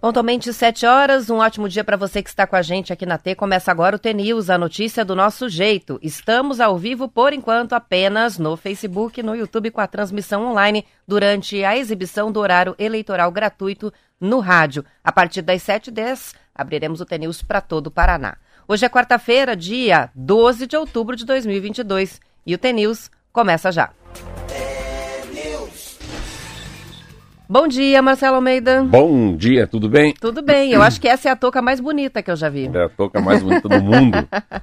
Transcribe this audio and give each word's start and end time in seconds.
Pontualmente 0.00 0.50
7 0.50 0.86
horas, 0.86 1.28
um 1.28 1.36
ótimo 1.36 1.68
dia 1.68 1.84
para 1.84 1.96
você 1.96 2.22
que 2.22 2.30
está 2.30 2.46
com 2.46 2.56
a 2.56 2.62
gente 2.62 2.90
aqui 2.90 3.04
na 3.04 3.18
T. 3.18 3.34
Começa 3.34 3.70
agora 3.70 3.96
o 3.96 3.98
T-News, 3.98 4.48
a 4.48 4.56
notícia 4.56 5.04
do 5.04 5.14
nosso 5.14 5.46
jeito. 5.46 5.98
Estamos 6.02 6.58
ao 6.58 6.78
vivo, 6.78 7.06
por 7.06 7.34
enquanto, 7.34 7.74
apenas 7.74 8.38
no 8.38 8.56
Facebook 8.56 9.20
e 9.20 9.22
no 9.22 9.36
YouTube 9.36 9.70
com 9.70 9.80
a 9.80 9.86
transmissão 9.86 10.46
online 10.46 10.86
durante 11.06 11.62
a 11.62 11.76
exibição 11.76 12.32
do 12.32 12.40
horário 12.40 12.74
eleitoral 12.78 13.30
gratuito 13.30 13.92
no 14.18 14.40
rádio. 14.40 14.86
A 15.04 15.12
partir 15.12 15.42
das 15.42 15.62
7h10, 15.62 16.34
abriremos 16.54 17.02
o 17.02 17.04
T-News 17.04 17.42
para 17.42 17.60
todo 17.60 17.88
o 17.88 17.90
Paraná. 17.90 18.38
Hoje 18.66 18.86
é 18.86 18.88
quarta-feira, 18.88 19.54
dia 19.54 20.10
12 20.14 20.66
de 20.66 20.78
outubro 20.78 21.14
de 21.14 21.26
2022 21.26 22.22
e 22.46 22.54
o 22.54 22.58
T-News 22.58 23.10
começa 23.32 23.70
já. 23.70 23.90
Bom 27.50 27.66
dia, 27.66 28.00
Marcelo 28.00 28.36
Almeida. 28.36 28.84
Bom 28.84 29.36
dia, 29.36 29.66
tudo 29.66 29.88
bem? 29.88 30.14
Tudo 30.14 30.40
bem, 30.40 30.70
eu 30.70 30.80
acho 30.80 31.00
que 31.00 31.08
essa 31.08 31.28
é 31.28 31.32
a 31.32 31.34
touca 31.34 31.60
mais 31.60 31.80
bonita 31.80 32.22
que 32.22 32.30
eu 32.30 32.36
já 32.36 32.48
vi. 32.48 32.70
É 32.72 32.84
a 32.84 32.88
touca 32.88 33.20
mais 33.20 33.42
bonita 33.42 33.68
do 33.68 33.82
mundo. 33.82 34.18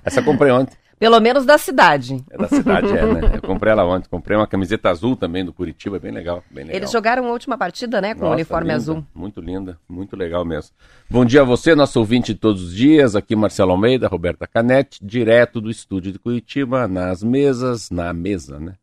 Essa 0.05 0.21
eu 0.21 0.23
comprei 0.23 0.53
ontem. 0.53 0.73
Pelo 0.97 1.19
menos 1.19 1.45
da 1.45 1.57
cidade. 1.57 2.23
É 2.29 2.37
da 2.37 2.47
cidade, 2.47 2.87
é, 2.97 3.05
né? 3.05 3.31
Eu 3.33 3.41
comprei 3.41 3.73
ela 3.73 3.83
ontem. 3.83 4.07
Comprei 4.09 4.37
uma 4.37 4.47
camiseta 4.47 4.89
azul 4.89 5.17
também 5.17 5.43
do 5.43 5.51
Curitiba, 5.51 5.99
bem 5.99 6.13
legal, 6.13 6.41
bem 6.49 6.63
legal. 6.63 6.77
Eles 6.77 6.89
jogaram 6.89 7.27
a 7.27 7.31
última 7.33 7.57
partida, 7.57 7.99
né, 7.99 8.13
com 8.13 8.21
Nossa, 8.21 8.31
o 8.31 8.35
uniforme 8.35 8.69
linda, 8.69 8.75
azul. 8.77 9.05
Muito 9.13 9.41
linda, 9.41 9.77
muito 9.89 10.15
legal 10.15 10.45
mesmo. 10.45 10.71
Bom 11.09 11.25
dia 11.25 11.41
a 11.41 11.43
você, 11.43 11.75
nosso 11.75 11.99
ouvinte 11.99 12.33
de 12.33 12.39
todos 12.39 12.63
os 12.63 12.73
dias. 12.73 13.17
Aqui 13.17 13.35
Marcelo 13.35 13.71
Almeida, 13.71 14.07
Roberta 14.07 14.47
Canete, 14.47 15.05
direto 15.05 15.59
do 15.59 15.69
estúdio 15.69 16.13
de 16.13 16.19
Curitiba, 16.19 16.87
nas 16.87 17.21
mesas, 17.21 17.91
na 17.91 18.13
mesa, 18.13 18.57
né? 18.57 18.75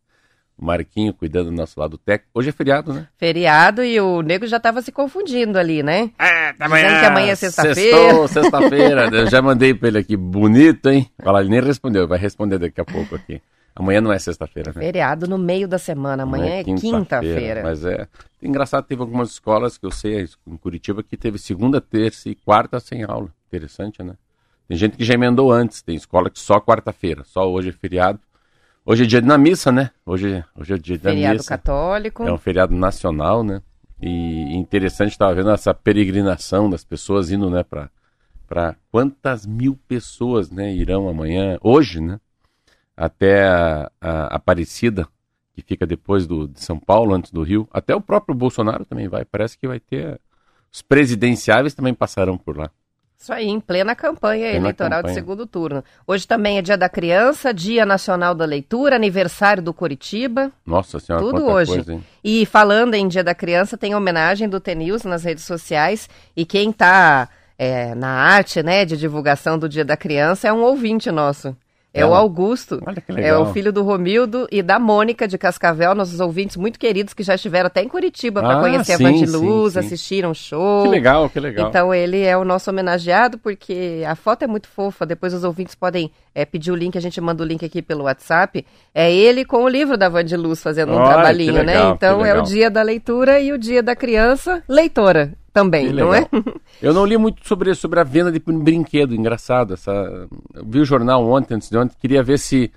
O 0.56 0.64
Marquinho 0.64 1.12
cuidando 1.12 1.46
do 1.46 1.56
nosso 1.56 1.78
lado 1.78 1.98
técnico. 1.98 2.30
Hoje 2.34 2.50
é 2.50 2.52
feriado, 2.52 2.92
né? 2.92 3.08
Feriado 3.16 3.82
e 3.82 4.00
o 4.00 4.22
nego 4.22 4.46
já 4.46 4.58
estava 4.58 4.80
se 4.82 4.92
confundindo 4.92 5.58
ali, 5.58 5.82
né? 5.82 6.10
É, 6.18 6.52
tá 6.52 6.66
amanhã. 6.66 6.86
Dizendo 6.86 7.00
que 7.00 7.06
amanhã 7.06 7.32
é 7.32 7.34
sexta-feira. 7.34 8.28
sexta-feira. 8.28 9.10
Eu 9.14 9.26
já 9.28 9.42
mandei 9.42 9.74
para 9.74 9.88
ele 9.88 9.98
aqui, 9.98 10.16
bonito, 10.16 10.88
hein? 10.88 11.10
Olha, 11.24 11.40
ele 11.40 11.50
nem 11.50 11.60
respondeu, 11.60 12.06
vai 12.06 12.18
responder 12.18 12.58
daqui 12.58 12.80
a 12.80 12.84
pouco 12.84 13.16
aqui. 13.16 13.40
Amanhã 13.76 14.00
não 14.00 14.12
é 14.12 14.18
sexta-feira, 14.20 14.72
né? 14.72 14.80
Feriado 14.80 15.26
no 15.26 15.36
meio 15.36 15.66
da 15.66 15.78
semana, 15.78 16.22
amanhã 16.22 16.54
é, 16.54 16.60
é 16.60 16.64
quinta-feira. 16.64 17.56
Quinta 17.56 17.62
mas 17.62 17.84
é. 17.84 18.06
Engraçado, 18.40 18.84
teve 18.84 19.00
algumas 19.00 19.30
escolas 19.30 19.76
que 19.76 19.84
eu 19.84 19.90
sei, 19.90 20.28
em 20.46 20.56
Curitiba, 20.56 21.02
que 21.02 21.16
teve 21.16 21.38
segunda, 21.38 21.80
terça 21.80 22.28
e 22.28 22.36
quarta 22.36 22.78
sem 22.78 23.02
aula. 23.02 23.28
Interessante, 23.48 24.00
né? 24.00 24.14
Tem 24.68 24.76
gente 24.76 24.96
que 24.96 25.04
já 25.04 25.14
emendou 25.14 25.50
antes, 25.50 25.82
tem 25.82 25.96
escola 25.96 26.30
que 26.30 26.38
só 26.38 26.60
quarta-feira, 26.60 27.24
só 27.24 27.50
hoje 27.50 27.70
é 27.70 27.72
feriado. 27.72 28.20
Hoje 28.86 29.04
é 29.04 29.06
dia 29.06 29.22
da 29.22 29.38
missa, 29.38 29.72
né? 29.72 29.90
Hoje, 30.04 30.44
hoje 30.54 30.74
é 30.74 30.78
dia 30.78 30.98
da 30.98 31.10
feriado 31.10 31.38
missa. 31.38 31.44
Feriado 31.44 31.62
católico. 31.62 32.22
É 32.24 32.32
um 32.32 32.36
feriado 32.36 32.74
nacional, 32.74 33.42
né? 33.42 33.62
E 34.00 34.54
interessante 34.54 35.12
estar 35.12 35.32
vendo 35.32 35.50
essa 35.50 35.72
peregrinação 35.72 36.68
das 36.68 36.84
pessoas 36.84 37.30
indo, 37.30 37.48
né, 37.48 37.62
para 37.62 37.90
para 38.46 38.76
quantas 38.90 39.46
mil 39.46 39.74
pessoas, 39.88 40.50
né, 40.50 40.70
irão 40.70 41.08
amanhã, 41.08 41.58
hoje, 41.62 41.98
né, 41.98 42.20
até 42.94 43.48
a, 43.48 43.90
a 43.98 44.26
Aparecida, 44.36 45.08
que 45.54 45.62
fica 45.62 45.86
depois 45.86 46.26
do, 46.26 46.46
de 46.46 46.60
São 46.60 46.78
Paulo, 46.78 47.14
antes 47.14 47.32
do 47.32 47.42
Rio. 47.42 47.66
Até 47.72 47.96
o 47.96 48.02
próprio 48.02 48.34
Bolsonaro 48.34 48.84
também 48.84 49.08
vai. 49.08 49.24
Parece 49.24 49.56
que 49.56 49.66
vai 49.66 49.80
ter. 49.80 50.20
Os 50.70 50.82
presidenciáveis 50.82 51.74
também 51.74 51.94
passarão 51.94 52.36
por 52.36 52.58
lá. 52.58 52.70
Isso 53.18 53.32
aí, 53.32 53.46
em 53.46 53.58
plena 53.58 53.94
campanha 53.94 54.50
plena 54.50 54.56
eleitoral 54.56 54.98
campanha. 54.98 55.14
de 55.14 55.20
segundo 55.20 55.46
turno. 55.46 55.82
Hoje 56.06 56.26
também 56.26 56.58
é 56.58 56.62
Dia 56.62 56.76
da 56.76 56.88
Criança, 56.88 57.54
Dia 57.54 57.86
Nacional 57.86 58.34
da 58.34 58.44
Leitura, 58.44 58.96
aniversário 58.96 59.62
do 59.62 59.72
Curitiba. 59.72 60.52
Nossa 60.66 60.98
Senhora, 60.98 61.24
tudo 61.24 61.46
hoje. 61.46 61.72
Coisa, 61.72 62.00
e 62.22 62.44
falando 62.44 62.94
em 62.94 63.08
Dia 63.08 63.24
da 63.24 63.34
Criança, 63.34 63.78
tem 63.78 63.94
homenagem 63.94 64.48
do 64.48 64.60
TNews 64.60 65.04
nas 65.04 65.24
redes 65.24 65.44
sociais. 65.44 66.08
E 66.36 66.44
quem 66.44 66.70
está 66.70 67.28
é, 67.58 67.94
na 67.94 68.08
arte, 68.08 68.62
né, 68.62 68.84
de 68.84 68.96
divulgação 68.96 69.58
do 69.58 69.68
Dia 69.68 69.84
da 69.84 69.96
Criança 69.96 70.48
é 70.48 70.52
um 70.52 70.62
ouvinte 70.62 71.10
nosso. 71.10 71.56
É, 71.94 72.04
o 72.04 72.12
Augusto. 72.12 72.80
É 73.16 73.36
o 73.36 73.46
filho 73.52 73.72
do 73.72 73.84
Romildo 73.84 74.48
e 74.50 74.62
da 74.62 74.80
Mônica 74.80 75.28
de 75.28 75.38
Cascavel, 75.38 75.94
nossos 75.94 76.18
ouvintes 76.18 76.56
muito 76.56 76.76
queridos 76.76 77.14
que 77.14 77.22
já 77.22 77.36
estiveram 77.36 77.68
até 77.68 77.82
em 77.82 77.88
Curitiba 77.88 78.40
para 78.40 78.58
ah, 78.58 78.60
conhecer 78.60 78.96
sim, 78.96 79.06
a 79.06 79.10
Vandiluz, 79.10 79.76
assistiram 79.76 80.32
o 80.32 80.34
show. 80.34 80.82
Que 80.82 80.88
legal, 80.88 81.30
que 81.30 81.38
legal. 81.38 81.68
Então 81.68 81.94
ele 81.94 82.20
é 82.22 82.36
o 82.36 82.44
nosso 82.44 82.68
homenageado 82.68 83.38
porque 83.38 84.02
a 84.08 84.16
foto 84.16 84.42
é 84.42 84.48
muito 84.48 84.66
fofa. 84.66 85.06
Depois 85.06 85.32
os 85.32 85.44
ouvintes 85.44 85.76
podem 85.76 86.10
é, 86.34 86.44
pedir 86.44 86.72
o 86.72 86.74
link, 86.74 86.98
a 86.98 87.00
gente 87.00 87.20
manda 87.20 87.44
o 87.44 87.46
link 87.46 87.64
aqui 87.64 87.80
pelo 87.80 88.04
WhatsApp. 88.04 88.66
É 88.92 89.12
ele 89.12 89.44
com 89.44 89.62
o 89.62 89.68
livro 89.68 89.96
da 89.96 90.08
Vandiluz 90.08 90.60
fazendo 90.60 90.92
um 90.92 90.96
Olha, 90.96 91.14
trabalhinho, 91.14 91.52
né? 91.52 91.62
legal, 91.62 91.90
né? 91.90 91.94
Então 91.94 92.26
é 92.26 92.36
o 92.36 92.42
dia 92.42 92.68
da 92.68 92.82
leitura 92.82 93.38
e 93.38 93.52
o 93.52 93.58
dia 93.58 93.84
da 93.84 93.94
criança 93.94 94.64
leitora 94.68 95.32
também, 95.54 95.92
não 95.92 96.12
é? 96.12 96.28
Eu 96.82 96.92
não 96.92 97.06
li 97.06 97.16
muito 97.16 97.46
sobre, 97.46 97.72
sobre 97.76 98.00
a 98.00 98.04
venda 98.04 98.32
de 98.32 98.40
brinquedo, 98.40 99.14
engraçado. 99.14 99.72
Essa, 99.72 100.28
eu 100.52 100.66
vi 100.66 100.80
o 100.80 100.84
jornal 100.84 101.24
ontem, 101.30 101.54
antes 101.54 101.70
de 101.70 101.78
ontem, 101.78 101.96
queria 101.98 102.24
ver 102.24 102.40
se, 102.40 102.72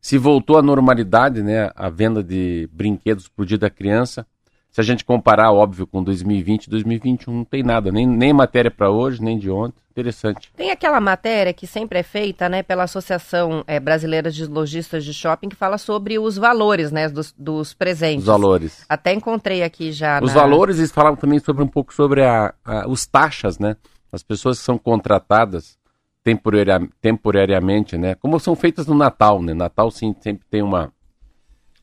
se 0.00 0.16
voltou 0.16 0.56
à 0.56 0.62
normalidade, 0.62 1.42
né, 1.42 1.70
a 1.76 1.90
venda 1.90 2.24
de 2.24 2.68
brinquedos 2.72 3.28
pro 3.28 3.44
dia 3.44 3.58
da 3.58 3.68
criança. 3.68 4.26
Se 4.72 4.80
a 4.80 4.84
gente 4.84 5.04
comparar, 5.04 5.52
óbvio, 5.52 5.86
com 5.86 6.02
2020 6.02 6.64
e 6.64 6.70
2021, 6.70 7.34
não 7.34 7.44
tem 7.44 7.62
nada, 7.62 7.92
nem, 7.92 8.06
nem 8.06 8.32
matéria 8.32 8.70
para 8.70 8.90
hoje, 8.90 9.22
nem 9.22 9.38
de 9.38 9.50
ontem. 9.50 9.76
Interessante. 9.90 10.50
Tem 10.56 10.70
aquela 10.70 10.98
matéria 10.98 11.52
que 11.52 11.66
sempre 11.66 11.98
é 11.98 12.02
feita 12.02 12.48
né, 12.48 12.62
pela 12.62 12.84
Associação 12.84 13.62
é, 13.66 13.78
Brasileira 13.78 14.30
de 14.30 14.46
Lojistas 14.46 15.04
de 15.04 15.12
Shopping 15.12 15.50
que 15.50 15.56
fala 15.56 15.76
sobre 15.76 16.18
os 16.18 16.38
valores 16.38 16.90
né, 16.90 17.10
dos, 17.10 17.34
dos 17.36 17.74
presentes. 17.74 18.20
Os 18.20 18.26
valores. 18.26 18.86
Até 18.88 19.12
encontrei 19.12 19.62
aqui 19.62 19.92
já. 19.92 20.18
Os 20.22 20.32
na... 20.32 20.40
valores, 20.40 20.78
eles 20.78 20.90
falavam 20.90 21.16
também 21.16 21.38
sobre 21.38 21.62
um 21.62 21.68
pouco 21.68 21.92
sobre 21.92 22.22
a, 22.22 22.54
a, 22.64 22.88
os 22.88 23.04
taxas, 23.04 23.58
né? 23.58 23.76
As 24.10 24.22
pessoas 24.22 24.58
que 24.58 24.64
são 24.64 24.78
contratadas 24.78 25.76
temporaria, 26.24 26.88
temporariamente, 26.98 27.98
né? 27.98 28.14
Como 28.14 28.40
são 28.40 28.56
feitas 28.56 28.86
no 28.86 28.94
Natal, 28.94 29.42
né? 29.42 29.52
Natal 29.52 29.90
sim 29.90 30.14
sempre 30.20 30.46
tem 30.50 30.62
uma, 30.62 30.90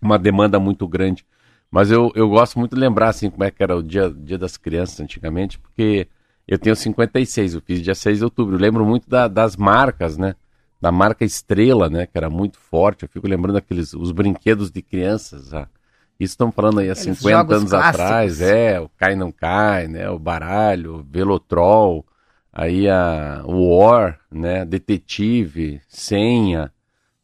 uma 0.01 0.17
demanda 0.17 0.59
muito 0.59 0.87
grande. 0.87 1.23
Mas 1.71 1.91
eu, 1.91 2.11
eu 2.15 2.27
gosto 2.29 2.57
muito 2.57 2.75
de 2.75 2.81
lembrar 2.81 3.09
assim 3.09 3.29
como 3.29 3.43
é 3.43 3.51
que 3.51 3.61
era 3.61 3.75
o 3.75 3.83
dia, 3.83 4.09
dia 4.09 4.37
das 4.37 4.57
crianças 4.57 4.99
antigamente, 4.99 5.59
porque 5.59 6.07
eu 6.47 6.57
tenho 6.57 6.75
56, 6.75 7.53
eu 7.53 7.61
fiz 7.61 7.81
dia 7.81 7.93
6 7.93 8.17
de 8.17 8.23
outubro. 8.23 8.55
Eu 8.55 8.59
lembro 8.59 8.83
muito 8.83 9.07
da, 9.07 9.27
das 9.27 9.55
marcas, 9.55 10.17
né? 10.17 10.35
Da 10.81 10.91
marca 10.91 11.23
Estrela, 11.23 11.89
né? 11.89 12.07
Que 12.07 12.17
era 12.17 12.29
muito 12.29 12.57
forte. 12.57 13.03
Eu 13.03 13.09
fico 13.09 13.27
lembrando 13.27 13.57
aqueles 13.57 13.93
os 13.93 14.11
brinquedos 14.11 14.71
de 14.71 14.81
crianças. 14.81 15.53
Ah. 15.53 15.67
Isso 16.19 16.33
estão 16.33 16.51
falando 16.51 16.79
aí 16.79 16.89
há 16.89 16.95
50 16.95 17.55
anos 17.55 17.69
clássicos. 17.69 18.01
atrás. 18.01 18.41
É, 18.41 18.79
o 18.79 18.89
Cai 18.89 19.15
Não 19.15 19.31
Cai, 19.31 19.87
né? 19.87 20.09
O 20.09 20.17
Baralho, 20.17 20.95
o 20.95 21.03
Velotrol, 21.03 22.03
aí 22.51 22.89
a 22.89 23.43
o 23.45 23.77
War, 23.77 24.19
né? 24.31 24.65
Detetive, 24.65 25.81
Senha. 25.87 26.71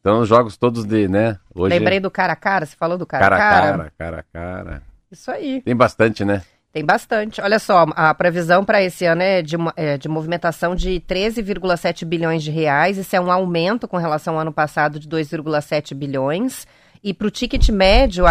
Então, 0.06 0.20
os 0.20 0.30
jogos 0.30 0.56
todos 0.56 0.86
de, 0.86 1.08
né? 1.08 1.40
Hoje 1.52 1.80
Lembrei 1.80 2.00
do 2.00 2.12
cara 2.12 2.34
a 2.34 2.36
cara, 2.36 2.68
você 2.68 2.76
falou 2.76 2.96
do 2.96 3.08
cara 3.08 3.26
a 3.26 3.30
cara. 3.30 3.40
Cara 3.40 3.66
a 3.66 3.76
cara, 3.76 3.90
cara 3.98 4.20
a 4.20 4.24
cara. 4.24 4.84
Isso 5.12 5.32
aí. 5.32 5.64
Tem 5.64 5.76
bastante, 5.76 6.24
né? 6.24 6.44
Tem 6.72 6.86
bastante. 6.86 7.42
Olha 7.42 7.58
só, 7.58 7.88
a 7.96 8.14
previsão 8.14 8.64
para 8.64 8.84
esse 8.84 9.04
ano 9.04 9.24
é 9.24 9.42
de, 9.42 9.56
é 9.76 9.98
de 9.98 10.08
movimentação 10.08 10.76
de 10.76 11.02
13,7 11.10 12.06
bilhões 12.06 12.44
de 12.44 12.52
reais. 12.52 13.00
Isso 13.00 13.16
é 13.16 13.20
um 13.20 13.32
aumento 13.32 13.88
com 13.88 13.98
relação 13.98 14.36
ao 14.36 14.42
ano 14.42 14.54
passado 14.54 15.00
de 15.00 15.10
2,7 15.10 15.96
bilhões. 15.96 16.68
E 17.04 17.12
para 17.12 17.26
o 17.26 17.32
ticket 17.32 17.68
médio, 17.70 18.26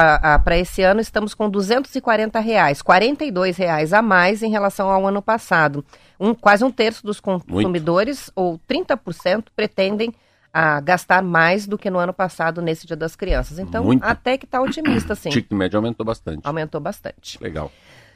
para 0.44 0.56
esse 0.56 0.80
ano, 0.80 1.00
estamos 1.00 1.34
com 1.34 1.50
240 1.50 2.38
reais, 2.38 2.82
42 2.82 3.56
reais 3.56 3.92
a 3.92 4.00
mais 4.00 4.44
em 4.44 4.50
relação 4.50 4.90
ao 4.90 5.08
ano 5.08 5.20
passado. 5.20 5.84
Um, 6.20 6.34
quase 6.34 6.64
um 6.64 6.70
terço 6.70 7.04
dos 7.04 7.18
consumidores, 7.18 8.32
Muito. 8.36 8.52
ou 8.52 8.60
30%, 8.68 9.46
pretendem 9.56 10.14
a 10.54 10.80
gastar 10.80 11.20
mais 11.20 11.66
do 11.66 11.76
que 11.76 11.90
no 11.90 11.98
ano 11.98 12.12
passado 12.12 12.62
nesse 12.62 12.86
Dia 12.86 12.94
das 12.94 13.16
Crianças. 13.16 13.58
Então, 13.58 13.82
Muito. 13.82 14.04
até 14.04 14.38
que 14.38 14.44
está 14.44 14.62
otimista, 14.62 15.16
sim. 15.16 15.28
O 15.28 15.32
ticket 15.32 15.50
médio 15.50 15.78
aumentou 15.78 16.06
bastante. 16.06 16.42
Aumentou 16.44 16.80
bastante. 16.80 17.42
Legal. 17.42 17.72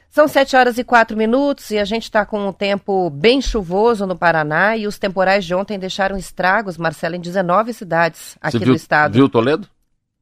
São 0.09 0.25
7 0.25 0.55
horas 0.55 0.77
e 0.77 0.83
4 0.83 1.17
minutos 1.17 1.69
e 1.69 1.77
a 1.77 1.83
gente 1.83 2.03
está 2.03 2.25
com 2.25 2.47
um 2.47 2.53
tempo 2.53 3.09
bem 3.09 3.41
chuvoso 3.41 4.07
no 4.07 4.17
Paraná 4.17 4.77
e 4.77 4.87
os 4.87 4.97
temporais 4.97 5.43
de 5.43 5.53
ontem 5.53 5.77
deixaram 5.77 6.17
estragos, 6.17 6.77
Marcela, 6.77 7.17
em 7.17 7.19
19 7.19 7.73
cidades 7.73 8.37
aqui 8.41 8.57
do 8.57 8.73
estado. 8.73 9.13
Viu 9.13 9.27
Toledo? 9.27 9.67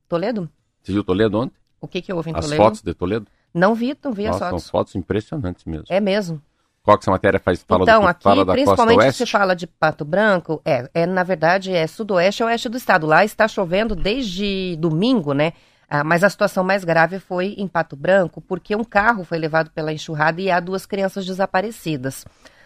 Toledo? 0.09 0.49
Você 0.81 0.91
viu 0.91 1.03
Toledo 1.03 1.37
ontem? 1.37 1.55
O 1.79 1.87
que, 1.87 2.01
que 2.01 2.11
houve 2.11 2.31
em 2.31 2.33
as 2.35 2.43
Toledo? 2.43 2.61
As 2.61 2.67
fotos 2.67 2.81
de 2.81 2.93
Toledo? 2.95 3.27
Não 3.53 3.75
vi, 3.75 3.95
não 4.03 4.11
vi 4.11 4.25
Nossa, 4.25 4.45
as 4.45 4.49
fotos. 4.49 4.63
São 4.63 4.71
fotos 4.71 4.95
impressionantes 4.95 5.63
mesmo. 5.65 5.85
É 5.87 5.99
mesmo? 5.99 6.41
Qual 6.87 6.97
que 6.97 7.03
essa 7.03 7.11
matéria 7.11 7.37
faz? 7.37 7.61
Fala 7.67 7.83
então, 7.83 8.03
do, 8.03 8.07
aqui, 8.07 8.23
fala 8.23 8.45
da 8.45 8.53
principalmente 8.53 9.11
se 9.11 9.25
fala 9.25 9.53
de 9.53 9.67
Pato 9.67 10.05
Branco, 10.05 10.61
é, 10.63 10.89
é, 10.93 11.05
na 11.05 11.21
verdade, 11.21 11.73
é 11.73 11.85
sudoeste 11.85 12.41
e 12.41 12.45
oeste 12.45 12.69
do 12.69 12.77
estado. 12.77 13.05
Lá 13.05 13.25
está 13.25 13.45
chovendo 13.45 13.93
desde 13.93 14.77
domingo, 14.77 15.33
né? 15.33 15.51
Ah, 15.89 16.01
mas 16.01 16.23
a 16.23 16.29
situação 16.29 16.63
mais 16.63 16.85
grave 16.85 17.19
foi 17.19 17.55
em 17.57 17.67
Pato 17.67 17.97
Branco, 17.97 18.39
porque 18.39 18.73
um 18.73 18.85
carro 18.85 19.25
foi 19.25 19.37
levado 19.37 19.69
pela 19.71 19.91
enxurrada 19.91 20.39
e 20.39 20.49
há 20.49 20.61
duas 20.61 20.85
crianças 20.85 21.25
desaparecidas. 21.25 22.23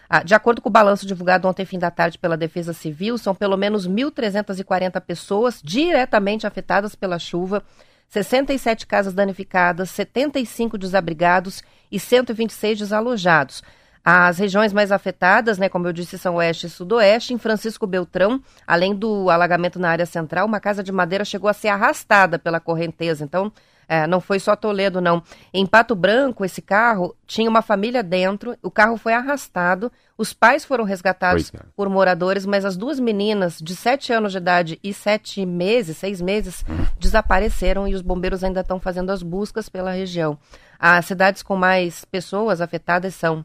Ah, 0.08 0.22
de 0.22 0.36
acordo 0.36 0.62
com 0.62 0.68
o 0.68 0.72
balanço 0.72 1.04
divulgado 1.04 1.48
ontem, 1.48 1.64
fim 1.66 1.80
da 1.80 1.90
tarde, 1.90 2.16
pela 2.16 2.36
Defesa 2.36 2.72
Civil, 2.72 3.18
são 3.18 3.34
pelo 3.34 3.56
menos 3.56 3.88
1.340 3.88 5.00
pessoas 5.00 5.60
diretamente 5.64 6.46
afetadas 6.46 6.94
pela 6.94 7.18
chuva, 7.18 7.64
67 8.08 8.86
casas 8.86 9.14
danificadas, 9.14 9.90
75 9.90 10.78
desabrigados 10.78 11.60
e 11.90 11.98
126 11.98 12.78
desalojados. 12.78 13.64
As 14.04 14.38
regiões 14.38 14.72
mais 14.72 14.90
afetadas, 14.90 15.58
né, 15.58 15.68
como 15.68 15.86
eu 15.86 15.92
disse, 15.92 16.18
são 16.18 16.36
oeste 16.36 16.66
e 16.66 16.70
sudoeste. 16.70 17.32
Em 17.32 17.38
Francisco 17.38 17.86
Beltrão, 17.86 18.42
além 18.66 18.94
do 18.94 19.30
alagamento 19.30 19.78
na 19.78 19.90
área 19.90 20.06
central, 20.06 20.46
uma 20.46 20.58
casa 20.58 20.82
de 20.82 20.90
madeira 20.90 21.24
chegou 21.24 21.48
a 21.48 21.52
ser 21.52 21.68
arrastada 21.68 22.38
pela 22.38 22.58
correnteza. 22.58 23.22
Então, 23.24 23.52
é, 23.88 24.06
não 24.06 24.20
foi 24.20 24.40
só 24.40 24.56
Toledo, 24.56 25.00
não. 25.00 25.22
Em 25.52 25.66
Pato 25.66 25.94
Branco, 25.94 26.44
esse 26.44 26.62
carro 26.62 27.14
tinha 27.26 27.48
uma 27.48 27.62
família 27.62 28.02
dentro, 28.02 28.56
o 28.62 28.70
carro 28.70 28.96
foi 28.96 29.12
arrastado, 29.12 29.92
os 30.16 30.32
pais 30.32 30.64
foram 30.64 30.84
resgatados 30.84 31.52
por 31.76 31.88
moradores, 31.88 32.46
mas 32.46 32.64
as 32.64 32.76
duas 32.76 32.98
meninas 32.98 33.58
de 33.58 33.76
sete 33.76 34.12
anos 34.12 34.32
de 34.32 34.38
idade 34.38 34.80
e 34.82 34.92
sete 34.94 35.44
meses, 35.44 35.96
seis 35.96 36.20
meses, 36.20 36.64
uhum. 36.68 36.86
desapareceram 36.98 37.86
e 37.86 37.94
os 37.94 38.02
bombeiros 38.02 38.42
ainda 38.42 38.60
estão 38.60 38.80
fazendo 38.80 39.10
as 39.10 39.22
buscas 39.22 39.68
pela 39.68 39.92
região. 39.92 40.38
As 40.78 41.04
cidades 41.06 41.42
com 41.42 41.54
mais 41.54 42.04
pessoas 42.04 42.60
afetadas 42.60 43.14
são 43.14 43.44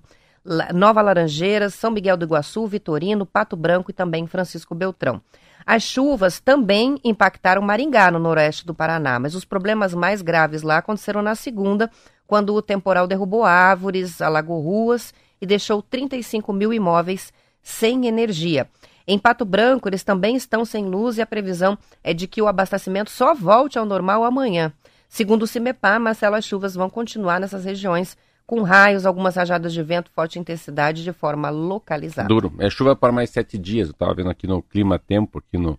Nova 0.74 1.02
Laranjeiras, 1.02 1.74
São 1.74 1.92
Miguel 1.92 2.16
do 2.16 2.26
Iguaçu, 2.26 2.66
Vitorino, 2.68 3.26
Pato 3.26 3.56
Branco 3.56 3.92
e 3.92 3.94
também 3.94 4.26
Francisco 4.28 4.74
Beltrão. 4.74 5.22
As 5.66 5.84
chuvas 5.84 6.40
também 6.40 6.98
impactaram 7.04 7.62
Maringá, 7.62 8.10
no 8.10 8.20
noroeste 8.20 8.66
do 8.66 8.74
Paraná, 8.74 9.20
mas 9.20 9.36
os 9.36 9.44
problemas 9.44 9.94
mais 9.94 10.22
graves 10.22 10.62
lá 10.62 10.78
aconteceram 10.78 11.22
na 11.22 11.36
segunda, 11.36 11.92
quando 12.26 12.54
o 12.54 12.62
temporal 12.62 13.06
derrubou 13.06 13.44
árvores, 13.44 14.22
alagou 14.22 14.62
ruas 14.62 15.14
e 15.42 15.46
deixou 15.46 15.82
35 15.82 16.54
mil 16.54 16.74
imóveis 16.74 17.34
sem 17.62 18.08
energia. 18.08 18.70
Em 19.06 19.20
Pato 19.20 19.44
Branco, 19.44 19.90
eles 19.90 20.04
também 20.04 20.38
estão 20.38 20.64
sem 20.64 20.86
luz 20.86 21.18
e 21.18 21.22
a 21.22 21.26
previsão 21.26 21.78
é 22.02 22.14
de 22.14 22.28
que 22.28 22.42
o 22.42 22.48
abastecimento 22.48 23.12
só 23.12 23.34
volte 23.34 23.78
ao 23.78 23.86
normal 23.86 24.24
amanhã. 24.24 24.72
Segundo 25.10 25.44
o 25.44 25.48
CIMEPAR, 25.48 26.00
Marcelo, 26.00 26.36
as 26.36 26.46
chuvas 26.46 26.76
vão 26.76 26.90
continuar 26.90 27.40
nessas 27.40 27.64
regiões 27.64 28.18
com 28.48 28.62
raios, 28.62 29.06
algumas 29.06 29.36
rajadas 29.36 29.74
de 29.74 29.84
vento, 29.84 30.10
forte 30.10 30.40
intensidade 30.40 31.04
de 31.04 31.12
forma 31.12 31.50
localizada. 31.50 32.30
Duro. 32.30 32.54
É 32.58 32.70
chuva 32.70 32.96
para 32.96 33.12
mais 33.12 33.30
sete 33.30 33.58
dias. 33.58 33.90
Eu 33.90 33.92
estava 33.92 34.14
vendo 34.14 34.30
aqui 34.30 34.48
no 34.48 34.64
Clima 34.64 34.98
Tempo, 34.98 35.40
aqui 35.40 35.58
no 35.58 35.78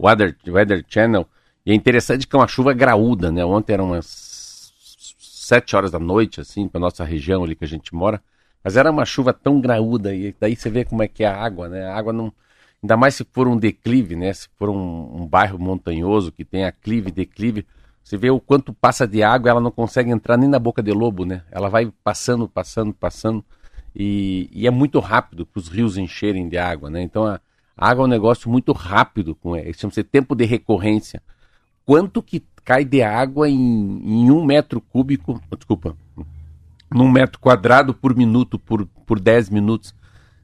Weather, 0.00 0.34
Weather 0.48 0.82
Channel. 0.88 1.28
E 1.64 1.72
é 1.72 1.74
interessante 1.74 2.26
que 2.26 2.34
é 2.34 2.38
uma 2.38 2.48
chuva 2.48 2.72
graúda, 2.72 3.30
né? 3.30 3.44
Ontem 3.44 3.74
eram 3.74 3.88
umas 3.88 4.72
sete 5.18 5.76
horas 5.76 5.90
da 5.90 5.98
noite, 5.98 6.40
assim, 6.40 6.66
para 6.66 6.80
nossa 6.80 7.04
região 7.04 7.44
ali 7.44 7.54
que 7.54 7.66
a 7.66 7.68
gente 7.68 7.94
mora. 7.94 8.20
Mas 8.64 8.78
era 8.78 8.90
uma 8.90 9.04
chuva 9.04 9.34
tão 9.34 9.60
graúda 9.60 10.14
e 10.14 10.34
daí 10.40 10.56
você 10.56 10.70
vê 10.70 10.86
como 10.86 11.02
é 11.02 11.08
que 11.08 11.22
é 11.22 11.26
a 11.26 11.36
água, 11.36 11.68
né? 11.68 11.84
A 11.84 11.94
água 11.94 12.14
não... 12.14 12.32
Ainda 12.82 12.96
mais 12.96 13.14
se 13.14 13.24
for 13.30 13.46
um 13.46 13.58
declive, 13.58 14.16
né? 14.16 14.32
Se 14.32 14.48
for 14.56 14.70
um, 14.70 15.22
um 15.22 15.26
bairro 15.26 15.58
montanhoso 15.58 16.32
que 16.32 16.44
tem 16.46 16.64
aclive, 16.64 17.10
declive, 17.10 17.66
você 18.06 18.16
vê 18.16 18.30
o 18.30 18.38
quanto 18.38 18.72
passa 18.72 19.04
de 19.04 19.20
água, 19.20 19.50
ela 19.50 19.60
não 19.60 19.72
consegue 19.72 20.12
entrar 20.12 20.36
nem 20.36 20.48
na 20.48 20.60
boca 20.60 20.80
de 20.80 20.92
lobo, 20.92 21.24
né? 21.24 21.42
Ela 21.50 21.68
vai 21.68 21.92
passando, 22.04 22.48
passando, 22.48 22.94
passando. 22.94 23.44
E, 23.92 24.48
e 24.52 24.64
é 24.64 24.70
muito 24.70 25.00
rápido 25.00 25.44
para 25.44 25.58
os 25.58 25.66
rios 25.66 25.98
encherem 25.98 26.48
de 26.48 26.56
água, 26.56 26.88
né? 26.88 27.02
Então 27.02 27.24
a, 27.26 27.40
a 27.76 27.90
água 27.90 28.04
é 28.04 28.06
um 28.06 28.08
negócio 28.08 28.48
muito 28.48 28.70
rápido, 28.70 29.34
com 29.34 29.56
é, 29.56 29.72
chama-se 29.72 30.04
tempo 30.04 30.36
de 30.36 30.44
recorrência. 30.44 31.20
Quanto 31.84 32.22
que 32.22 32.44
cai 32.64 32.84
de 32.84 33.02
água 33.02 33.48
em, 33.50 33.56
em 33.56 34.30
um 34.30 34.44
metro 34.44 34.80
cúbico, 34.80 35.42
desculpa, 35.58 35.96
num 36.88 37.10
metro 37.10 37.40
quadrado 37.40 37.92
por 37.92 38.14
minuto, 38.14 38.56
por, 38.56 38.86
por 38.86 39.18
10 39.18 39.50
minutos. 39.50 39.92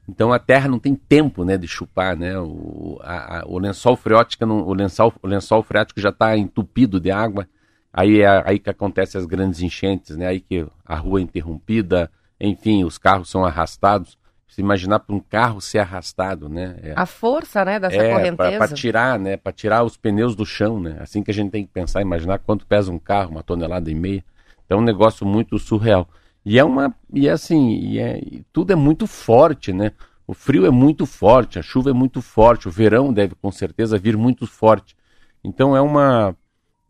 Então 0.05 0.33
a 0.33 0.39
Terra 0.39 0.67
não 0.67 0.79
tem 0.79 0.95
tempo 0.95 1.45
né, 1.45 1.57
de 1.57 1.65
chupar, 1.65 2.17
né? 2.17 2.37
O, 2.37 2.99
a, 3.01 3.39
a, 3.39 3.45
o 3.45 3.57
lençol 3.57 3.95
freático, 3.95 4.45
não, 4.45 4.67
o 4.67 4.73
lençol, 4.73 5.13
o 5.23 5.27
lençol 5.27 5.63
freático 5.63 6.01
já 6.01 6.09
está 6.09 6.37
entupido 6.37 6.99
de 6.99 7.09
água. 7.09 7.47
Aí 7.93 8.21
é 8.21 8.43
aí 8.43 8.57
que 8.57 8.69
acontecem 8.69 9.21
as 9.21 9.27
grandes 9.27 9.61
enchentes, 9.61 10.17
né? 10.17 10.27
Aí 10.27 10.39
que 10.39 10.65
a 10.83 10.95
rua 10.95 11.19
é 11.19 11.23
interrompida, 11.23 12.09
enfim, 12.39 12.83
os 12.83 12.97
carros 12.97 13.29
são 13.29 13.45
arrastados. 13.45 14.17
Se 14.47 14.61
imaginar 14.61 14.99
para 14.99 15.15
um 15.15 15.19
carro 15.19 15.59
ser 15.59 15.79
arrastado, 15.79 16.47
né? 16.49 16.75
É, 16.81 16.93
a 16.95 17.05
força, 17.05 17.65
né, 17.65 17.79
dessa 17.79 17.95
é, 17.95 18.11
correnteza. 18.11 18.57
Para 18.57 18.67
tirar, 18.73 19.19
né? 19.19 19.37
Para 19.37 19.51
tirar 19.51 19.83
os 19.83 19.97
pneus 19.97 20.35
do 20.35 20.45
chão, 20.45 20.79
né? 20.79 20.97
Assim 20.99 21.23
que 21.23 21.31
a 21.31 21.33
gente 21.33 21.51
tem 21.51 21.65
que 21.65 21.71
pensar, 21.71 22.01
imaginar 22.01 22.39
quanto 22.39 22.65
pesa 22.65 22.91
um 22.91 22.99
carro, 22.99 23.31
uma 23.31 23.43
tonelada 23.43 23.89
e 23.89 23.95
meia. 23.95 24.23
Então 24.65 24.77
é 24.77 24.81
um 24.81 24.83
negócio 24.83 25.25
muito 25.25 25.57
surreal. 25.57 26.07
E 26.45 26.59
é 26.59 26.63
uma. 26.63 26.93
E 27.11 27.27
é 27.27 27.31
assim, 27.31 27.79
e 27.79 27.99
é, 27.99 28.19
e 28.19 28.43
tudo 28.51 28.73
é 28.73 28.75
muito 28.75 29.07
forte, 29.07 29.71
né? 29.71 29.91
O 30.25 30.33
frio 30.33 30.65
é 30.65 30.71
muito 30.71 31.05
forte, 31.05 31.59
a 31.59 31.61
chuva 31.61 31.89
é 31.89 31.93
muito 31.93 32.21
forte, 32.21 32.67
o 32.67 32.71
verão 32.71 33.11
deve 33.11 33.35
com 33.35 33.51
certeza 33.51 33.97
vir 33.97 34.17
muito 34.17 34.47
forte. 34.47 34.95
Então 35.43 35.75
é 35.75 35.81
uma. 35.81 36.35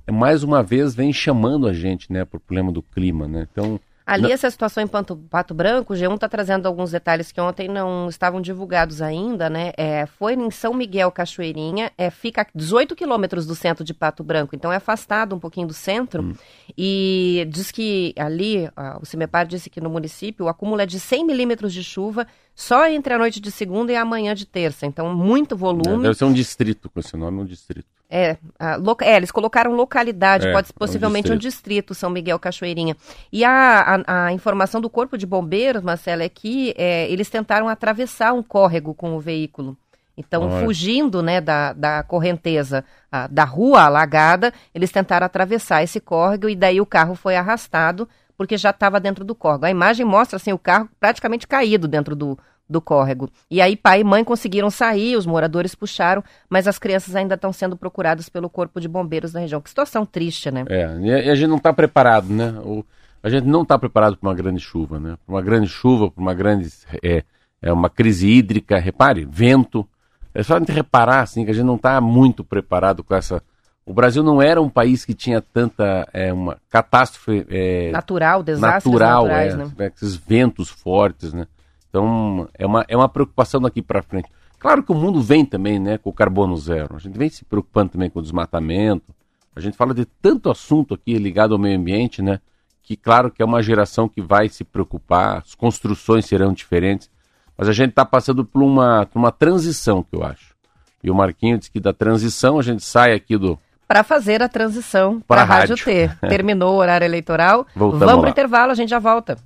É, 0.06 0.12
mais 0.12 0.44
uma 0.44 0.62
vez 0.62 0.94
vem 0.94 1.14
chamando 1.14 1.68
a 1.68 1.74
gente, 1.74 2.12
né, 2.12 2.26
por 2.26 2.40
problema 2.40 2.72
do 2.72 2.82
clima, 2.82 3.28
né? 3.28 3.48
Então. 3.52 3.80
Ali, 4.06 4.34
essa 4.34 4.52
situação 4.52 4.84
em 4.84 4.88
Pato, 4.88 5.16
Pato 5.30 5.54
Branco, 5.54 5.94
o 5.94 5.96
G1 5.96 6.16
está 6.16 6.28
trazendo 6.28 6.66
alguns 6.66 6.92
detalhes 6.92 7.32
que 7.32 7.40
ontem 7.40 7.70
não 7.70 8.10
estavam 8.10 8.42
divulgados 8.42 9.02
ainda, 9.02 9.50
né? 9.50 9.72
É, 9.78 10.06
foi 10.06 10.34
em 10.34 10.52
São 10.52 10.74
Miguel 10.74 11.10
Cachoeirinha, 11.10 11.90
é, 11.98 12.10
fica 12.10 12.42
a 12.42 12.48
18 12.54 12.98
quilômetros 12.98 13.46
do 13.48 13.56
centro 13.56 13.82
de 13.82 13.94
Pato 13.94 14.22
Branco, 14.22 14.58
então 14.58 14.74
é 14.74 14.76
afastado 14.76 15.34
um 15.34 15.40
pouquinho 15.40 15.68
do 15.68 15.74
centro. 15.74 16.22
Hum. 16.22 16.34
E 16.78 17.48
diz 17.50 17.72
que 17.72 18.14
ali, 18.18 18.70
o 19.00 19.06
CIMEPAR 19.06 19.48
disse 19.48 19.70
que 19.70 19.80
no 19.80 19.90
município 19.90 20.48
o 20.48 20.50
acúmulo 20.50 20.82
é 20.82 20.86
de 20.86 21.00
100 21.00 21.26
milímetros 21.26 21.74
de 21.74 21.82
chuva 21.82 22.28
só 22.54 22.86
entre 22.90 23.14
a 23.14 23.18
noite 23.18 23.40
de 23.40 23.52
segunda 23.52 23.94
e 23.94 23.96
a 23.96 24.04
manhã 24.04 24.36
de 24.36 24.46
terça. 24.46 24.86
Então, 24.86 25.16
muito 25.16 25.56
volume. 25.56 26.00
É, 26.00 26.08
deve 26.10 26.16
ser 26.16 26.26
um 26.26 26.34
distrito 26.34 26.90
com 26.90 27.00
esse 27.00 27.16
nome, 27.16 27.40
um 27.40 27.46
distrito. 27.46 27.88
É, 28.16 28.38
a, 28.60 28.78
é 29.02 29.16
eles 29.18 29.32
colocaram 29.32 29.74
localidade, 29.74 30.46
é, 30.46 30.52
pode 30.52 30.72
possivelmente 30.72 31.32
é 31.32 31.34
um, 31.34 31.38
distrito. 31.38 31.48
um 31.48 31.50
distrito, 31.50 31.96
São 31.96 32.12
Miguel 32.12 32.38
Cachoeirinha. 32.38 32.96
E 33.32 33.44
a, 33.44 34.04
a, 34.06 34.26
a, 34.26 34.32
informação 34.32 34.80
do 34.80 34.88
Corpo 34.88 35.18
de 35.18 35.26
Bombeiros, 35.26 35.82
Marcela, 35.82 36.22
é 36.22 36.30
que 36.30 36.76
é, 36.78 37.10
eles 37.10 37.28
tentaram 37.28 37.68
atravessar 37.68 38.32
um 38.34 38.44
córrego 38.44 38.94
com 38.94 39.16
o 39.16 39.20
veículo. 39.20 39.76
Então, 40.16 40.44
Olha. 40.44 40.64
fugindo 40.64 41.24
né, 41.24 41.42
da, 41.42 41.74
da 41.74 42.04
correnteza 42.04 42.86
a, 43.12 43.26
da 43.26 43.46
rua 43.46 43.82
alagada, 43.82 44.54
eles 44.76 44.92
tentaram 44.92 45.26
atravessar 45.26 45.82
esse 45.82 46.00
córrego 46.00 46.48
e 46.48 46.56
daí 46.56 46.80
o 46.80 46.86
carro 46.86 47.16
foi 47.16 47.36
arrastado 47.36 48.08
porque 48.38 48.58
já 48.58 48.70
estava 48.70 49.00
dentro 49.00 49.26
do 49.26 49.34
córrego. 49.34 49.66
A 49.66 49.72
imagem 49.72 50.06
mostra 50.06 50.38
assim 50.38 50.54
o 50.54 50.60
carro 50.60 50.88
praticamente 51.00 51.48
caído 51.48 51.88
dentro 51.88 52.16
do, 52.16 52.38
do 52.70 52.82
córrego. 52.82 53.30
E 53.50 53.62
aí 53.62 53.76
pai 53.76 54.02
e 54.02 54.04
mãe 54.04 54.24
conseguiram 54.24 54.70
sair, 54.70 55.16
os 55.16 55.26
moradores 55.26 55.76
puxaram, 55.76 56.24
mas 56.50 56.68
as 56.68 56.80
crianças 56.80 57.16
ainda 57.16 57.36
estão 57.36 57.54
sendo 57.54 57.78
procuradas 57.78 58.30
pelo 58.30 58.50
corpo 58.50 58.80
de 58.80 58.88
bombeiros 58.88 59.32
da 59.32 59.40
região. 59.40 59.62
Que 59.62 59.70
situação 59.70 60.06
triste, 60.06 60.50
né? 60.52 60.66
É, 60.70 60.98
e 61.00 61.30
a 61.30 61.36
gente 61.36 61.50
não 61.50 61.58
está 61.58 61.74
preparado, 61.74 62.28
né? 62.30 62.54
O, 62.64 62.86
a 63.22 63.30
gente 63.30 63.46
não 63.46 63.62
está 63.62 63.78
preparado 63.78 64.18
para 64.18 64.30
uma 64.30 64.36
grande 64.36 64.60
chuva, 64.60 65.00
né? 65.00 65.18
Para 65.26 65.36
uma 65.36 65.42
grande 65.42 65.68
chuva, 65.68 66.10
para 66.10 66.22
uma 66.22 66.34
grande 66.34 66.70
é, 67.04 67.24
é 67.62 67.72
uma 67.72 67.90
crise 67.90 68.28
hídrica. 68.28 68.80
Repare, 68.80 69.26
vento. 69.26 69.88
É 70.34 70.42
só 70.42 70.56
a 70.56 70.60
gente 70.60 70.72
reparar 70.72 71.22
assim 71.22 71.46
que 71.46 71.52
a 71.52 71.54
gente 71.54 71.66
não 71.66 71.76
está 71.76 72.02
muito 72.02 72.44
preparado 72.44 73.04
com 73.04 73.14
essa 73.14 73.42
o 73.86 73.94
Brasil 73.94 74.24
não 74.24 74.42
era 74.42 74.62
um 74.62 74.70
país 74.70 75.04
que 75.04 75.14
tinha 75.14 75.42
tanta 75.42 76.08
é, 76.14 76.32
uma 76.32 76.58
catástrofe 76.70 77.46
é, 77.50 77.92
natural, 77.92 78.42
desastres 78.42 78.86
natural, 78.86 79.24
naturais, 79.24 79.54
é, 79.54 79.58
né? 79.58 79.72
né? 79.78 79.92
esses 79.94 80.16
ventos 80.16 80.70
fortes, 80.70 81.34
né? 81.34 81.48
Então 81.94 82.50
é 82.58 82.66
uma, 82.66 82.84
é 82.88 82.98
uma 82.98 83.08
preocupação 83.08 83.62
daqui 83.62 83.80
para 83.80 84.02
frente. 84.02 84.28
Claro 84.58 84.82
que 84.82 84.92
o 84.92 84.96
mundo 84.96 85.22
vem 85.22 85.46
também, 85.46 85.78
né, 85.78 86.00
com 86.00 86.10
o 86.10 86.14
carbono 86.14 86.58
zero. 86.58 86.96
A 86.96 87.00
gente 87.00 87.16
vem 87.16 87.30
se 87.30 87.46
preocupando 87.46 87.92
também 87.92 88.10
com 88.10 88.18
o 88.18 88.22
desmatamento. 88.22 89.14
A 89.56 89.60
gente 89.60 89.78
fala 89.78 89.94
de 89.94 90.04
tanto 90.06 90.50
assunto 90.50 90.96
aqui 90.96 91.16
ligado 91.20 91.54
ao 91.54 91.60
meio 91.60 91.78
ambiente, 91.78 92.24
né? 92.24 92.40
Que 92.82 92.98
claro 92.98 93.30
que 93.30 93.44
é 93.44 93.46
uma 93.46 93.62
geração 93.62 94.10
que 94.10 94.22
vai 94.22 94.50
se 94.50 94.64
preocupar. 94.64 95.44
As 95.46 95.54
construções 95.54 96.26
serão 96.26 96.52
diferentes, 96.52 97.12
mas 97.56 97.70
a 97.70 97.74
gente 97.74 97.92
está 97.92 98.04
passando 98.04 98.44
por 98.44 98.64
uma, 98.64 99.06
por 99.06 99.20
uma 99.20 99.32
transição, 99.32 100.02
que 100.02 100.16
eu 100.16 100.24
acho. 100.24 100.56
E 101.04 101.12
o 101.12 101.16
Marquinho 101.16 101.60
disse 101.60 101.70
que 101.70 101.80
da 101.80 101.94
transição 101.94 102.58
a 102.58 102.64
gente 102.64 102.84
sai 102.84 103.14
aqui 103.14 103.38
do 103.38 103.60
para 103.88 104.04
fazer 104.04 104.42
a 104.42 104.50
transição 104.50 105.22
para 105.28 105.42
a 105.42 105.46
Rádio 105.46 105.76
T. 105.76 106.10
Terminou 106.28 106.74
o 106.74 106.78
horário 106.78 107.06
eleitoral. 107.06 107.68
Voltamos 107.76 108.08
Vamos 108.08 108.22
para 108.22 108.30
o 108.30 108.32
intervalo, 108.32 108.72
a 108.72 108.76
gente 108.76 108.90
já 108.90 108.98
volta. 108.98 109.38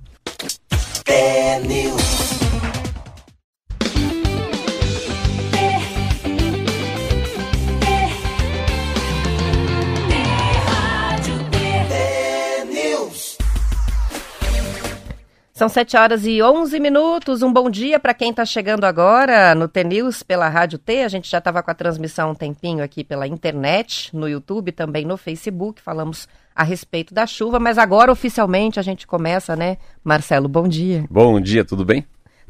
São 15.58 15.68
7 15.68 15.96
horas 15.96 16.24
e 16.24 16.40
11 16.40 16.78
minutos. 16.78 17.42
Um 17.42 17.52
bom 17.52 17.68
dia 17.68 17.98
para 17.98 18.14
quem 18.14 18.30
está 18.30 18.44
chegando 18.44 18.84
agora 18.84 19.56
no 19.56 19.66
T-News 19.66 20.22
pela 20.22 20.48
Rádio 20.48 20.78
T. 20.78 21.02
A 21.02 21.08
gente 21.08 21.28
já 21.28 21.38
estava 21.38 21.64
com 21.64 21.70
a 21.72 21.74
transmissão 21.74 22.30
um 22.30 22.34
tempinho 22.34 22.80
aqui 22.80 23.02
pela 23.02 23.26
internet, 23.26 24.14
no 24.14 24.28
YouTube, 24.28 24.70
também 24.70 25.04
no 25.04 25.16
Facebook. 25.16 25.82
Falamos 25.82 26.28
a 26.54 26.62
respeito 26.62 27.12
da 27.12 27.26
chuva, 27.26 27.58
mas 27.58 27.76
agora 27.76 28.12
oficialmente 28.12 28.78
a 28.78 28.82
gente 28.82 29.04
começa, 29.04 29.56
né? 29.56 29.78
Marcelo, 30.04 30.48
bom 30.48 30.68
dia. 30.68 31.04
Bom 31.10 31.40
dia, 31.40 31.64
tudo 31.64 31.84
bem? 31.84 32.06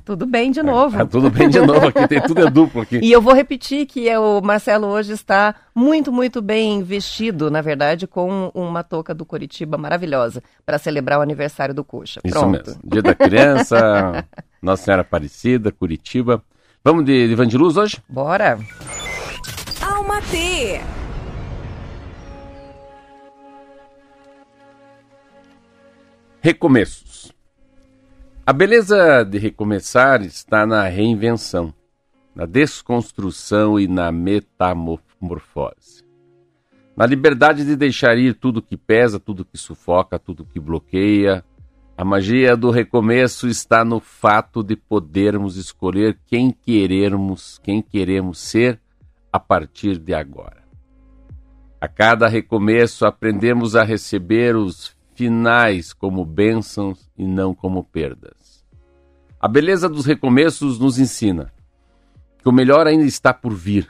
Tudo 0.09 0.25
bem 0.25 0.51
de 0.51 0.63
novo. 0.63 1.03
É, 1.03 1.05
tudo 1.05 1.29
bem 1.29 1.51
de 1.51 1.61
novo 1.61 1.89
aqui, 1.89 2.09
tem, 2.09 2.19
tudo 2.23 2.41
é 2.41 2.51
duplo 2.51 2.81
aqui. 2.81 2.99
E 3.05 3.13
eu 3.13 3.21
vou 3.21 3.35
repetir 3.35 3.85
que 3.85 4.09
é, 4.09 4.19
o 4.19 4.41
Marcelo 4.41 4.87
hoje 4.87 5.13
está 5.13 5.55
muito, 5.75 6.11
muito 6.11 6.41
bem 6.41 6.83
vestido, 6.83 7.51
na 7.51 7.61
verdade, 7.61 8.07
com 8.07 8.51
uma 8.55 8.83
touca 8.83 9.13
do 9.13 9.27
Curitiba 9.27 9.77
maravilhosa, 9.77 10.43
para 10.65 10.79
celebrar 10.79 11.19
o 11.19 11.23
aniversário 11.23 11.75
do 11.75 11.85
Coxa. 11.85 12.23
Isso 12.25 12.33
Pronto. 12.33 12.71
mesmo. 12.71 12.81
Dia 12.83 13.03
da 13.03 13.15
Criança, 13.15 14.25
Nossa 14.63 14.83
Senhora 14.83 15.03
Aparecida, 15.03 15.71
Curitiba. 15.71 16.43
Vamos 16.83 17.05
de, 17.05 17.29
de 17.29 17.35
Vandiluz 17.35 17.77
hoje? 17.77 17.99
Bora! 18.09 18.59
Alma 19.83 20.23
T. 20.23 20.81
Recomeços. 26.41 27.08
A 28.49 28.53
beleza 28.55 29.25
de 29.25 29.37
recomeçar 29.37 30.23
está 30.23 30.65
na 30.65 30.85
reinvenção, 30.85 31.71
na 32.35 32.47
desconstrução 32.47 33.79
e 33.79 33.87
na 33.87 34.11
metamorfose. 34.11 36.03
Na 36.97 37.05
liberdade 37.05 37.63
de 37.63 37.77
deixar 37.77 38.17
ir 38.17 38.33
tudo 38.33 38.63
que 38.63 38.75
pesa, 38.75 39.21
tudo 39.21 39.45
que 39.45 39.59
sufoca, 39.59 40.19
tudo 40.19 40.47
que 40.47 40.59
bloqueia. 40.59 41.45
A 41.95 42.03
magia 42.07 42.57
do 42.57 42.71
recomeço 42.71 43.49
está 43.49 43.85
no 43.85 44.01
fato 44.01 44.63
de 44.63 44.77
podermos 44.77 45.59
escolher 45.59 46.19
quem 46.25 46.51
queremos, 46.51 47.61
quem 47.63 47.83
queremos 47.83 48.39
ser 48.39 48.81
a 49.31 49.39
partir 49.39 49.99
de 49.99 50.15
agora. 50.15 50.65
A 51.79 51.87
cada 51.87 52.27
recomeço 52.27 53.05
aprendemos 53.05 53.77
a 53.77 53.85
receber 53.85 54.57
os 54.57 54.97
finais 55.19 55.93
como 55.93 56.25
bênçãos 56.25 57.11
e 57.19 57.27
não 57.27 57.53
como 57.53 57.83
perdas. 57.83 58.38
A 59.41 59.47
beleza 59.47 59.89
dos 59.89 60.05
recomeços 60.05 60.81
nos 60.81 60.99
ensina 60.99 61.53
que 62.39 62.49
o 62.49 62.53
melhor 62.53 62.89
ainda 62.89 63.05
está 63.05 63.33
por 63.33 63.55
vir 63.55 63.89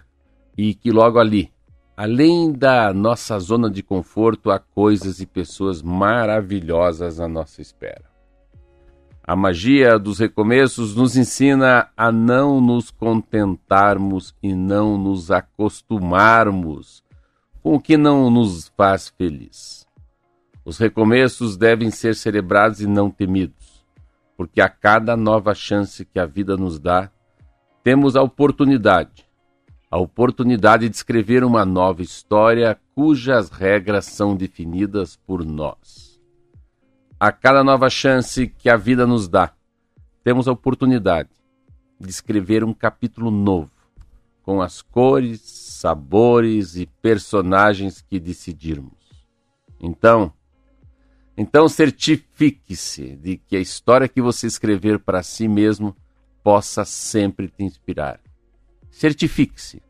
e 0.57 0.75
que 0.75 0.91
logo 0.91 1.19
ali, 1.19 1.51
além 1.97 2.53
da 2.53 2.93
nossa 2.93 3.39
zona 3.39 3.71
de 3.71 3.83
conforto, 3.83 4.51
há 4.51 4.59
coisas 4.59 5.21
e 5.21 5.27
pessoas 5.27 5.81
maravilhosas 5.81 7.19
à 7.19 7.27
nossa 7.27 7.63
espera. 7.63 8.05
A 9.27 9.35
magia 9.35 9.99
dos 9.99 10.19
recomeços 10.19 10.95
nos 10.95 11.17
ensina 11.17 11.89
a 11.97 12.13
não 12.13 12.61
nos 12.61 12.91
contentarmos 12.91 14.35
e 14.43 14.55
não 14.55 14.99
nos 14.99 15.31
acostumarmos 15.31 17.03
com 17.63 17.75
o 17.75 17.81
que 17.81 17.97
não 17.97 18.31
nos 18.31 18.69
faz 18.77 19.09
feliz. 19.09 19.87
Os 20.63 20.77
recomeços 20.77 21.57
devem 21.57 21.91
ser 21.91 22.15
celebrados 22.15 22.83
e 22.83 22.87
não 22.87 23.11
temidos, 23.11 23.58
porque 24.39 24.61
a 24.61 24.69
cada 24.69 25.17
nova 25.17 25.53
chance 25.53 26.05
que 26.05 26.17
a 26.17 26.25
vida 26.25 26.57
nos 26.57 26.79
dá, 26.79 27.11
temos 27.83 28.15
a 28.15 28.23
oportunidade, 28.23 29.29
a 29.91 29.99
oportunidade 29.99 30.89
de 30.89 30.95
escrever 30.95 31.43
uma 31.43 31.65
nova 31.65 32.03
história 32.03 32.81
cujas 32.95 33.51
regras 33.51 34.05
são 34.05 34.37
definidas 34.37 35.17
por 35.17 35.45
nós. 35.45 36.21
A 37.19 37.33
cada 37.33 37.65
nova 37.65 37.91
chance 37.91 38.47
que 38.47 38.71
a 38.71 38.77
vida 38.77 39.09
nos 39.09 39.29
dá, 39.29 39.53
temos 40.23 40.47
a 40.47 40.53
oportunidade 40.53 41.31
de 41.99 42.09
escrever 42.09 42.63
um 42.63 42.73
capítulo 42.73 43.33
novo, 43.33 43.73
com 44.45 44.63
as 44.63 44.81
cores, 44.81 45.41
sabores 45.41 46.77
e 46.77 46.87
personagens 47.03 48.01
que 48.01 48.21
decidirmos. 48.21 49.27
Então, 49.81 50.33
então 51.41 51.69
certifique-se 51.69 53.15
de 53.15 53.37
que 53.37 53.57
a 53.57 53.61
história 53.61 54.09
que 54.09 54.21
você 54.21 54.49
escrever 54.49 54.99
para 54.99 55.23
si 55.23 55.47
mesmo 55.47 55.95
possa 56.43 56.85
sempre 56.85 57.47
te 57.47 57.63
inspirar. 57.63 58.19
Certifique-se 58.91 59.81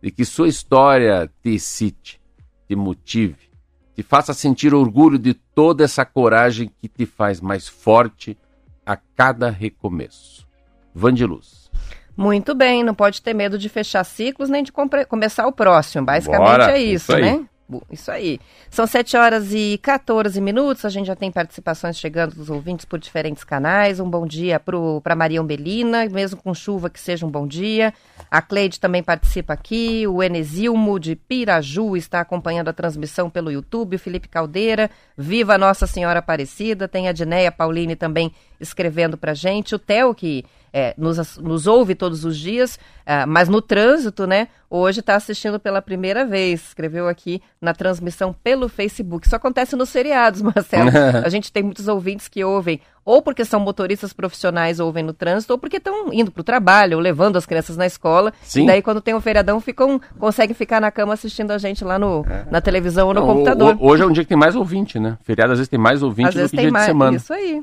de 0.00 0.12
que 0.12 0.24
sua 0.24 0.46
história 0.46 1.28
te 1.42 1.50
excite, 1.50 2.20
te 2.68 2.76
motive, 2.76 3.50
te 3.96 4.04
faça 4.04 4.32
sentir 4.32 4.72
orgulho 4.72 5.18
de 5.18 5.34
toda 5.34 5.82
essa 5.82 6.04
coragem 6.04 6.70
que 6.80 6.86
te 6.86 7.04
faz 7.06 7.40
mais 7.40 7.66
forte 7.66 8.38
a 8.86 8.96
cada 8.96 9.50
recomeço. 9.50 10.46
Vandiluz. 10.94 11.68
Muito 12.16 12.54
bem, 12.54 12.84
não 12.84 12.94
pode 12.94 13.20
ter 13.20 13.34
medo 13.34 13.58
de 13.58 13.68
fechar 13.68 14.04
ciclos 14.04 14.48
nem 14.48 14.62
de 14.62 14.70
começar 15.08 15.48
o 15.48 15.52
próximo. 15.52 16.06
Basicamente 16.06 16.48
Bora, 16.48 16.70
é 16.70 16.80
isso, 16.80 17.10
isso 17.10 17.20
né? 17.20 17.44
Isso 17.90 18.10
aí. 18.10 18.38
São 18.68 18.86
7 18.86 19.16
horas 19.16 19.52
e 19.52 19.78
14 19.82 20.38
minutos. 20.40 20.84
A 20.84 20.90
gente 20.90 21.06
já 21.06 21.16
tem 21.16 21.32
participações 21.32 21.96
chegando 21.96 22.34
dos 22.34 22.50
ouvintes 22.50 22.84
por 22.84 22.98
diferentes 22.98 23.42
canais. 23.42 23.98
Um 23.98 24.08
bom 24.08 24.26
dia 24.26 24.60
para 24.60 25.16
Maria 25.16 25.40
Umbelina, 25.40 26.06
mesmo 26.06 26.42
com 26.42 26.52
chuva, 26.54 26.90
que 26.90 27.00
seja 27.00 27.24
um 27.24 27.30
bom 27.30 27.46
dia. 27.46 27.94
A 28.30 28.42
Cleide 28.42 28.78
também 28.78 29.02
participa 29.02 29.54
aqui. 29.54 30.06
O 30.06 30.22
Enesilmo 30.22 31.00
de 31.00 31.16
Piraju 31.16 31.96
está 31.96 32.20
acompanhando 32.20 32.68
a 32.68 32.72
transmissão 32.72 33.30
pelo 33.30 33.50
YouTube. 33.50 33.96
O 33.96 33.98
Felipe 33.98 34.28
Caldeira, 34.28 34.90
viva 35.16 35.56
Nossa 35.56 35.86
Senhora 35.86 36.18
Aparecida. 36.18 36.86
Tem 36.86 37.08
a 37.08 37.12
Dineia 37.12 37.50
Pauline 37.50 37.96
também 37.96 38.30
escrevendo 38.60 39.16
para 39.16 39.32
gente. 39.32 39.74
O 39.74 39.78
Theo, 39.78 40.14
que 40.14 40.44
é, 40.76 40.92
nos, 40.98 41.38
nos 41.38 41.68
ouve 41.68 41.94
todos 41.94 42.24
os 42.24 42.36
dias, 42.36 42.74
uh, 43.06 43.24
mas 43.28 43.48
no 43.48 43.62
trânsito, 43.62 44.26
né? 44.26 44.48
Hoje 44.68 44.98
está 44.98 45.14
assistindo 45.14 45.60
pela 45.60 45.80
primeira 45.80 46.26
vez. 46.26 46.66
Escreveu 46.66 47.06
aqui 47.06 47.40
na 47.60 47.72
transmissão 47.72 48.34
pelo 48.42 48.68
Facebook. 48.68 49.24
Isso 49.24 49.36
acontece 49.36 49.76
nos 49.76 49.92
feriados, 49.92 50.42
Marcelo. 50.42 50.90
a 51.24 51.28
gente 51.28 51.52
tem 51.52 51.62
muitos 51.62 51.86
ouvintes 51.86 52.26
que 52.26 52.42
ouvem 52.42 52.80
ou 53.04 53.20
porque 53.20 53.44
são 53.44 53.60
motoristas 53.60 54.12
profissionais 54.12 54.80
ouvem 54.80 55.04
no 55.04 55.12
trânsito, 55.12 55.52
ou 55.52 55.58
porque 55.58 55.76
estão 55.76 56.12
indo 56.12 56.32
para 56.32 56.40
o 56.40 56.44
trabalho, 56.44 56.96
ou 56.96 57.02
levando 57.02 57.36
as 57.36 57.44
crianças 57.44 57.76
na 57.76 57.84
escola. 57.84 58.32
Sim. 58.42 58.62
E 58.62 58.66
daí, 58.66 58.82
quando 58.82 59.00
tem 59.00 59.14
um 59.14 59.20
feriadão, 59.20 59.60
ficam, 59.60 60.00
conseguem 60.18 60.54
ficar 60.54 60.80
na 60.80 60.90
cama 60.90 61.12
assistindo 61.12 61.50
a 61.50 61.58
gente 61.58 61.84
lá 61.84 61.98
no, 61.98 62.24
é. 62.26 62.46
na 62.50 62.62
televisão 62.62 63.08
ou 63.08 63.14
no 63.14 63.20
Não, 63.20 63.26
computador. 63.26 63.76
O, 63.78 63.88
hoje 63.88 64.02
é 64.02 64.06
um 64.06 64.12
dia 64.12 64.24
que 64.24 64.28
tem 64.30 64.38
mais 64.38 64.56
ouvinte, 64.56 64.98
né? 64.98 65.18
Feriado 65.22 65.52
às 65.52 65.58
vezes 65.58 65.68
tem 65.68 65.78
mais 65.78 66.02
ouvinte 66.02 66.28
às 66.28 66.50
do 66.50 66.56
que 66.56 66.56
dia 66.56 66.72
mais, 66.72 66.86
de 66.86 66.92
semana. 66.92 67.16
Isso 67.18 67.32
aí. 67.32 67.62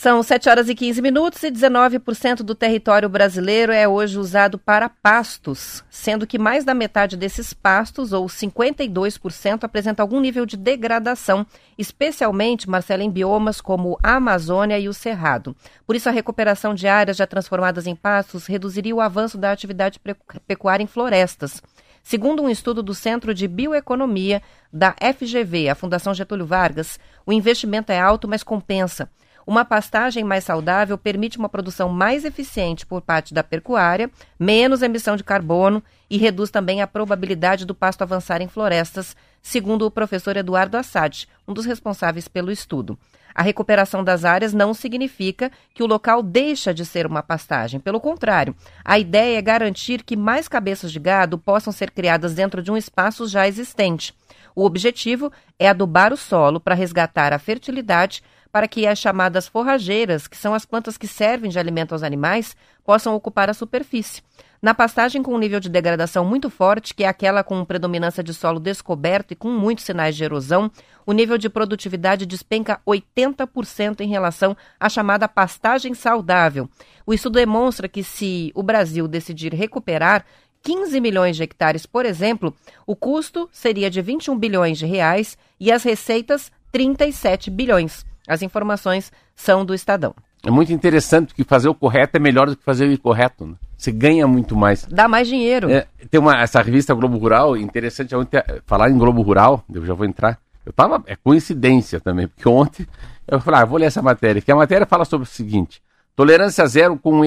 São 0.00 0.22
7 0.22 0.48
horas 0.48 0.68
e 0.68 0.76
15 0.76 1.02
minutos 1.02 1.42
e 1.42 1.50
19% 1.50 2.44
do 2.44 2.54
território 2.54 3.08
brasileiro 3.08 3.72
é 3.72 3.88
hoje 3.88 4.16
usado 4.16 4.56
para 4.56 4.88
pastos, 4.88 5.82
sendo 5.90 6.24
que 6.24 6.38
mais 6.38 6.64
da 6.64 6.72
metade 6.72 7.16
desses 7.16 7.52
pastos, 7.52 8.12
ou 8.12 8.26
52%, 8.26 9.64
apresenta 9.64 10.00
algum 10.00 10.20
nível 10.20 10.46
de 10.46 10.56
degradação, 10.56 11.44
especialmente, 11.76 12.70
Marcela, 12.70 13.02
em 13.02 13.10
biomas 13.10 13.60
como 13.60 13.98
a 14.00 14.14
Amazônia 14.14 14.78
e 14.78 14.88
o 14.88 14.94
Cerrado. 14.94 15.56
Por 15.84 15.96
isso, 15.96 16.08
a 16.08 16.12
recuperação 16.12 16.76
de 16.76 16.86
áreas 16.86 17.16
já 17.16 17.26
transformadas 17.26 17.88
em 17.88 17.96
pastos 17.96 18.46
reduziria 18.46 18.94
o 18.94 19.00
avanço 19.00 19.36
da 19.36 19.50
atividade 19.50 20.00
pecuária 20.46 20.84
em 20.84 20.86
florestas. 20.86 21.60
Segundo 22.04 22.40
um 22.40 22.48
estudo 22.48 22.84
do 22.84 22.94
Centro 22.94 23.34
de 23.34 23.48
Bioeconomia 23.48 24.42
da 24.72 24.94
FGV, 24.94 25.70
a 25.70 25.74
Fundação 25.74 26.14
Getúlio 26.14 26.46
Vargas, 26.46 27.00
o 27.26 27.32
investimento 27.32 27.90
é 27.90 27.98
alto, 27.98 28.28
mas 28.28 28.44
compensa. 28.44 29.10
Uma 29.48 29.64
pastagem 29.64 30.24
mais 30.24 30.44
saudável 30.44 30.98
permite 30.98 31.38
uma 31.38 31.48
produção 31.48 31.88
mais 31.88 32.26
eficiente 32.26 32.84
por 32.84 33.00
parte 33.00 33.32
da 33.32 33.42
pecuária, 33.42 34.10
menos 34.38 34.82
emissão 34.82 35.16
de 35.16 35.24
carbono 35.24 35.82
e 36.10 36.18
reduz 36.18 36.50
também 36.50 36.82
a 36.82 36.86
probabilidade 36.86 37.64
do 37.64 37.74
pasto 37.74 38.02
avançar 38.02 38.42
em 38.42 38.46
florestas, 38.46 39.16
segundo 39.40 39.86
o 39.86 39.90
professor 39.90 40.36
Eduardo 40.36 40.76
Assad, 40.76 41.26
um 41.48 41.54
dos 41.54 41.64
responsáveis 41.64 42.28
pelo 42.28 42.52
estudo. 42.52 42.98
A 43.34 43.40
recuperação 43.42 44.04
das 44.04 44.22
áreas 44.22 44.52
não 44.52 44.74
significa 44.74 45.50
que 45.72 45.82
o 45.82 45.86
local 45.86 46.22
deixa 46.22 46.74
de 46.74 46.84
ser 46.84 47.06
uma 47.06 47.22
pastagem. 47.22 47.80
Pelo 47.80 48.00
contrário, 48.00 48.54
a 48.84 48.98
ideia 48.98 49.38
é 49.38 49.40
garantir 49.40 50.02
que 50.02 50.14
mais 50.14 50.46
cabeças 50.46 50.92
de 50.92 50.98
gado 50.98 51.38
possam 51.38 51.72
ser 51.72 51.90
criadas 51.90 52.34
dentro 52.34 52.62
de 52.62 52.70
um 52.70 52.76
espaço 52.76 53.26
já 53.26 53.48
existente. 53.48 54.14
O 54.54 54.64
objetivo 54.64 55.32
é 55.58 55.68
adubar 55.68 56.12
o 56.12 56.16
solo 56.18 56.60
para 56.60 56.74
resgatar 56.74 57.32
a 57.32 57.38
fertilidade 57.38 58.22
para 58.50 58.68
que 58.68 58.86
as 58.86 58.98
chamadas 58.98 59.46
forrageiras, 59.46 60.26
que 60.26 60.36
são 60.36 60.54
as 60.54 60.64
plantas 60.64 60.96
que 60.96 61.06
servem 61.06 61.50
de 61.50 61.58
alimento 61.58 61.92
aos 61.92 62.02
animais, 62.02 62.56
possam 62.84 63.14
ocupar 63.14 63.50
a 63.50 63.54
superfície. 63.54 64.22
Na 64.60 64.74
pastagem 64.74 65.22
com 65.22 65.34
um 65.34 65.38
nível 65.38 65.60
de 65.60 65.68
degradação 65.68 66.24
muito 66.24 66.50
forte, 66.50 66.92
que 66.92 67.04
é 67.04 67.08
aquela 67.08 67.44
com 67.44 67.64
predominância 67.64 68.24
de 68.24 68.34
solo 68.34 68.58
descoberto 68.58 69.30
e 69.30 69.36
com 69.36 69.50
muitos 69.50 69.84
sinais 69.84 70.16
de 70.16 70.24
erosão, 70.24 70.70
o 71.06 71.12
nível 71.12 71.38
de 71.38 71.48
produtividade 71.48 72.26
despenca 72.26 72.80
80% 72.84 74.00
em 74.00 74.08
relação 74.08 74.56
à 74.80 74.88
chamada 74.88 75.28
pastagem 75.28 75.94
saudável. 75.94 76.68
O 77.06 77.14
estudo 77.14 77.34
demonstra 77.34 77.88
que 77.88 78.02
se 78.02 78.50
o 78.54 78.62
Brasil 78.62 79.06
decidir 79.06 79.54
recuperar 79.54 80.24
15 80.62 81.00
milhões 81.00 81.36
de 81.36 81.44
hectares, 81.44 81.86
por 81.86 82.04
exemplo, 82.04 82.52
o 82.84 82.96
custo 82.96 83.48
seria 83.52 83.88
de 83.88 84.02
21 84.02 84.36
bilhões 84.36 84.76
de 84.76 84.86
reais 84.86 85.38
e 85.60 85.70
as 85.70 85.84
receitas 85.84 86.50
37 86.72 87.48
bilhões. 87.48 88.04
As 88.28 88.42
informações 88.42 89.10
são 89.34 89.64
do 89.64 89.74
Estadão. 89.74 90.14
É 90.44 90.50
muito 90.50 90.72
interessante 90.72 91.34
que 91.34 91.42
fazer 91.42 91.68
o 91.68 91.74
correto 91.74 92.16
é 92.16 92.20
melhor 92.20 92.48
do 92.48 92.56
que 92.56 92.62
fazer 92.62 92.86
o 92.86 92.92
incorreto. 92.92 93.46
Né? 93.46 93.54
Você 93.76 93.90
ganha 93.90 94.26
muito 94.26 94.54
mais. 94.54 94.84
Dá 94.84 95.08
mais 95.08 95.26
dinheiro. 95.26 95.70
É, 95.70 95.86
tem 96.10 96.20
uma, 96.20 96.40
essa 96.40 96.60
revista 96.62 96.94
Globo 96.94 97.18
Rural, 97.18 97.56
interessante 97.56 98.14
ontem, 98.14 98.40
falar 98.66 98.90
em 98.90 98.98
Globo 98.98 99.22
Rural, 99.22 99.64
eu 99.72 99.84
já 99.84 99.94
vou 99.94 100.06
entrar. 100.06 100.38
Eu 100.64 100.72
tava, 100.72 101.02
é 101.06 101.16
coincidência 101.16 101.98
também, 101.98 102.28
porque 102.28 102.48
ontem 102.48 102.86
eu 103.26 103.40
falei, 103.40 103.62
ah, 103.62 103.64
vou 103.64 103.78
ler 103.78 103.86
essa 103.86 104.02
matéria, 104.02 104.40
que 104.40 104.52
a 104.52 104.56
matéria 104.56 104.86
fala 104.86 105.04
sobre 105.04 105.26
o 105.26 105.30
seguinte, 105.30 105.82
Tolerância 106.18 106.66
zero 106.66 106.98
com 106.98 107.22
a, 107.22 107.26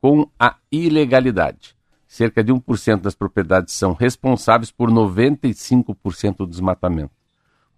com 0.00 0.26
a 0.38 0.56
ilegalidade. 0.72 1.76
Cerca 2.08 2.42
de 2.42 2.50
1% 2.50 3.02
das 3.02 3.14
propriedades 3.14 3.74
são 3.74 3.92
responsáveis 3.92 4.70
por 4.70 4.90
95% 4.90 6.38
do 6.38 6.46
desmatamento. 6.46 7.12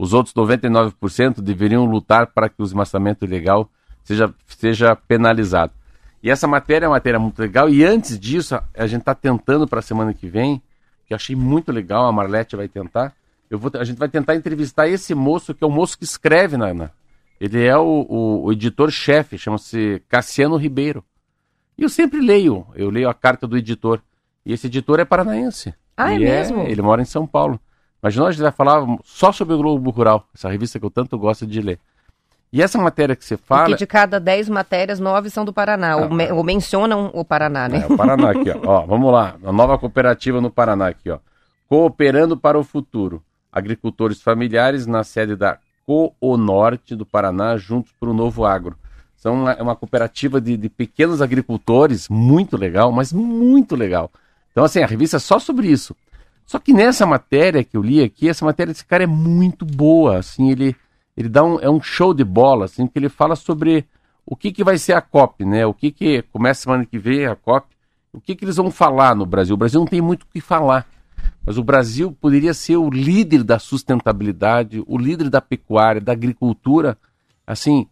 Os 0.02 0.12
outros 0.12 0.34
99% 0.34 1.40
deveriam 1.40 1.84
lutar 1.84 2.26
para 2.26 2.48
que 2.48 2.56
o 2.60 2.64
desmatamento 2.64 3.24
ilegal 3.24 3.70
seja, 4.02 4.34
seja 4.48 4.96
penalizado. 4.96 5.72
E 6.20 6.28
essa 6.28 6.48
matéria 6.48 6.86
é 6.86 6.88
uma 6.88 6.96
matéria 6.96 7.20
muito 7.20 7.38
legal. 7.38 7.68
E 7.68 7.84
antes 7.84 8.18
disso, 8.18 8.56
a- 8.56 8.86
gente 8.86 9.02
está 9.02 9.14
tentando 9.14 9.64
para 9.68 9.78
a 9.78 9.82
semana 9.82 10.12
que 10.12 10.26
vem, 10.26 10.60
que 11.06 11.14
eu 11.14 11.16
achei 11.16 11.36
muito 11.36 11.70
legal, 11.70 12.04
a 12.06 12.10
Marlete 12.12 12.56
vai 12.56 12.66
tentar. 12.66 13.12
Eu 13.48 13.60
vou, 13.60 13.70
a 13.78 13.84
gente 13.84 13.96
vai 13.98 14.08
tentar 14.08 14.34
entrevistar 14.34 14.88
esse 14.88 15.14
moço, 15.14 15.54
que 15.54 15.62
é 15.62 15.66
o 15.66 15.70
moço 15.70 15.96
que 15.96 16.02
escreve 16.04 16.56
na. 16.56 16.74
na- 16.74 16.90
ele 17.40 17.64
é 17.64 17.76
o, 17.76 18.06
o- 18.08 18.44
o 18.46 18.52
editor-chefe, 18.52 19.38
chama-se 19.38 20.02
Cassiano 20.08 20.56
Ribeiro. 20.56 21.04
E 21.78 21.82
eu 21.84 21.88
sempre 21.88 22.20
leio, 22.20 22.66
eu 22.74 22.90
leio 22.90 23.08
a 23.08 23.14
carta 23.14 23.46
do 23.46 23.56
editor. 23.56 24.00
E 24.44 24.52
esse 24.52 24.66
editor 24.66 24.98
é 24.98 25.04
paranaense. 25.04 25.72
Ah, 25.96 26.12
é 26.12 26.18
mesmo? 26.18 26.62
Ele 26.62 26.82
mora 26.82 27.02
em 27.02 27.04
São 27.04 27.24
Paulo. 27.26 27.60
Mas 28.02 28.16
nós 28.16 28.34
já 28.36 28.50
falar 28.50 28.84
só 29.04 29.30
sobre 29.30 29.54
o 29.54 29.58
Globo 29.58 29.90
Rural, 29.90 30.26
essa 30.34 30.48
revista 30.50 30.78
que 30.80 30.84
eu 30.84 30.90
tanto 30.90 31.16
gosto 31.16 31.46
de 31.46 31.60
ler. 31.60 31.78
E 32.52 32.60
essa 32.60 32.76
matéria 32.78 33.14
que 33.16 33.24
você 33.24 33.36
fala. 33.36 33.66
Porque 33.66 33.76
de 33.78 33.86
cada 33.86 34.18
10 34.20 34.48
matérias, 34.48 34.98
9 35.00 35.30
são 35.30 35.44
do 35.44 35.52
Paraná, 35.52 35.96
ou, 35.96 36.04
Ah, 36.04 36.08
me- 36.10 36.32
ou 36.32 36.42
mencionam 36.44 37.10
o 37.14 37.24
Paraná, 37.24 37.68
né? 37.68 37.86
É, 37.88 37.92
o 37.92 37.96
Paraná 37.96 38.30
aqui, 38.30 38.50
ó. 38.50 38.60
ó. 38.82 38.86
Vamos 38.86 39.10
lá, 39.12 39.36
a 39.42 39.52
nova 39.52 39.78
cooperativa 39.78 40.40
no 40.40 40.50
Paraná 40.50 40.88
aqui, 40.88 41.08
ó. 41.10 41.18
Cooperando 41.68 42.36
para 42.36 42.58
o 42.58 42.64
futuro. 42.64 43.22
Agricultores 43.50 44.20
familiares 44.20 44.86
na 44.86 45.04
sede 45.04 45.36
da 45.36 45.58
Coonorte 45.86 46.94
do 46.96 47.06
Paraná, 47.06 47.56
juntos 47.56 47.92
para 47.98 48.10
o 48.10 48.14
Novo 48.14 48.44
Agro. 48.44 48.76
São 49.16 49.34
uma, 49.34 49.52
é 49.52 49.62
uma 49.62 49.76
cooperativa 49.76 50.40
de, 50.40 50.56
de 50.56 50.68
pequenos 50.68 51.22
agricultores, 51.22 52.08
muito 52.08 52.56
legal, 52.56 52.90
mas 52.90 53.12
muito 53.12 53.76
legal. 53.76 54.10
Então, 54.50 54.64
assim, 54.64 54.82
a 54.82 54.86
revista 54.86 55.16
é 55.16 55.20
só 55.20 55.38
sobre 55.38 55.68
isso. 55.68 55.94
Só 56.46 56.58
que 56.58 56.72
nessa 56.72 57.06
matéria 57.06 57.64
que 57.64 57.76
eu 57.76 57.82
li 57.82 58.02
aqui, 58.02 58.28
essa 58.28 58.44
matéria 58.44 58.72
desse 58.72 58.84
cara 58.84 59.04
é 59.04 59.06
muito 59.06 59.64
boa, 59.64 60.18
assim, 60.18 60.50
ele, 60.50 60.76
ele 61.16 61.28
dá 61.28 61.42
um, 61.42 61.58
é 61.60 61.70
um 61.70 61.80
show 61.80 62.12
de 62.12 62.24
bola, 62.24 62.66
assim, 62.66 62.86
que 62.86 62.98
ele 62.98 63.08
fala 63.08 63.36
sobre 63.36 63.86
o 64.26 64.36
que, 64.36 64.52
que 64.52 64.62
vai 64.62 64.78
ser 64.78 64.92
a 64.92 65.00
COP, 65.00 65.44
né? 65.44 65.66
O 65.66 65.74
que 65.74 65.90
que 65.90 66.22
começa 66.32 66.62
semana 66.62 66.84
que 66.84 66.98
vem 66.98 67.26
a 67.26 67.34
COP, 67.34 67.66
o 68.12 68.20
que 68.20 68.36
que 68.36 68.44
eles 68.44 68.56
vão 68.56 68.70
falar 68.70 69.16
no 69.16 69.24
Brasil? 69.24 69.54
O 69.54 69.58
Brasil 69.58 69.80
não 69.80 69.86
tem 69.86 70.00
muito 70.00 70.24
o 70.24 70.26
que 70.26 70.40
falar, 70.40 70.86
mas 71.44 71.56
o 71.56 71.64
Brasil 71.64 72.12
poderia 72.20 72.52
ser 72.52 72.76
o 72.76 72.90
líder 72.90 73.42
da 73.42 73.58
sustentabilidade, 73.58 74.82
o 74.86 74.98
líder 74.98 75.30
da 75.30 75.40
pecuária, 75.40 76.00
da 76.00 76.12
agricultura, 76.12 76.98
assim, 77.46 77.86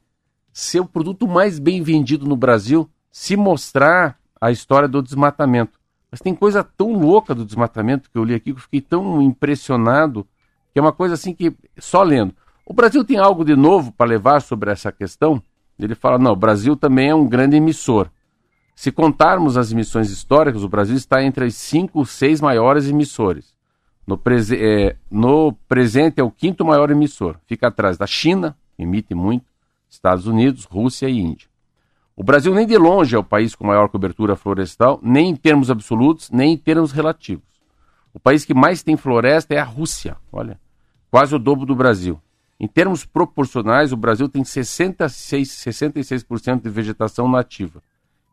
ser 0.52 0.80
o 0.80 0.86
produto 0.86 1.26
mais 1.26 1.58
bem 1.58 1.82
vendido 1.82 2.26
no 2.26 2.36
Brasil, 2.36 2.88
se 3.10 3.36
mostrar 3.36 4.18
a 4.40 4.50
história 4.50 4.88
do 4.88 5.02
desmatamento. 5.02 5.79
Mas 6.10 6.20
tem 6.20 6.34
coisa 6.34 6.64
tão 6.64 6.92
louca 6.92 7.34
do 7.34 7.44
desmatamento 7.44 8.10
que 8.10 8.18
eu 8.18 8.24
li 8.24 8.34
aqui 8.34 8.52
que 8.52 8.58
eu 8.58 8.62
fiquei 8.62 8.80
tão 8.80 9.22
impressionado, 9.22 10.26
que 10.72 10.78
é 10.78 10.82
uma 10.82 10.92
coisa 10.92 11.14
assim 11.14 11.32
que 11.34 11.54
só 11.78 12.02
lendo. 12.02 12.34
O 12.66 12.72
Brasil 12.72 13.04
tem 13.04 13.18
algo 13.18 13.44
de 13.44 13.54
novo 13.54 13.92
para 13.92 14.10
levar 14.10 14.40
sobre 14.40 14.70
essa 14.70 14.90
questão? 14.90 15.42
Ele 15.78 15.94
fala: 15.94 16.18
não, 16.18 16.32
o 16.32 16.36
Brasil 16.36 16.76
também 16.76 17.10
é 17.10 17.14
um 17.14 17.28
grande 17.28 17.56
emissor. 17.56 18.10
Se 18.74 18.90
contarmos 18.90 19.56
as 19.56 19.72
emissões 19.72 20.10
históricas, 20.10 20.64
o 20.64 20.68
Brasil 20.68 20.96
está 20.96 21.22
entre 21.22 21.44
as 21.44 21.54
cinco, 21.54 22.04
seis 22.06 22.40
maiores 22.40 22.88
emissores. 22.88 23.54
No, 24.06 24.16
prese 24.16 24.56
eh, 24.56 24.96
no 25.10 25.52
presente 25.68 26.20
é 26.20 26.24
o 26.24 26.30
quinto 26.30 26.64
maior 26.64 26.90
emissor. 26.90 27.36
Fica 27.46 27.68
atrás 27.68 27.98
da 27.98 28.06
China, 28.06 28.56
emite 28.78 29.14
muito, 29.14 29.44
Estados 29.88 30.26
Unidos, 30.26 30.64
Rússia 30.64 31.08
e 31.08 31.18
Índia. 31.18 31.49
O 32.16 32.22
Brasil 32.22 32.54
nem 32.54 32.66
de 32.66 32.76
longe 32.76 33.14
é 33.14 33.18
o 33.18 33.24
país 33.24 33.54
com 33.54 33.66
maior 33.66 33.88
cobertura 33.88 34.36
florestal, 34.36 34.98
nem 35.02 35.30
em 35.30 35.36
termos 35.36 35.70
absolutos, 35.70 36.30
nem 36.30 36.52
em 36.52 36.56
termos 36.56 36.92
relativos. 36.92 37.44
O 38.12 38.20
país 38.20 38.44
que 38.44 38.52
mais 38.52 38.82
tem 38.82 38.96
floresta 38.96 39.54
é 39.54 39.58
a 39.58 39.64
Rússia, 39.64 40.16
olha, 40.32 40.60
quase 41.10 41.34
o 41.34 41.38
dobro 41.38 41.64
do 41.64 41.74
Brasil. 41.74 42.20
Em 42.58 42.66
termos 42.66 43.04
proporcionais, 43.06 43.92
o 43.92 43.96
Brasil 43.96 44.28
tem 44.28 44.44
66, 44.44 45.48
66% 45.48 46.62
de 46.62 46.68
vegetação 46.68 47.26
nativa. 47.26 47.82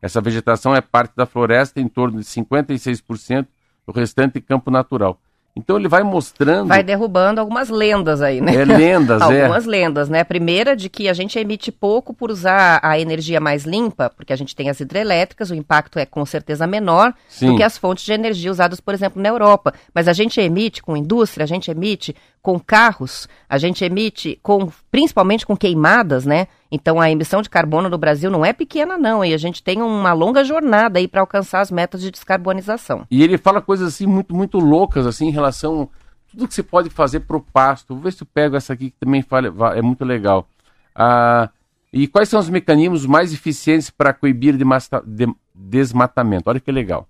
Essa 0.02 0.20
vegetação 0.20 0.76
é 0.76 0.82
parte 0.82 1.16
da 1.16 1.26
floresta, 1.26 1.80
em 1.80 1.88
torno 1.88 2.20
de 2.20 2.26
56%, 2.26 3.48
o 3.86 3.92
restante 3.92 4.42
campo 4.42 4.70
natural. 4.70 5.20
Então 5.58 5.78
ele 5.78 5.88
vai 5.88 6.04
mostrando. 6.04 6.68
Vai 6.68 6.84
derrubando 6.84 7.42
algumas 7.42 7.70
lendas 7.70 8.22
aí, 8.22 8.40
né? 8.40 8.56
É 8.56 8.66
lendas, 8.66 9.22
é. 9.30 9.42
Algumas 9.42 9.66
lendas, 9.66 10.08
né? 10.08 10.22
A 10.22 10.26
primeira 10.26 10.76
de 10.76 10.90
que 10.90 11.10
a 11.10 11.14
gente 11.14 11.38
emite 11.40 11.72
pouco 11.72 12.14
por 12.14 12.30
usar 12.30 12.80
a 12.84 13.00
energia 13.00 13.40
mais 13.40 13.66
limpa, 13.66 14.10
porque 14.10 14.32
a 14.32 14.36
gente 14.36 14.56
tem 14.56 14.70
as 14.70 14.80
hidrelétricas, 14.80 15.50
o 15.50 15.56
impacto 15.56 15.98
é 15.98 16.06
com 16.06 16.26
certeza 16.26 16.68
menor 16.68 17.14
Sim. 17.28 17.48
do 17.48 17.58
que 17.58 17.64
as 17.64 17.78
fontes 17.78 18.06
de 18.06 18.14
energia 18.14 18.52
usadas, 18.52 18.80
por 18.80 18.94
exemplo, 18.94 19.22
na 19.22 19.30
Europa. 19.30 19.74
Mas 19.94 20.08
a 20.08 20.14
gente 20.14 20.40
emite 20.40 20.82
com 20.82 20.96
indústria, 20.96 21.44
a 21.44 21.48
gente 21.48 21.72
emite 21.72 22.16
com 22.48 22.58
carros, 22.58 23.28
a 23.50 23.58
gente 23.58 23.84
emite 23.84 24.40
com 24.42 24.72
principalmente 24.90 25.46
com 25.46 25.58
queimadas, 25.58 26.26
né? 26.26 26.48
Então 26.72 27.02
a 27.02 27.12
emissão 27.12 27.42
de 27.42 27.50
carbono 27.50 27.90
no 27.90 27.98
Brasil 27.98 28.32
não 28.32 28.46
é 28.46 28.54
pequena, 28.54 28.98
não, 28.98 29.26
e 29.26 29.34
a 29.34 29.38
gente 29.38 29.62
tem 29.62 29.82
uma 29.82 30.14
longa 30.14 30.46
jornada 30.46 30.98
aí 30.98 31.10
para 31.10 31.20
alcançar 31.20 31.60
as 31.60 31.70
metas 31.70 32.00
de 32.00 32.10
descarbonização. 32.10 33.06
E 33.12 33.22
ele 33.22 33.38
fala 33.38 33.62
coisas 33.62 33.90
assim 33.90 34.08
muito, 34.08 34.34
muito 34.34 34.60
loucas, 34.60 35.06
assim, 35.06 35.28
em 35.28 35.32
relação 35.32 35.90
a 35.92 36.32
tudo 36.32 36.48
que 36.48 36.54
você 36.54 36.64
pode 36.64 36.90
fazer 36.90 37.20
para 37.20 37.36
o 37.36 37.42
pasto. 37.42 37.94
Vou 37.94 38.04
ver 38.04 38.14
se 38.14 38.24
eu 38.24 38.28
pego 38.34 38.56
essa 38.56 38.72
aqui 38.72 38.92
que 38.92 38.98
também 38.98 39.22
fala, 39.22 39.52
é 39.76 39.82
muito 39.82 40.06
legal. 40.06 40.48
Ah, 40.96 41.50
e 41.92 42.08
quais 42.08 42.30
são 42.30 42.40
os 42.40 42.50
mecanismos 42.50 43.06
mais 43.06 43.34
eficientes 43.34 43.90
para 43.90 44.14
coibir 44.14 44.56
de- 44.56 45.36
desmatamento? 45.54 46.50
Olha 46.50 46.62
que 46.62 46.72
legal. 46.72 47.10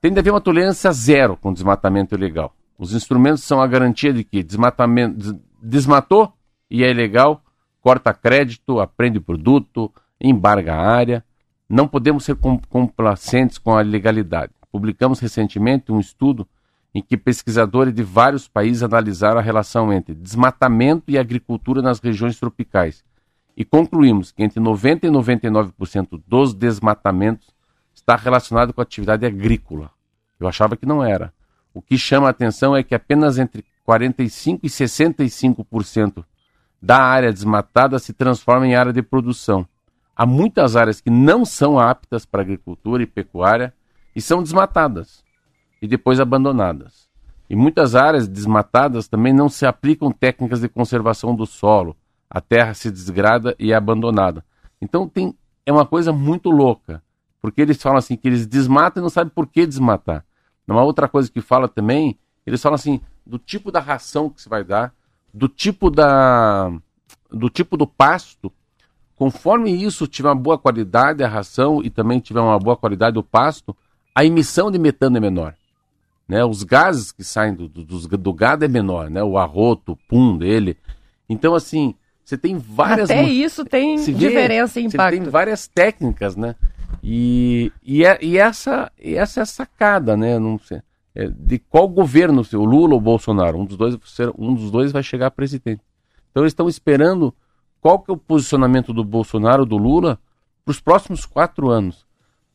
Tem 0.00 0.12
de 0.12 0.20
haver 0.20 0.30
uma 0.30 0.40
tolerância 0.40 0.92
zero 0.92 1.36
com 1.36 1.52
desmatamento 1.52 2.14
ilegal. 2.14 2.54
Os 2.78 2.92
instrumentos 2.94 3.42
são 3.44 3.60
a 3.60 3.66
garantia 3.66 4.12
de 4.12 4.22
que 4.24 4.42
desmatamento, 4.42 5.16
des- 5.16 5.34
desmatou 5.62 6.32
e 6.70 6.84
é 6.84 6.90
ilegal, 6.90 7.42
corta 7.80 8.12
crédito, 8.12 8.80
aprende 8.80 9.18
produto, 9.20 9.92
embarga 10.20 10.74
a 10.74 10.80
área. 10.86 11.24
Não 11.68 11.88
podemos 11.88 12.24
ser 12.24 12.36
com- 12.36 12.58
complacentes 12.68 13.58
com 13.58 13.76
a 13.76 13.82
ilegalidade. 13.82 14.52
Publicamos 14.70 15.18
recentemente 15.20 15.90
um 15.90 15.98
estudo 15.98 16.46
em 16.94 17.02
que 17.02 17.16
pesquisadores 17.16 17.92
de 17.94 18.02
vários 18.02 18.48
países 18.48 18.82
analisaram 18.82 19.38
a 19.38 19.42
relação 19.42 19.92
entre 19.92 20.14
desmatamento 20.14 21.04
e 21.10 21.18
agricultura 21.18 21.82
nas 21.82 21.98
regiões 22.00 22.38
tropicais. 22.38 23.04
E 23.56 23.64
concluímos 23.64 24.32
que 24.32 24.42
entre 24.42 24.60
90% 24.60 25.04
e 25.04 25.08
99% 25.10 26.22
dos 26.26 26.52
desmatamentos 26.54 27.48
está 27.94 28.16
relacionado 28.16 28.72
com 28.72 28.80
a 28.80 28.84
atividade 28.84 29.24
agrícola. 29.24 29.90
Eu 30.38 30.46
achava 30.46 30.76
que 30.76 30.84
não 30.86 31.02
era. 31.02 31.32
O 31.76 31.82
que 31.82 31.98
chama 31.98 32.26
a 32.26 32.30
atenção 32.30 32.74
é 32.74 32.82
que 32.82 32.94
apenas 32.94 33.36
entre 33.36 33.62
45% 33.86 34.60
e 34.62 34.66
65% 34.66 36.24
da 36.80 36.96
área 36.96 37.30
desmatada 37.30 37.98
se 37.98 38.14
transforma 38.14 38.66
em 38.66 38.74
área 38.74 38.94
de 38.94 39.02
produção. 39.02 39.68
Há 40.16 40.24
muitas 40.24 40.74
áreas 40.74 41.02
que 41.02 41.10
não 41.10 41.44
são 41.44 41.78
aptas 41.78 42.24
para 42.24 42.40
agricultura 42.40 43.02
e 43.02 43.06
pecuária 43.06 43.74
e 44.14 44.22
são 44.22 44.42
desmatadas 44.42 45.22
e 45.82 45.86
depois 45.86 46.18
abandonadas. 46.18 47.10
E 47.50 47.54
muitas 47.54 47.94
áreas 47.94 48.26
desmatadas 48.26 49.06
também 49.06 49.34
não 49.34 49.50
se 49.50 49.66
aplicam 49.66 50.10
técnicas 50.10 50.62
de 50.62 50.70
conservação 50.70 51.36
do 51.36 51.44
solo. 51.44 51.94
A 52.30 52.40
terra 52.40 52.72
se 52.72 52.90
desgrada 52.90 53.54
e 53.58 53.72
é 53.72 53.74
abandonada. 53.74 54.42
Então 54.80 55.06
tem, 55.06 55.36
é 55.66 55.70
uma 55.70 55.84
coisa 55.84 56.10
muito 56.10 56.48
louca, 56.48 57.02
porque 57.38 57.60
eles 57.60 57.82
falam 57.82 57.98
assim 57.98 58.16
que 58.16 58.26
eles 58.26 58.46
desmatam 58.46 59.02
e 59.02 59.04
não 59.04 59.10
sabem 59.10 59.30
por 59.34 59.46
que 59.46 59.66
desmatar. 59.66 60.24
Uma 60.66 60.82
outra 60.82 61.08
coisa 61.08 61.30
que 61.30 61.40
fala 61.40 61.68
também, 61.68 62.18
eles 62.46 62.60
falam 62.60 62.74
assim 62.74 63.00
do 63.24 63.38
tipo 63.38 63.70
da 63.70 63.80
ração 63.80 64.30
que 64.30 64.40
se 64.40 64.48
vai 64.48 64.64
dar, 64.64 64.92
do 65.32 65.48
tipo 65.48 65.90
da 65.90 66.72
do 67.30 67.50
tipo 67.50 67.76
do 67.76 67.86
pasto. 67.86 68.52
Conforme 69.16 69.70
isso 69.70 70.06
tiver 70.06 70.28
uma 70.28 70.34
boa 70.34 70.58
qualidade 70.58 71.24
a 71.24 71.28
ração 71.28 71.82
e 71.82 71.88
também 71.88 72.20
tiver 72.20 72.40
uma 72.40 72.58
boa 72.58 72.76
qualidade 72.76 73.18
o 73.18 73.22
pasto, 73.22 73.74
a 74.14 74.24
emissão 74.24 74.70
de 74.70 74.78
metano 74.78 75.16
é 75.16 75.20
menor. 75.20 75.54
Né? 76.28 76.44
Os 76.44 76.62
gases 76.62 77.12
que 77.12 77.22
saem 77.24 77.54
do, 77.54 77.68
do, 77.68 77.84
do 77.84 78.32
gado 78.32 78.64
é 78.64 78.68
menor, 78.68 79.08
né? 79.08 79.22
O 79.22 79.38
arroto, 79.38 79.92
o 79.92 79.96
pum 80.08 80.36
dele. 80.36 80.76
Então, 81.28 81.54
assim, 81.54 81.94
você 82.24 82.36
tem 82.36 82.58
várias... 82.58 83.10
Até 83.10 83.22
isso 83.22 83.64
tem 83.64 83.98
se 83.98 84.12
vê, 84.12 84.28
diferença 84.28 84.80
em 84.80 84.90
você 84.90 84.96
impacto. 84.96 85.16
tem 85.16 85.30
várias 85.30 85.66
técnicas, 85.68 86.36
né? 86.36 86.56
E, 87.02 87.72
e, 87.82 88.04
é- 88.04 88.18
e 88.22 88.36
essa, 88.36 88.90
e 88.98 89.14
essa 89.14 89.40
é 89.40 89.42
a 89.42 89.46
sacada, 89.46 90.16
né? 90.16 90.38
Não 90.38 90.58
sei, 90.58 90.82
é, 91.14 91.28
de 91.28 91.58
qual 91.58 91.88
governo, 91.88 92.42
o 92.52 92.64
Lula 92.64 92.94
ou 92.94 92.98
o 92.98 93.02
Bolsonaro, 93.02 93.58
um 93.58 93.64
dos 93.64 93.76
dois, 93.76 93.96
um 94.38 94.54
dos 94.54 94.70
dois 94.70 94.92
vai 94.92 95.02
chegar 95.02 95.30
presidente. 95.30 95.82
Então 96.30 96.42
eles 96.42 96.50
estão 96.50 96.68
esperando 96.68 97.34
qual 97.80 97.98
que 97.98 98.10
é 98.10 98.14
o 98.14 98.18
posicionamento 98.18 98.92
do 98.92 99.04
Bolsonaro, 99.04 99.64
do 99.64 99.76
Lula, 99.76 100.18
para 100.64 100.72
os 100.72 100.80
próximos 100.80 101.24
quatro 101.24 101.70
anos. 101.70 102.04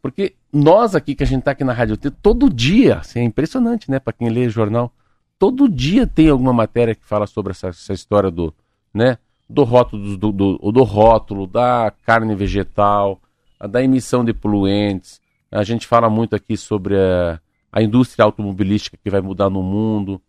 Porque 0.02 0.36
nós 0.52 0.96
aqui, 0.96 1.16
que 1.16 1.24
a 1.24 1.28
gente 1.28 1.40
está 1.40 1.52
aqui 1.52 1.64
na 1.64 1.74
Rádio 1.74 1.96
T, 1.96 2.12
todo 2.12 2.50
dia, 2.50 2.98
assim, 2.98 3.20
é 3.20 3.24
impressionante, 3.24 3.90
né? 3.90 4.00
Para 4.00 4.14
quem 4.14 4.30
lê 4.30 4.50
jornal, 4.50 4.92
todo 5.40 5.70
dia 5.70 6.06
tem 6.06 6.30
alguma 6.30 6.52
matéria 6.52 6.94
que 6.94 7.06
fala 7.06 7.26
sobre 7.26 7.52
essa, 7.52 7.70
essa 7.70 7.94
história 7.94 8.30
do, 8.30 8.54
né? 8.94 9.18
Do 9.50 9.64
rótulo, 9.64 10.18
do, 10.18 10.32
do, 10.32 10.72
do 10.72 10.84
rótulo, 10.84 11.48
da 11.48 11.94
carne 12.06 12.36
vegetal, 12.36 13.20
da 13.68 13.84
emissão 13.84 14.24
de 14.24 14.34
poluentes. 14.34 15.22
A 15.52 15.64
gente 15.64 15.86
fala 15.88 16.10
muito 16.10 16.36
aqui 16.36 16.56
sobre 16.56 16.96
a, 16.98 17.40
a 17.72 17.82
indústria 17.82 18.26
automobilística 18.26 18.98
que 19.02 19.10
vai 19.10 19.22
mudar 19.22 19.50
no 19.50 19.62
mundo. 19.62 20.22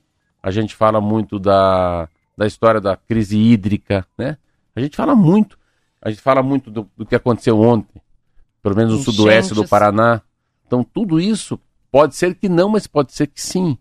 A 0.42 0.50
gente 0.50 0.74
fala 0.74 1.00
muito 1.00 1.38
da, 1.38 2.08
da 2.36 2.46
história 2.46 2.80
da 2.80 2.96
crise 2.96 3.38
hídrica, 3.38 4.06
né? 4.18 4.36
A 4.74 4.80
gente 4.80 4.96
fala 4.96 5.14
muito. 5.14 5.58
A 6.00 6.10
gente 6.10 6.20
fala 6.20 6.42
muito 6.42 6.70
do, 6.70 6.88
do 6.96 7.06
que 7.06 7.14
aconteceu 7.14 7.60
ontem, 7.60 8.00
pelo 8.60 8.74
menos 8.74 8.92
no 8.92 8.98
Enchentes. 9.00 9.14
sudoeste 9.16 9.54
do 9.54 9.68
Paraná. 9.68 10.20
Então, 10.66 10.82
tudo 10.82 11.20
isso 11.20 11.60
pode 11.92 12.16
ser 12.16 12.34
que 12.34 12.48
não, 12.48 12.70
mas 12.70 12.86
pode 12.86 13.12
ser 13.12 13.28
que 13.28 13.40
sim, 13.40 13.78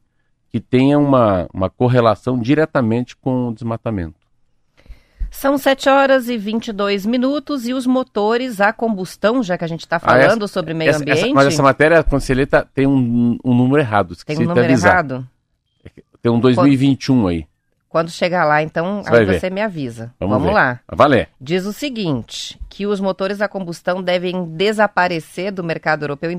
que 0.49 0.59
tenha 0.59 0.99
uma, 0.99 1.47
uma 1.51 1.69
correlação 1.69 2.37
diretamente 2.37 3.15
com 3.15 3.47
o 3.47 3.53
desmatamento. 3.53 4.20
São 5.33 5.57
7 5.57 5.89
horas 5.89 6.27
e 6.29 6.37
22 6.37 7.05
minutos 7.05 7.65
e 7.65 7.73
os 7.73 7.87
motores 7.87 8.59
a 8.59 8.73
combustão, 8.73 9.41
já 9.41 9.57
que 9.57 9.63
a 9.63 9.67
gente 9.67 9.79
está 9.79 9.95
Ah, 9.95 9.99
falando 9.99 10.43
essa- 10.43 10.53
sobre 10.53 10.73
meio 10.73 10.89
essa- 10.89 11.01
essa- 11.03 11.11
ambiente. 11.13 11.33
mas 11.33 11.47
essa 11.47 11.63
matéria, 11.63 12.03
quando 12.03 12.21
você 12.21 12.33
lê, 12.33 12.45
tá- 12.45 12.65
tem 12.65 12.85
um, 12.85 13.37
um 13.43 13.55
número 13.55 13.79
errado. 13.81 14.09
Tem 14.09 14.17
Esqueci 14.17 14.43
um 14.43 14.47
número 14.49 14.65
avisar. 14.67 14.91
errado? 14.93 15.27
Tem 16.21 16.31
um 16.31 16.39
2021 16.39 17.25
aí. 17.27 17.47
Quando 17.89 18.09
chegar 18.11 18.45
lá, 18.45 18.61
então, 18.61 19.01
Você 19.03 19.09
aí 19.09 19.15
vai 19.17 19.25
ver. 19.25 19.39
você 19.39 19.49
me 19.49 19.61
avisa. 19.61 20.13
Vamos, 20.19 20.37
Vamos 20.37 20.53
lá. 20.53 20.79
Vai 20.87 20.97
Valer. 20.97 21.29
Diz 21.39 21.65
o 21.65 21.73
seguinte, 21.73 22.59
que 22.69 22.85
os 22.85 22.99
motores 22.99 23.41
a 23.41 23.47
combustão 23.47 24.01
devem 24.03 24.45
desaparecer 24.45 25.51
do 25.51 25.63
mercado 25.63 26.03
europeu 26.03 26.29
em 26.29 26.37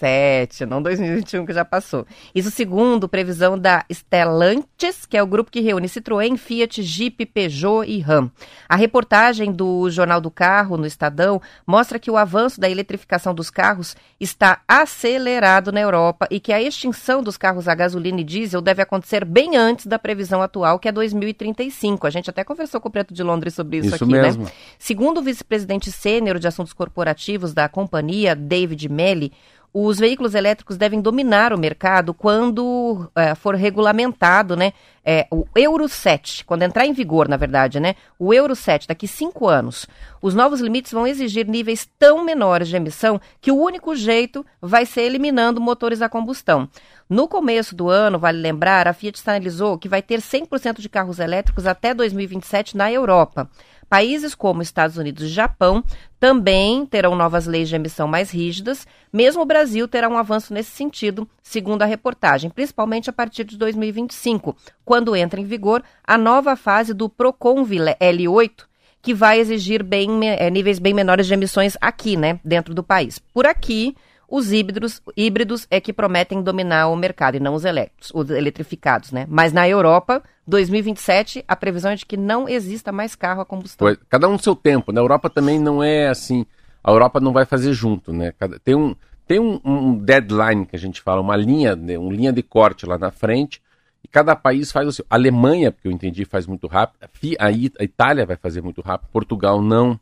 2027, 0.00 0.66
não 0.66 0.82
2021 0.82 1.46
que 1.46 1.52
já 1.52 1.64
passou. 1.64 2.06
Isso 2.34 2.50
segundo 2.50 3.08
previsão 3.08 3.58
da 3.58 3.84
Stellantis, 3.90 5.06
que 5.06 5.16
é 5.16 5.22
o 5.22 5.26
grupo 5.26 5.50
que 5.50 5.60
reúne 5.60 5.88
Citroën, 5.88 6.36
Fiat, 6.36 6.82
Jeep, 6.82 7.24
Peugeot 7.26 7.84
e 7.88 8.00
Ram. 8.00 8.30
A 8.68 8.76
reportagem 8.76 9.52
do 9.52 9.88
Jornal 9.90 10.20
do 10.20 10.30
Carro 10.30 10.76
no 10.76 10.86
Estadão 10.86 11.40
mostra 11.66 11.98
que 11.98 12.10
o 12.10 12.16
avanço 12.16 12.60
da 12.60 12.68
eletrificação 12.68 13.34
dos 13.34 13.50
carros 13.50 13.96
está 14.20 14.60
acelerado 14.66 15.70
na 15.72 15.80
Europa 15.80 16.26
e 16.30 16.40
que 16.40 16.52
a 16.52 16.60
extinção 16.60 17.22
dos 17.22 17.36
carros 17.36 17.68
a 17.68 17.74
gasolina 17.74 18.20
e 18.20 18.24
diesel 18.24 18.60
deve 18.60 18.82
acontecer 18.82 19.24
bem 19.24 19.56
antes 19.56 19.86
da 19.86 19.98
previsão 19.98 20.42
atual, 20.42 20.78
que 20.78 20.88
é 20.88 20.92
2035. 20.92 22.06
A 22.06 22.10
gente 22.10 22.30
até 22.30 22.42
conversou 22.44 22.80
com 22.80 22.88
o 22.88 22.92
Preto 22.92 23.14
de 23.14 23.22
Londres 23.22 23.54
sobre 23.54 23.78
isso, 23.78 23.94
Isso 23.94 24.04
aqui, 24.04 24.12
mesmo. 24.12 24.44
né? 24.44 24.50
Segundo 24.78 25.18
o 25.18 25.22
vice-presidente 25.22 25.90
sênior 25.90 26.38
de 26.38 26.46
assuntos 26.46 26.72
corporativos 26.72 27.52
da 27.52 27.68
companhia, 27.68 28.34
David 28.34 28.88
Melly, 28.88 29.32
os 29.74 29.98
veículos 29.98 30.36
elétricos 30.36 30.76
devem 30.76 31.00
dominar 31.00 31.52
o 31.52 31.58
mercado 31.58 32.14
quando 32.14 33.10
eh, 33.16 33.34
for 33.34 33.56
regulamentado, 33.56 34.54
né? 34.54 34.72
eh, 35.04 35.26
o 35.30 35.44
Euro 35.54 35.86
7, 35.88 36.44
quando 36.44 36.62
entrar 36.62 36.86
em 36.86 36.92
vigor, 36.92 37.28
na 37.28 37.36
verdade, 37.36 37.78
né? 37.78 37.94
O 38.18 38.32
Euro 38.32 38.56
7, 38.56 38.88
daqui 38.88 39.06
cinco 39.06 39.46
anos. 39.46 39.86
Os 40.22 40.34
novos 40.34 40.60
limites 40.60 40.92
vão 40.92 41.06
exigir 41.06 41.46
níveis 41.46 41.86
tão 41.98 42.24
menores 42.24 42.68
de 42.68 42.76
emissão 42.76 43.20
que 43.40 43.52
o 43.52 43.60
único 43.60 43.94
jeito 43.94 44.44
vai 44.60 44.86
ser 44.86 45.02
eliminando 45.02 45.60
motores 45.60 46.00
a 46.00 46.08
combustão. 46.08 46.68
No 47.08 47.28
começo 47.28 47.76
do 47.76 47.90
ano, 47.90 48.18
vale 48.18 48.38
lembrar, 48.38 48.88
a 48.88 48.94
Fiat 48.94 49.18
sinalizou 49.18 49.76
que 49.76 49.88
vai 49.88 50.00
ter 50.00 50.20
100% 50.20 50.80
de 50.80 50.88
carros 50.88 51.18
elétricos 51.18 51.66
até 51.66 51.92
2027 51.92 52.74
na 52.76 52.90
Europa. 52.90 53.50
Países 53.94 54.34
como 54.34 54.60
Estados 54.60 54.96
Unidos 54.96 55.22
e 55.22 55.28
Japão 55.28 55.84
também 56.18 56.84
terão 56.84 57.14
novas 57.14 57.46
leis 57.46 57.68
de 57.68 57.76
emissão 57.76 58.08
mais 58.08 58.28
rígidas, 58.28 58.88
mesmo 59.12 59.42
o 59.42 59.46
Brasil 59.46 59.86
terá 59.86 60.08
um 60.08 60.18
avanço 60.18 60.52
nesse 60.52 60.72
sentido, 60.72 61.28
segundo 61.40 61.82
a 61.82 61.86
reportagem, 61.86 62.50
principalmente 62.50 63.08
a 63.08 63.12
partir 63.12 63.44
de 63.44 63.56
2025, 63.56 64.56
quando 64.84 65.14
entra 65.14 65.40
em 65.40 65.44
vigor 65.44 65.80
a 66.04 66.18
nova 66.18 66.56
fase 66.56 66.92
do 66.92 67.08
Proconv 67.08 67.70
L8, 68.00 68.64
que 69.00 69.14
vai 69.14 69.38
exigir 69.38 69.84
bem, 69.84 70.28
eh, 70.28 70.50
níveis 70.50 70.80
bem 70.80 70.92
menores 70.92 71.28
de 71.28 71.34
emissões 71.34 71.76
aqui, 71.80 72.16
né, 72.16 72.40
dentro 72.44 72.74
do 72.74 72.82
país. 72.82 73.20
Por 73.20 73.46
aqui, 73.46 73.94
os 74.36 74.52
híbridos, 74.52 75.00
híbridos 75.16 75.64
é 75.70 75.80
que 75.80 75.92
prometem 75.92 76.42
dominar 76.42 76.88
o 76.88 76.96
mercado 76.96 77.36
e 77.36 77.40
não 77.40 77.54
os 77.54 77.64
elétricos, 77.64 78.10
os 78.12 78.28
eletrificados, 78.30 79.12
né? 79.12 79.26
Mas 79.28 79.52
na 79.52 79.68
Europa, 79.68 80.24
2027, 80.44 81.44
a 81.46 81.54
previsão 81.54 81.92
é 81.92 81.94
de 81.94 82.04
que 82.04 82.16
não 82.16 82.48
exista 82.48 82.90
mais 82.90 83.14
carro 83.14 83.42
a 83.42 83.44
combustão. 83.46 83.86
Pois, 83.86 83.96
Cada 84.08 84.28
um 84.28 84.36
seu 84.36 84.56
tempo. 84.56 84.90
Na 84.90 85.00
Europa 85.00 85.30
também 85.30 85.60
não 85.60 85.80
é 85.84 86.08
assim. 86.08 86.44
A 86.82 86.90
Europa 86.90 87.20
não 87.20 87.32
vai 87.32 87.44
fazer 87.44 87.72
junto, 87.72 88.12
né? 88.12 88.32
Cada- 88.36 88.58
tem 88.58 88.74
um, 88.74 88.96
tem 89.24 89.38
um, 89.38 89.60
um 89.64 89.94
deadline 89.96 90.66
que 90.66 90.74
a 90.74 90.78
gente 90.80 91.00
fala, 91.00 91.20
uma 91.20 91.36
linha, 91.36 91.76
né, 91.76 91.96
uma 91.96 92.12
linha 92.12 92.32
de 92.32 92.42
corte 92.42 92.84
lá 92.86 92.98
na 92.98 93.12
frente. 93.12 93.62
E 94.02 94.08
cada 94.08 94.34
país 94.34 94.72
faz 94.72 94.88
o 94.88 94.92
seu. 94.92 95.04
A 95.08 95.14
Alemanha, 95.14 95.70
porque 95.70 95.86
eu 95.86 95.92
entendi, 95.92 96.24
faz 96.24 96.44
muito 96.44 96.66
rápido. 96.66 96.98
A 97.38 97.52
Itália 97.84 98.26
vai 98.26 98.36
fazer 98.36 98.60
muito 98.62 98.80
rápido. 98.80 99.08
Portugal 99.12 99.62
não. 99.62 99.98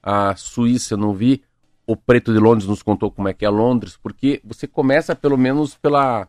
A 0.00 0.36
Suíça 0.36 0.96
não 0.96 1.12
vi. 1.12 1.42
O 1.86 1.96
Preto 1.96 2.32
de 2.32 2.38
Londres 2.38 2.68
nos 2.68 2.82
contou 2.82 3.10
como 3.10 3.28
é 3.28 3.34
que 3.34 3.44
é 3.44 3.48
Londres, 3.48 3.98
porque 4.00 4.40
você 4.44 4.66
começa 4.66 5.16
pelo 5.16 5.36
menos 5.36 5.74
pela 5.74 6.28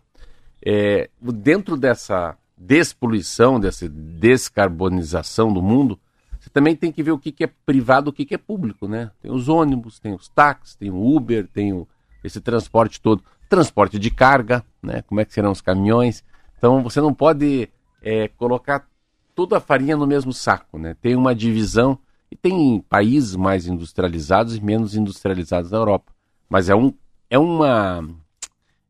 é, 0.66 1.10
dentro 1.22 1.78
dessa 1.78 2.38
despoluição, 2.58 3.60
dessa 3.60 3.88
descarbonização 3.90 5.52
do 5.54 5.62
mundo, 5.62 6.00
você 6.40 6.50
também 6.50 6.76
tem 6.76 6.92
que 6.92 7.02
ver 7.02 7.12
o 7.12 7.18
que, 7.18 7.32
que 7.32 7.46
é 7.46 7.50
privado 7.66 8.10
o 8.10 8.14
que, 8.14 8.26
que 8.26 8.36
é 8.36 8.38
público, 8.38 8.86
né? 8.86 9.12
Tem 9.22 9.32
os 9.32 9.48
ônibus, 9.48 10.00
tem 10.00 10.14
os 10.14 10.28
táxis, 10.28 10.76
tem 10.76 10.90
o 10.90 11.16
Uber, 11.16 11.48
tem 11.48 11.72
o, 11.72 11.88
esse 12.22 12.42
transporte 12.42 13.00
todo. 13.00 13.24
Transporte 13.48 13.98
de 13.98 14.12
carga, 14.12 14.62
né? 14.82 15.02
Como 15.04 15.22
é 15.22 15.26
que 15.26 15.34
serão 15.34 15.52
os 15.52 15.62
caminhões? 15.62 16.22
Então 16.58 16.84
você 16.84 17.00
não 17.00 17.14
pode 17.14 17.70
é, 18.02 18.28
colocar 18.28 18.86
toda 19.34 19.58
a 19.58 19.62
farinha 19.62 19.96
no 19.96 20.06
mesmo 20.06 20.34
saco, 20.34 20.78
né? 20.78 20.98
Tem 21.02 21.16
uma 21.16 21.34
divisão 21.34 21.98
e 22.34 22.36
tem 22.36 22.82
países 22.90 23.36
mais 23.36 23.68
industrializados 23.68 24.56
e 24.56 24.62
menos 24.62 24.96
industrializados 24.96 25.70
na 25.70 25.78
Europa. 25.78 26.12
Mas 26.50 26.68
é 26.68 26.76
um 26.76 26.92
é 27.30 27.38
uma 27.38 28.10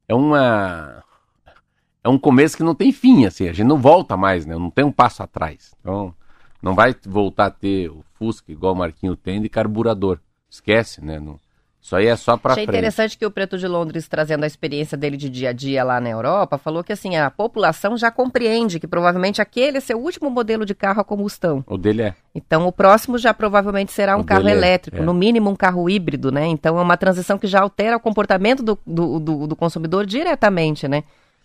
é 0.07 0.15
uma 0.15 1.03
é 2.01 2.07
um 2.07 2.17
começo 2.17 2.55
que 2.55 2.63
não 2.63 2.73
tem 2.73 2.93
fim, 2.93 3.25
assim, 3.25 3.49
a 3.49 3.53
gente 3.53 3.67
não 3.67 3.77
volta 3.77 4.15
mais, 4.15 4.45
né? 4.45 4.55
Não 4.55 4.69
tem 4.69 4.85
um 4.85 4.91
passo 4.93 5.21
atrás. 5.21 5.73
Então, 5.81 6.15
não 6.61 6.73
vai 6.73 6.95
voltar 7.05 7.47
a 7.47 7.51
ter 7.51 7.89
o 7.89 8.01
Fusca 8.13 8.49
igual 8.49 8.73
o 8.73 8.77
Marquinho 8.77 9.15
tem 9.15 9.41
de 9.41 9.49
carburador. 9.49 10.19
Esquece, 10.49 11.03
né? 11.03 11.19
Não- 11.19 11.39
isso 11.83 11.95
aí 11.97 12.07
é 12.07 12.15
só 12.15 12.37
para 12.37 12.53
Achei 12.53 12.63
frente. 12.65 12.77
interessante 12.77 13.17
que 13.17 13.25
o 13.25 13.29
Preto 13.29 13.57
de 13.57 13.67
Londres, 13.67 14.07
trazendo 14.07 14.45
a 14.45 14.47
experiência 14.47 14.97
dele 14.97 15.17
de 15.17 15.29
dia 15.29 15.49
a 15.49 15.53
dia 15.53 15.83
lá 15.83 15.99
na 15.99 16.09
Europa, 16.09 16.57
falou 16.57 16.81
que 16.81 16.93
assim, 16.93 17.17
a 17.17 17.29
população 17.29 17.97
já 17.97 18.09
compreende 18.09 18.79
que 18.79 18.87
provavelmente 18.87 19.41
aquele 19.41 19.77
é 19.77 19.81
seu 19.81 19.99
último 19.99 20.29
modelo 20.29 20.65
de 20.65 20.73
carro 20.73 21.01
a 21.01 21.03
combustão. 21.03 21.61
O 21.67 21.77
dele 21.77 22.03
é. 22.03 22.15
Então 22.33 22.65
o 22.65 22.71
próximo 22.71 23.17
já 23.17 23.33
provavelmente 23.33 23.91
será 23.91 24.15
um 24.15 24.21
O 24.21 24.23
carro 24.23 24.47
é- 24.47 24.51
elétrico, 24.53 24.97
é. 24.97 25.01
no 25.01 25.13
mínimo 25.13 25.49
um 25.49 25.55
carro 25.57 25.89
híbrido, 25.89 26.31
né? 26.31 26.47
Então 26.47 26.79
é 26.79 26.81
uma 26.81 26.95
transição 26.95 27.37
que 27.37 27.47
já 27.47 27.59
altera 27.59 27.97
o 27.97 27.99
comportamento 27.99 28.63
do, 28.63 28.79
do, 28.87 29.19
do- 29.19 29.47
do 29.47 29.55
consumidor 29.55 30.05
diretamente, 30.05 30.87
né? 30.87 31.03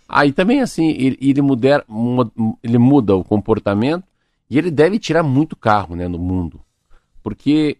Aí 0.08 0.32
também 0.32 0.60
assim, 0.60 0.88
ele, 0.90 1.18
ele, 1.20 1.42
muder, 1.42 1.84
mu- 1.88 2.30
ele 2.62 2.78
muda 2.78 3.16
o 3.16 3.24
comportamento 3.24 4.04
e 4.48 4.56
ele 4.56 4.70
deve 4.70 5.00
tirar 5.00 5.24
muito 5.24 5.56
carro 5.56 5.96
né, 5.96 6.06
no 6.06 6.18
mundo. 6.18 6.60
Porque 7.22 7.76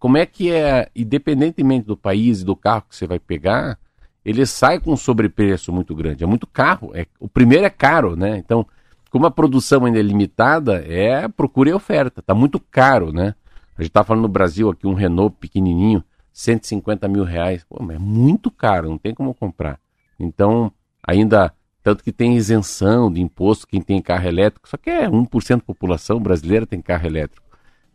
como 0.00 0.16
é 0.16 0.24
que 0.24 0.50
é, 0.50 0.88
independentemente 0.96 1.86
do 1.86 1.96
país 1.96 2.40
e 2.40 2.44
do 2.44 2.56
carro 2.56 2.84
que 2.88 2.96
você 2.96 3.06
vai 3.06 3.18
pegar, 3.18 3.78
ele 4.24 4.46
sai 4.46 4.80
com 4.80 4.92
um 4.92 4.96
sobrepreço 4.96 5.70
muito 5.70 5.94
grande. 5.94 6.24
É 6.24 6.26
muito 6.26 6.46
carro. 6.46 6.90
É, 6.94 7.06
o 7.20 7.28
primeiro 7.28 7.66
é 7.66 7.70
caro, 7.70 8.16
né? 8.16 8.38
Então, 8.38 8.66
como 9.10 9.26
a 9.26 9.30
produção 9.30 9.84
ainda 9.84 9.98
é 9.98 10.02
limitada, 10.02 10.82
é 10.86 11.28
procura 11.28 11.68
e 11.68 11.72
oferta. 11.74 12.22
Tá 12.22 12.34
muito 12.34 12.58
caro, 12.58 13.12
né? 13.12 13.34
A 13.76 13.82
gente 13.82 13.92
tá 13.92 14.02
falando 14.02 14.22
no 14.22 14.28
Brasil 14.28 14.70
aqui 14.70 14.86
um 14.86 14.94
Renault 14.94 15.36
pequenininho, 15.38 16.02
150 16.32 17.06
mil 17.06 17.24
reais. 17.24 17.62
Pô, 17.68 17.82
mas 17.82 17.96
é 17.96 17.98
muito 17.98 18.50
caro, 18.50 18.88
não 18.88 18.98
tem 18.98 19.14
como 19.14 19.34
comprar. 19.34 19.78
Então, 20.18 20.72
ainda, 21.06 21.52
tanto 21.82 22.02
que 22.02 22.12
tem 22.12 22.36
isenção 22.36 23.12
de 23.12 23.20
imposto 23.20 23.66
quem 23.66 23.82
tem 23.82 24.00
carro 24.00 24.26
elétrico, 24.26 24.66
só 24.66 24.78
que 24.78 24.88
é 24.88 25.06
1% 25.08 25.56
da 25.56 25.62
população 25.62 26.18
brasileira 26.18 26.66
tem 26.66 26.80
carro 26.80 27.06
elétrico. 27.06 27.49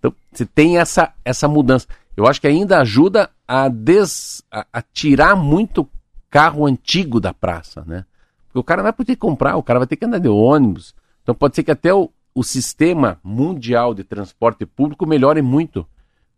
Então, 0.08 0.16
você 0.32 0.46
tem 0.46 0.78
essa, 0.78 1.14
essa 1.24 1.48
mudança. 1.48 1.88
Eu 2.16 2.28
acho 2.28 2.40
que 2.40 2.48
ainda 2.48 2.80
ajuda 2.80 3.30
a, 3.48 3.68
des, 3.68 4.44
a, 4.52 4.66
a 4.72 4.82
tirar 4.82 5.36
muito 5.36 5.88
carro 6.30 6.66
antigo 6.66 7.20
da 7.20 7.34
praça, 7.34 7.84
né? 7.86 8.06
Porque 8.48 8.60
o 8.60 8.64
cara 8.64 8.84
vai 8.84 8.94
poder 8.94 9.16
comprar, 9.16 9.56
o 9.58 9.64
cara 9.64 9.80
vai 9.80 9.88
ter 9.88 9.96
que 9.96 10.06
andar 10.06 10.20
de 10.20 10.28
ônibus. 10.28 10.96
Então 11.24 11.36
pode 11.36 11.56
ser 11.56 11.64
que 11.64 11.72
até 11.72 11.94
o, 11.94 12.10
o 12.34 12.44
sistema 12.44 13.20
mundial 13.24 13.94
de 13.94 14.04
transporte 14.04 14.66
público 14.66 15.06
melhore 15.06 15.42
muito 15.42 15.86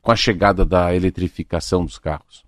com 0.01 0.12
a 0.12 0.15
chegada 0.15 0.65
da 0.65 0.95
eletrificação 0.95 1.84
dos 1.84 1.99
carros. 1.99 2.45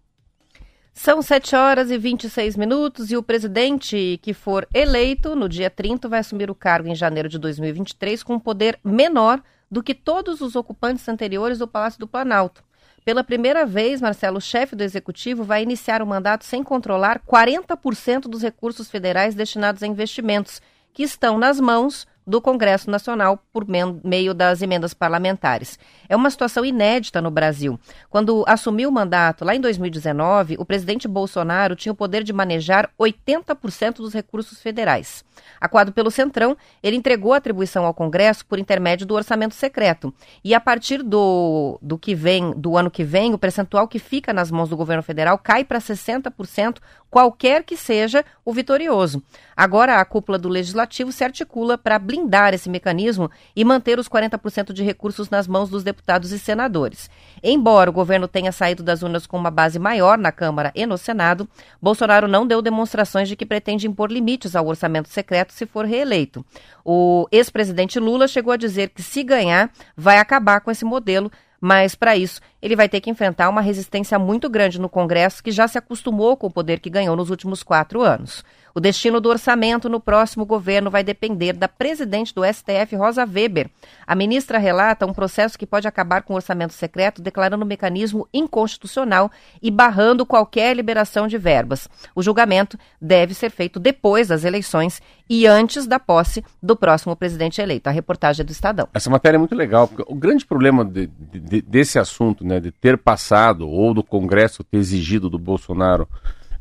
São 0.94 1.22
7 1.22 1.56
horas 1.56 1.92
e 1.92 1.98
26 1.98 2.58
minutos 2.58 3.10
e 3.10 3.16
o 3.16 3.24
presidente 3.24 4.20
que 4.22 4.34
for 4.34 4.68
eleito 4.74 5.36
no 5.36 5.48
dia 5.48 5.70
30 5.70 6.10
vai 6.10 6.20
assumir 6.20 6.52
o 6.52 6.56
cargo 6.56 6.90
em 6.90 6.96
janeiro 6.96 7.30
de 7.30 7.40
2023 7.40 8.22
com 8.22 8.34
um 8.36 8.40
poder 8.40 8.78
menor 8.84 9.42
do 9.70 9.84
que 9.84 9.94
todos 9.94 10.42
os 10.42 10.56
ocupantes 10.56 11.08
anteriores 11.08 11.58
do 11.58 11.68
Palácio 11.68 12.00
do 12.00 12.08
Planalto. 12.08 12.64
Pela 13.06 13.24
primeira 13.24 13.66
vez, 13.66 14.02
Marcelo, 14.02 14.42
chefe 14.42 14.76
do 14.76 14.84
executivo 14.84 15.44
vai 15.44 15.64
iniciar 15.64 16.02
o 16.02 16.08
mandato 16.08 16.46
sem 16.46 16.64
controlar 16.64 17.22
40% 17.26 18.22
dos 18.22 18.42
recursos 18.42 18.90
federais 18.90 19.36
destinados 19.36 19.82
a 19.82 19.88
investimentos, 19.88 20.62
que 20.94 21.04
estão 21.04 21.38
nas 21.38 21.60
mãos 21.60 22.08
do 22.30 22.40
Congresso 22.40 22.92
Nacional 22.92 23.44
por 23.52 23.66
meio 23.68 24.34
das 24.36 24.62
emendas 24.62 24.94
parlamentares. 24.94 25.80
É 26.08 26.16
uma 26.16 26.30
situação 26.30 26.64
inédita 26.64 27.22
no 27.22 27.32
Brasil. 27.32 27.80
Quando 28.10 28.46
assumiu 28.48 28.90
o 28.90 28.92
mandato 28.92 29.44
lá 29.44 29.56
em 29.56 29.60
2019, 29.60 30.56
o 30.60 30.66
presidente 30.66 31.08
Bolsonaro 31.08 31.76
tinha 31.76 31.92
o 31.92 31.96
poder 31.96 32.24
de 32.24 32.32
manejar 32.32 32.90
80% 33.00 33.96
dos 33.96 34.14
recursos 34.14 34.62
federais. 34.62 35.26
Aquado 35.60 35.92
pelo 35.92 36.12
Centrão, 36.12 36.56
ele 36.84 36.96
entregou 36.96 37.34
a 37.34 37.38
atribuição 37.38 37.86
ao 37.86 37.94
Congresso 37.94 38.46
por 38.46 38.60
intermédio 38.60 39.08
do 39.08 39.16
orçamento 39.16 39.56
secreto. 39.56 40.14
E 40.44 40.54
a 40.54 40.60
partir 40.60 41.02
do, 41.02 41.80
do 41.82 41.98
que 41.98 42.14
vem, 42.14 42.52
do 42.52 42.78
ano 42.78 42.92
que 42.92 43.04
vem, 43.04 43.34
o 43.34 43.40
percentual 43.40 43.88
que 43.88 43.98
fica 43.98 44.32
nas 44.32 44.52
mãos 44.52 44.70
do 44.70 44.78
governo 44.78 45.02
federal 45.02 45.38
cai 45.38 45.64
para 45.64 45.80
60%, 45.80 46.78
qualquer 47.10 47.64
que 47.64 47.76
seja 47.76 48.24
o 48.46 48.54
vitorioso. 48.54 49.22
Agora 49.56 50.00
a 50.00 50.06
cúpula 50.06 50.38
do 50.38 50.48
legislativo 50.48 51.12
se 51.12 51.24
articula 51.24 51.78
para 51.78 52.00
blindar 52.00 52.54
esse 52.54 52.70
mecanismo 52.70 53.30
e 53.56 53.66
manter 53.66 54.00
os 54.00 54.08
40% 54.08 54.72
de 54.72 54.84
recursos 54.84 55.30
nas 55.30 55.48
mãos 55.48 55.70
dos 55.70 55.84
deputados 55.84 56.32
e 56.32 56.40
senadores. 56.40 57.10
Embora 57.44 57.90
o 57.90 57.94
governo 57.94 58.28
tenha 58.28 58.52
saído 58.52 58.84
das 58.84 59.02
urnas 59.04 59.26
com 59.26 59.38
uma 59.38 59.52
base 59.52 59.80
maior 59.80 60.18
na 60.18 60.32
Câmara 60.32 60.72
e 60.76 60.86
no 60.86 60.98
Senado, 60.98 61.48
Bolsonaro 61.82 62.28
não 62.28 62.48
deu 62.48 62.62
demonstrações 62.62 63.28
de 63.28 63.36
que 63.36 63.46
pretende 63.46 63.88
impor 63.88 64.12
limites 64.12 64.56
ao 64.56 64.68
orçamento 64.68 65.10
secreto 65.10 65.54
se 65.54 65.66
for 65.66 65.86
reeleito. 65.86 66.46
O 66.86 67.28
ex-presidente 67.32 68.00
Lula 68.00 68.28
chegou 68.28 68.54
a 68.54 68.58
dizer 68.58 68.90
que, 68.90 69.04
se 69.04 69.24
ganhar, 69.24 69.72
vai 69.96 70.18
acabar 70.18 70.62
com 70.62 70.72
esse 70.72 70.86
modelo, 70.86 71.32
mas 71.60 71.96
para 71.96 72.16
isso 72.16 72.42
ele 72.62 72.76
vai 72.76 72.88
ter 72.90 73.02
que 73.02 73.10
enfrentar 73.10 73.50
uma 73.50 73.62
resistência 73.62 74.18
muito 74.20 74.50
grande 74.50 74.80
no 74.80 74.90
Congresso, 74.90 75.44
que 75.44 75.52
já 75.52 75.68
se 75.68 75.78
acostumou 75.78 76.36
com 76.38 76.48
o 76.48 76.52
poder 76.52 76.80
que 76.80 76.90
ganhou 76.90 77.16
nos 77.16 77.30
últimos 77.30 77.64
quatro 77.64 78.02
anos. 78.02 78.44
O 78.74 78.80
destino 78.80 79.20
do 79.20 79.30
orçamento 79.30 79.90
no 79.90 80.00
próximo 80.00 80.46
governo 80.46 80.92
vai 80.92 81.04
depender 81.04 81.54
da 81.54 81.68
presidente 81.68 82.34
do 82.34 82.42
STF, 82.44 82.96
Rosa 82.96 83.26
Weber. 83.26 83.70
A 84.06 84.16
ministra 84.16 84.58
relata 84.58 85.06
um 85.06 85.14
processo 85.14 85.58
que 85.58 85.66
pode 85.66 85.88
acabar 85.88 86.22
com 86.24 86.34
o 86.34 86.36
orçamento 86.36 86.74
secreto, 86.74 87.22
declarando 87.22 87.64
o 87.64 87.68
mecanismo 87.68 88.28
inconstitucional 88.34 89.32
e 89.62 89.72
barrando 89.72 90.26
qualquer 90.26 90.76
liberação 90.76 91.28
de 91.28 91.38
verbas. 91.38 91.90
O 92.14 92.22
julgamento 92.22 92.78
deve 93.02 93.34
ser 93.34 93.50
feito 93.50 93.80
depois 93.80 94.28
das 94.28 94.44
eleições 94.44 95.02
e 95.30 95.46
antes 95.46 95.86
da 95.86 96.00
posse 96.00 96.44
do 96.62 96.76
próximo 96.76 97.16
presidente 97.16 97.62
eleito. 97.62 97.88
A 97.88 97.92
reportagem 97.92 98.42
é 98.42 98.46
do 98.46 98.52
Estadão. 98.52 98.88
Essa 98.94 99.10
matéria 99.10 99.38
é 99.38 99.40
muito 99.40 99.56
legal, 99.56 99.88
porque 99.88 100.04
o 100.08 100.16
grande 100.16 100.46
problema 100.46 100.84
de, 100.84 101.08
de, 101.08 101.62
desse 101.62 102.00
assunto, 102.00 102.44
né, 102.44 102.60
de 102.60 102.72
ter 102.72 102.98
passado 102.98 103.68
ou 103.68 103.94
do 103.94 104.04
Congresso 104.04 104.64
ter 104.64 104.78
exigido 104.78 105.30
do 105.30 105.38
Bolsonaro 105.38 106.08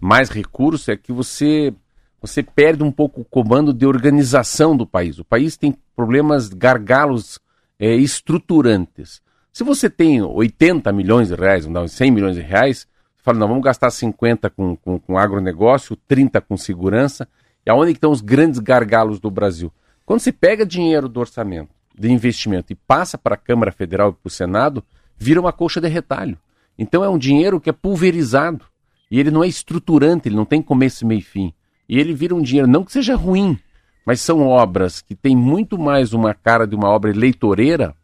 mais 0.00 0.28
recursos, 0.28 0.88
é 0.88 0.96
que 0.96 1.12
você 1.12 1.74
você 2.20 2.42
perde 2.42 2.82
um 2.82 2.90
pouco 2.90 3.20
o 3.20 3.24
comando 3.24 3.72
de 3.72 3.86
organização 3.86 4.76
do 4.76 4.86
país. 4.86 5.18
O 5.18 5.24
país 5.24 5.56
tem 5.56 5.76
problemas, 5.94 6.48
gargalos 6.48 7.38
é, 7.78 7.94
estruturantes. 7.94 9.22
Se 9.52 9.62
você 9.62 9.88
tem 9.88 10.20
80 10.22 10.92
milhões 10.92 11.28
de 11.28 11.34
reais, 11.34 11.66
não, 11.66 11.86
100 11.86 12.10
milhões 12.10 12.36
de 12.36 12.42
reais, 12.42 12.86
você 13.16 13.22
fala, 13.22 13.38
não, 13.38 13.48
vamos 13.48 13.62
gastar 13.62 13.90
50 13.90 14.50
com, 14.50 14.76
com, 14.76 14.98
com 14.98 15.18
agronegócio, 15.18 15.96
30 16.08 16.40
com 16.40 16.56
segurança, 16.56 17.28
e 17.64 17.70
aonde 17.70 17.92
estão 17.92 18.10
os 18.10 18.20
grandes 18.20 18.58
gargalos 18.58 19.20
do 19.20 19.30
Brasil? 19.30 19.72
Quando 20.04 20.20
se 20.20 20.32
pega 20.32 20.66
dinheiro 20.66 21.08
do 21.08 21.20
orçamento, 21.20 21.70
de 21.96 22.10
investimento, 22.10 22.72
e 22.72 22.76
passa 22.76 23.18
para 23.18 23.34
a 23.34 23.38
Câmara 23.38 23.72
Federal 23.72 24.10
e 24.10 24.12
para 24.12 24.28
o 24.28 24.30
Senado, 24.30 24.82
vira 25.16 25.40
uma 25.40 25.52
coxa 25.52 25.80
de 25.80 25.88
retalho. 25.88 26.38
Então 26.78 27.04
é 27.04 27.08
um 27.08 27.18
dinheiro 27.18 27.60
que 27.60 27.70
é 27.70 27.72
pulverizado, 27.72 28.64
e 29.10 29.18
ele 29.18 29.30
não 29.30 29.42
é 29.42 29.48
estruturante, 29.48 30.28
ele 30.28 30.36
não 30.36 30.44
tem 30.44 30.62
começo, 30.62 31.06
meio 31.06 31.18
e 31.18 31.22
fim 31.22 31.54
e 31.88 31.98
ele 31.98 32.12
vira 32.12 32.34
um 32.34 32.42
dinheiro, 32.42 32.68
não 32.68 32.84
que 32.84 32.92
seja 32.92 33.16
ruim, 33.16 33.58
mas 34.04 34.20
são 34.20 34.46
obras 34.46 35.00
que 35.00 35.14
têm 35.14 35.36
muito 35.36 35.78
mais 35.78 36.12
uma 36.12 36.34
cara 36.34 36.66
de 36.66 36.74
uma 36.74 36.88
obra 36.88 37.10
eleitoreira, 37.10 37.94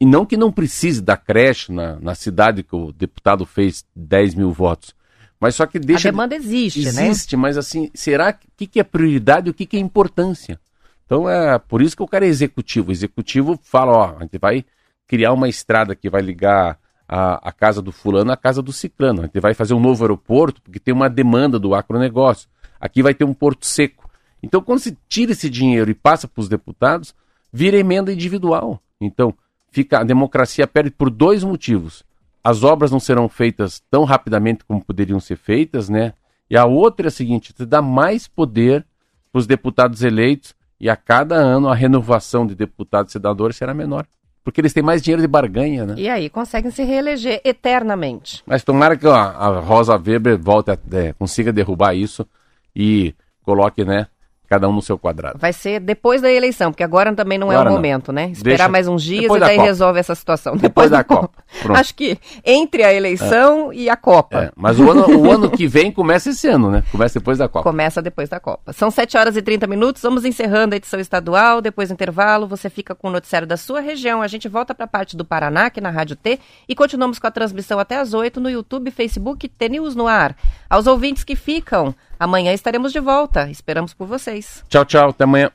e 0.00 0.04
não 0.04 0.26
que 0.26 0.36
não 0.36 0.50
precise 0.50 1.00
da 1.00 1.16
creche 1.16 1.70
na, 1.70 1.98
na 2.00 2.14
cidade 2.14 2.62
que 2.62 2.74
o 2.74 2.92
deputado 2.92 3.46
fez 3.46 3.84
10 3.94 4.34
mil 4.34 4.50
votos. 4.50 4.94
Mas 5.38 5.54
só 5.54 5.66
que 5.66 5.78
deixa. 5.78 6.08
A 6.08 6.10
demanda 6.10 6.34
existe, 6.34 6.80
existe 6.80 7.00
né? 7.00 7.08
Existe, 7.08 7.36
mas 7.36 7.56
assim, 7.58 7.90
será 7.94 8.32
que 8.32 8.66
que 8.66 8.80
é 8.80 8.84
prioridade 8.84 9.48
e 9.48 9.50
o 9.50 9.54
que, 9.54 9.66
que 9.66 9.76
é 9.76 9.80
importância? 9.80 10.58
Então 11.04 11.28
é 11.28 11.58
por 11.58 11.82
isso 11.82 11.96
que 11.96 12.02
o 12.02 12.08
cara 12.08 12.24
é 12.24 12.28
executivo. 12.28 12.88
O 12.88 12.92
executivo 12.92 13.58
fala, 13.62 13.92
ó, 13.92 14.16
a 14.18 14.22
gente 14.22 14.38
vai 14.38 14.64
criar 15.06 15.32
uma 15.32 15.48
estrada 15.48 15.94
que 15.94 16.08
vai 16.08 16.22
ligar 16.22 16.78
a, 17.08 17.48
a 17.48 17.52
casa 17.52 17.82
do 17.82 17.92
fulano 17.92 18.32
à 18.32 18.36
casa 18.36 18.62
do 18.62 18.72
ciclano. 18.72 19.20
A 19.20 19.24
gente 19.26 19.38
vai 19.38 19.52
fazer 19.52 19.74
um 19.74 19.80
novo 19.80 20.02
aeroporto 20.02 20.62
porque 20.62 20.80
tem 20.80 20.94
uma 20.94 21.10
demanda 21.10 21.58
do 21.58 21.74
agronegócio 21.74 22.48
aqui 22.82 23.00
vai 23.00 23.14
ter 23.14 23.24
um 23.24 23.32
porto 23.32 23.64
seco. 23.64 24.10
Então, 24.42 24.60
quando 24.60 24.80
se 24.80 24.98
tira 25.08 25.30
esse 25.30 25.48
dinheiro 25.48 25.88
e 25.88 25.94
passa 25.94 26.26
para 26.26 26.40
os 26.40 26.48
deputados, 26.48 27.14
vira 27.52 27.78
emenda 27.78 28.12
individual. 28.12 28.82
Então, 29.00 29.32
fica 29.70 30.00
a 30.00 30.04
democracia 30.04 30.66
perde 30.66 30.90
por 30.90 31.08
dois 31.08 31.44
motivos. 31.44 32.02
As 32.42 32.64
obras 32.64 32.90
não 32.90 32.98
serão 32.98 33.28
feitas 33.28 33.80
tão 33.88 34.02
rapidamente 34.02 34.64
como 34.64 34.84
poderiam 34.84 35.20
ser 35.20 35.36
feitas, 35.36 35.88
né? 35.88 36.12
E 36.50 36.56
a 36.56 36.66
outra 36.66 37.06
é 37.06 37.08
a 37.08 37.12
seguinte: 37.12 37.54
você 37.56 37.64
dá 37.64 37.80
mais 37.80 38.26
poder 38.26 38.84
para 39.30 39.38
os 39.38 39.46
deputados 39.46 40.02
eleitos 40.02 40.52
e 40.80 40.90
a 40.90 40.96
cada 40.96 41.36
ano 41.36 41.68
a 41.68 41.74
renovação 41.74 42.44
de 42.44 42.56
deputados 42.56 43.12
e 43.12 43.14
senadores 43.14 43.56
será 43.56 43.72
menor. 43.72 44.06
Porque 44.42 44.60
eles 44.60 44.72
têm 44.72 44.82
mais 44.82 45.00
dinheiro 45.00 45.22
de 45.22 45.28
barganha, 45.28 45.86
né? 45.86 45.94
E 45.96 46.08
aí 46.08 46.28
conseguem 46.28 46.72
se 46.72 46.82
reeleger 46.82 47.40
eternamente. 47.44 48.42
Mas 48.44 48.64
tomara 48.64 48.96
que 48.96 49.06
ó, 49.06 49.14
a 49.14 49.60
Rosa 49.60 49.96
Weber 49.96 50.36
volte 50.36 50.72
a, 50.72 50.78
é, 50.90 51.12
consiga 51.12 51.52
derrubar 51.52 51.94
isso 51.94 52.26
e 52.74 53.14
coloque, 53.42 53.84
né, 53.84 54.08
cada 54.52 54.68
um 54.68 54.72
no 54.72 54.82
seu 54.82 54.98
quadrado. 54.98 55.38
Vai 55.38 55.50
ser 55.50 55.80
depois 55.80 56.20
da 56.20 56.30
eleição, 56.30 56.70
porque 56.70 56.82
agora 56.82 57.14
também 57.14 57.38
não 57.38 57.50
agora 57.50 57.60
é 57.60 57.62
o 57.62 57.64
não. 57.70 57.72
momento, 57.72 58.12
né? 58.12 58.28
Esperar 58.30 58.56
Deixa... 58.56 58.68
mais 58.68 58.86
uns 58.86 59.02
dias 59.02 59.22
depois 59.22 59.40
e 59.40 59.44
daí 59.46 59.56
resolve 59.56 59.98
essa 59.98 60.14
situação. 60.14 60.52
Depois, 60.58 60.90
depois 60.90 60.90
da, 60.90 61.02
Copa. 61.02 61.30
Copa. 61.62 61.78
Acho 61.78 61.94
que 61.94 62.18
entre 62.44 62.84
a 62.84 62.92
eleição 62.92 63.72
é. 63.72 63.76
e 63.76 63.88
a 63.88 63.96
Copa. 63.96 64.44
É. 64.44 64.52
Mas 64.54 64.78
o 64.78 64.90
ano, 64.90 65.06
o 65.08 65.32
ano 65.32 65.50
que 65.50 65.66
vem 65.66 65.90
começa 65.90 66.28
esse 66.28 66.46
ano, 66.48 66.70
né? 66.70 66.82
Começa 66.92 67.18
depois 67.18 67.38
da 67.38 67.48
Copa. 67.48 67.62
Começa 67.62 68.02
depois 68.02 68.28
da 68.28 68.38
Copa. 68.38 68.74
São 68.74 68.90
7 68.90 69.16
horas 69.16 69.36
e 69.38 69.40
30 69.40 69.66
minutos, 69.66 70.02
vamos 70.02 70.26
encerrando 70.26 70.74
a 70.74 70.76
edição 70.76 71.00
estadual, 71.00 71.62
depois 71.62 71.88
do 71.88 71.94
intervalo, 71.94 72.46
você 72.46 72.68
fica 72.68 72.94
com 72.94 73.08
o 73.08 73.10
noticiário 73.10 73.48
da 73.48 73.56
sua 73.56 73.80
região, 73.80 74.20
a 74.20 74.28
gente 74.28 74.48
volta 74.48 74.74
para 74.74 74.84
a 74.84 74.88
parte 74.88 75.16
do 75.16 75.24
Paraná, 75.24 75.66
aqui 75.66 75.80
na 75.80 75.88
Rádio 75.88 76.16
T, 76.16 76.38
e 76.68 76.74
continuamos 76.74 77.18
com 77.18 77.26
a 77.26 77.30
transmissão 77.30 77.78
até 77.78 77.96
às 77.96 78.12
8 78.12 78.38
no 78.38 78.50
YouTube, 78.50 78.90
Facebook, 78.90 79.48
T 79.48 79.68
News 79.70 79.94
no 79.94 80.06
ar. 80.06 80.36
Aos 80.68 80.86
ouvintes 80.86 81.24
que 81.24 81.36
ficam, 81.36 81.94
amanhã 82.20 82.52
estaremos 82.52 82.92
de 82.92 83.00
volta. 83.00 83.50
Esperamos 83.50 83.94
por 83.94 84.06
vocês. 84.06 84.41
Tchau, 84.68 84.84
tchau. 84.84 85.10
Até 85.10 85.24
amanhã. 85.24 85.50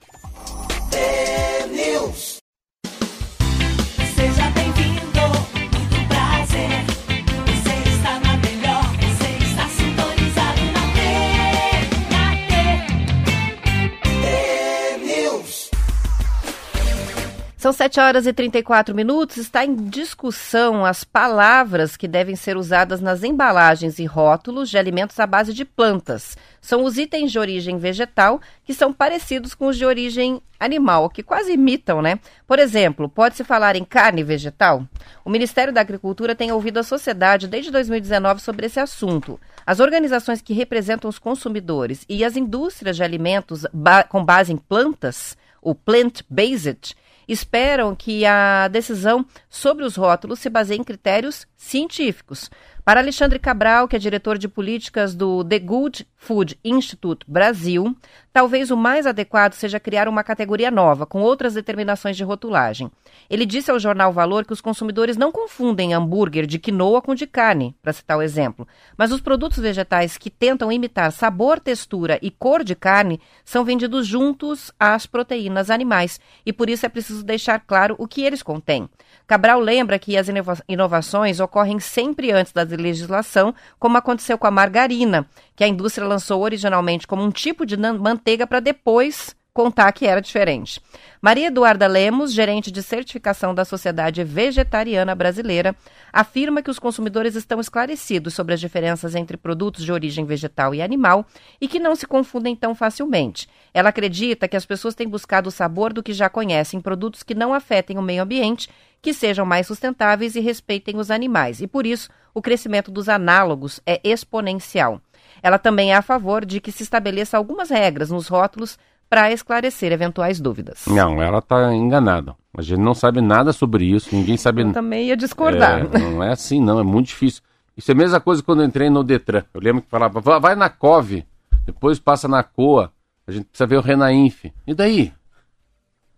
São 17.68 17.74
7 17.74 18.00
horas 18.00 18.26
e 18.26 18.32
34 18.32 18.96
minutos. 18.96 19.36
Está 19.36 19.66
em 19.66 19.76
discussão 19.76 20.86
as 20.86 21.04
palavras 21.04 21.98
que 21.98 22.08
devem 22.08 22.34
ser 22.34 22.56
usadas 22.56 23.02
nas 23.02 23.26
embalagens 23.26 24.00
e 24.00 24.06
rótulos 24.06 24.70
de 24.70 24.78
alimentos 24.78 25.20
à 25.20 25.28
base 25.28 25.54
de 25.54 25.66
plantas. 25.66 26.38
São 26.62 26.86
os 26.86 26.98
itens 26.98 27.30
de 27.30 27.38
origem 27.38 27.78
vegetal 27.78 28.40
que 28.64 28.74
são 28.74 28.94
parecidos 28.94 29.54
com 29.54 29.68
os 29.68 29.76
de 29.76 29.86
origem 29.86 30.42
animal, 30.58 31.10
que 31.10 31.22
quase 31.22 31.52
imitam, 31.52 32.02
né? 32.02 32.20
Por 32.48 32.58
exemplo, 32.58 33.10
pode-se 33.10 33.44
falar 33.44 33.76
em 33.76 33.84
carne 33.84 34.24
vegetal? 34.24 34.88
O 35.26 35.30
Ministério 35.30 35.74
da 35.74 35.82
Agricultura 35.82 36.34
tem 36.34 36.54
ouvido 36.54 36.78
a 36.78 36.84
sociedade 36.84 37.50
desde 37.50 37.70
2019 37.70 38.40
sobre 38.40 38.68
esse 38.68 38.80
assunto. 38.80 39.38
As 39.66 39.82
organizações 39.82 40.42
que 40.42 40.54
representam 40.54 41.10
os 41.10 41.20
consumidores 41.20 42.06
e 42.08 42.24
as 42.24 42.38
indústrias 42.38 42.96
de 42.96 43.04
alimentos 43.04 43.66
ba 43.74 44.04
com 44.04 44.24
base 44.24 44.54
em 44.54 44.58
plantas, 44.58 45.36
o 45.62 45.76
plant-based, 45.76 46.96
esperam 47.28 47.96
que 47.96 48.26
a 48.26 48.68
decisão 48.68 49.26
sobre 49.50 49.84
os 49.84 49.96
rótulos 49.96 50.40
se 50.40 50.50
baseie 50.50 50.80
em 50.80 50.84
critérios 50.84 51.48
científicos. 51.58 52.50
Para 52.86 53.02
Alexandre 53.02 53.38
Cabral, 53.38 53.86
que 53.86 53.98
é 53.98 54.00
diretor 54.00 54.38
de 54.38 54.48
políticas 54.48 55.14
do 55.14 55.44
The 55.44 55.60
Good 55.60 56.08
Food 56.16 56.58
Institute 56.64 57.26
Brasil, 57.28 57.94
talvez 58.32 58.72
o 58.72 58.78
mais 58.78 59.06
adequado 59.06 59.54
seja 59.54 59.78
criar 59.78 60.08
uma 60.08 60.24
categoria 60.24 60.72
nova, 60.72 61.06
com 61.06 61.22
outras 61.22 61.56
determinações 61.56 62.16
de 62.16 62.24
rotulagem. 62.24 62.90
Ele 63.30 63.46
disse 63.46 63.70
ao 63.70 63.78
jornal 63.78 64.14
Valor 64.14 64.46
que 64.46 64.54
os 64.54 64.62
consumidores 64.62 65.18
não 65.18 65.34
confundem 65.34 65.94
hambúrguer 65.94 66.46
de 66.46 66.60
quinoa 66.60 67.02
com 67.02 67.14
de 67.14 67.28
carne, 67.28 67.76
para 67.82 67.92
citar 67.92 68.18
o 68.18 68.22
exemplo. 68.22 68.66
Mas 68.98 69.12
os 69.12 69.20
produtos 69.20 69.58
vegetais 69.58 70.18
que 70.18 70.30
tentam 70.30 70.72
imitar 70.72 71.12
sabor, 71.12 71.60
textura 71.60 72.18
e 72.22 72.32
cor 72.32 72.64
de 72.64 72.76
carne 72.76 73.20
são 73.44 73.66
vendidos 73.66 74.08
juntos 74.08 74.72
às 74.80 75.06
proteínas 75.06 75.70
animais, 75.70 76.22
e 76.46 76.54
por 76.54 76.70
isso 76.70 76.86
é 76.86 76.90
preciso 76.90 77.22
deixar 77.22 77.60
claro 77.60 77.96
o 77.98 78.08
que 78.08 78.22
eles 78.22 78.42
contêm. 78.42 78.88
Cabral 79.26 79.60
lembra 79.60 80.00
que 80.00 80.16
as 80.16 80.28
inovações 80.70 81.42
ocorrem 81.48 81.80
sempre 81.80 82.32
antes 82.32 82.54
da 82.54 82.62
legislação, 82.64 83.54
como 83.80 83.98
aconteceu 83.98 84.38
com 84.38 84.46
a 84.46 84.52
margarina, 84.52 85.26
que 85.56 85.64
a 85.64 85.68
indústria 85.68 86.08
lançou 86.08 86.42
originalmente 86.42 87.08
como 87.08 87.24
um 87.24 87.32
tipo 87.32 87.66
de 87.66 87.76
manteiga 87.76 88.46
para 88.46 88.60
depois 88.60 89.36
contar 89.58 89.92
que 89.92 90.06
era 90.06 90.22
diferente. 90.22 90.80
Maria 91.20 91.48
Eduarda 91.48 91.88
Lemos, 91.88 92.32
gerente 92.32 92.70
de 92.72 92.84
certificação 92.84 93.56
da 93.56 93.66
Sociedade 93.66 94.24
Vegetariana 94.24 95.16
Brasileira, 95.16 95.76
afirma 96.14 96.62
que 96.62 96.70
os 96.70 96.78
consumidores 96.78 97.34
estão 97.34 97.60
esclarecidos 97.60 98.36
sobre 98.36 98.54
as 98.54 98.60
diferenças 98.60 99.16
entre 99.16 99.36
produtos 99.36 99.84
de 99.84 99.92
origem 99.92 100.26
vegetal 100.26 100.76
e 100.76 100.82
animal 100.82 101.26
e 101.60 101.68
que 101.68 101.80
não 101.80 101.96
se 101.96 102.06
confundem 102.06 102.56
tão 102.56 102.76
facilmente. 102.76 103.50
Ela 103.74 103.90
acredita 103.90 104.48
que 104.48 104.56
as 104.56 104.64
pessoas 104.64 104.94
têm 104.94 105.10
buscado 105.10 105.50
o 105.50 105.52
sabor 105.52 105.92
do 105.92 106.04
que 106.04 106.14
já 106.14 106.30
conhecem, 106.30 106.80
produtos 106.80 107.24
que 107.24 107.34
não 107.34 107.52
afetem 107.52 107.98
o 107.98 108.02
meio 108.04 108.22
ambiente, 108.22 108.70
que 109.02 109.14
sejam 109.14 109.46
mais 109.46 109.68
sustentáveis 109.68 110.36
e 110.36 110.40
respeitem 110.40 110.98
os 110.98 111.12
animais. 111.12 111.62
E 111.62 111.68
por 111.68 111.86
isso, 111.86 112.10
o 112.34 112.42
crescimento 112.42 112.92
dos 112.92 113.10
análogos 113.10 113.80
é 113.86 114.00
exponencial. 114.04 115.02
Ela 115.42 115.58
também 115.58 115.92
é 115.92 115.96
a 115.96 116.02
favor 116.02 116.46
de 116.46 116.60
que 116.60 116.72
se 116.72 116.84
estabeleça 116.84 117.38
algumas 117.38 117.70
regras 117.70 118.10
nos 118.10 118.28
rótulos 118.28 118.78
para 119.10 119.32
esclarecer 119.32 119.92
eventuais 119.92 120.40
dúvidas. 120.40 120.86
Não, 120.88 121.22
ela 121.22 121.40
está 121.40 121.74
enganada. 121.74 122.36
A 122.58 122.62
gente 122.62 122.80
não 122.80 122.94
sabe 122.94 123.22
nada 123.22 123.54
sobre 123.54 123.86
isso, 123.86 124.14
ninguém 124.14 124.36
sabe. 124.36 124.64
Eu 124.64 124.74
também 124.74 125.08
ia 125.08 125.18
discordar. 125.18 125.86
É, 125.94 126.00
não 126.00 126.24
é 126.24 126.32
assim, 126.32 126.62
não, 126.62 126.80
é 126.80 126.84
muito 126.84 127.08
difícil. 127.08 127.42
Isso 127.76 127.92
é 127.92 127.94
a 127.94 127.98
mesma 127.98 128.20
coisa 128.20 128.42
quando 128.42 128.62
eu 128.62 128.68
entrei 128.68 128.90
no 128.90 129.04
Detran. 129.04 129.44
Eu 129.54 129.62
lembro 129.62 129.84
que 129.84 129.90
falava, 129.90 130.20
vai 130.40 130.56
na 130.56 130.70
COV, 130.70 131.24
depois 131.66 132.00
passa 132.00 132.28
na 132.28 132.44
COA, 132.44 132.92
a 133.28 133.32
gente 133.32 133.46
precisa 133.46 133.68
ver 133.68 133.78
o 133.78 133.82
Renainf. 133.82 134.46
E 134.66 134.74
daí? 134.74 135.14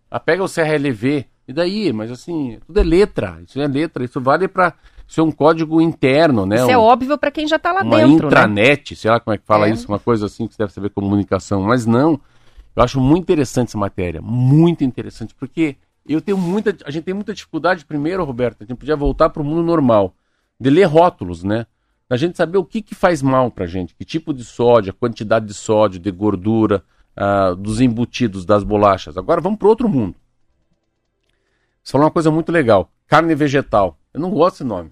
Ah, 0.10 0.20
pega 0.20 0.44
o 0.44 0.50
CRLV. 0.50 1.26
E 1.50 1.54
daí? 1.54 1.92
Mas 1.92 2.12
assim, 2.12 2.60
tudo 2.68 2.80
é 2.80 2.84
letra. 2.84 3.42
Isso 3.44 3.60
é 3.60 3.68
letra. 3.68 4.06
Isso 4.06 4.22
vale 4.22 4.48
para. 4.48 4.72
Isso 5.08 5.20
é 5.20 5.24
um 5.24 5.32
código 5.32 5.82
interno, 5.82 6.46
né? 6.46 6.58
Isso 6.58 6.68
um, 6.68 6.70
é 6.70 6.78
óbvio 6.78 7.18
para 7.18 7.32
quem 7.32 7.48
já 7.48 7.56
está 7.56 7.72
lá 7.72 7.82
uma 7.82 7.98
dentro. 7.98 8.08
Uma 8.08 8.28
intranet, 8.28 8.92
né? 8.92 8.96
sei 8.96 9.10
lá 9.10 9.20
como 9.20 9.34
é 9.34 9.40
que 9.40 9.46
fala 9.48 9.68
é. 9.68 9.72
isso, 9.72 9.88
uma 9.88 9.98
coisa 9.98 10.28
assim 10.28 10.48
que 10.48 10.54
você 10.54 10.62
deve 10.62 10.72
saber 10.72 10.92
comunicação. 10.92 11.64
Mas 11.64 11.88
não. 11.88 12.22
Eu 12.76 12.84
acho 12.84 13.02
muito 13.02 13.24
interessante 13.24 13.70
essa 13.70 13.80
matéria, 13.80 14.22
muito 14.22 14.84
interessante, 14.84 15.34
porque 15.34 15.76
eu 16.08 16.22
tenho 16.22 16.38
muita, 16.38 16.78
a 16.86 16.92
gente 16.92 17.04
tem 17.04 17.16
muita 17.16 17.34
dificuldade 17.34 17.84
primeiro, 17.84 18.24
Roberto, 18.24 18.62
a 18.62 18.66
gente 18.66 18.78
podia 18.78 18.96
voltar 18.96 19.30
para 19.30 19.42
o 19.42 19.46
mundo 19.46 19.64
normal, 19.64 20.14
de 20.60 20.70
ler 20.70 20.84
rótulos, 20.84 21.44
né? 21.44 21.66
A 22.08 22.16
gente 22.16 22.38
saber 22.38 22.60
o 22.60 22.64
que, 22.64 22.84
que 22.84 22.94
faz 22.94 23.24
mal 23.24 23.50
para 23.50 23.66
a 23.66 23.68
gente, 23.68 23.96
que 23.96 24.06
tipo 24.06 24.34
de 24.34 24.46
sódio, 24.46 24.92
a 24.92 24.94
quantidade 24.94 25.48
de 25.48 25.54
sódio, 25.56 26.00
de 26.00 26.12
gordura, 26.12 26.84
uh, 27.18 27.56
dos 27.56 27.82
embutidos, 27.82 28.46
das 28.46 28.64
bolachas. 28.64 29.18
Agora 29.18 29.42
vamos 29.42 29.58
para 29.58 29.68
outro 29.68 29.90
mundo. 29.90 30.16
Você 31.84 31.92
falou 31.92 32.06
uma 32.06 32.12
coisa 32.12 32.30
muito 32.32 32.52
legal, 32.52 32.92
carne 33.08 33.34
vegetal. 33.36 33.98
Eu 34.14 34.20
não 34.20 34.32
gosto 34.32 34.56
desse 34.56 34.64
nome. 34.64 34.92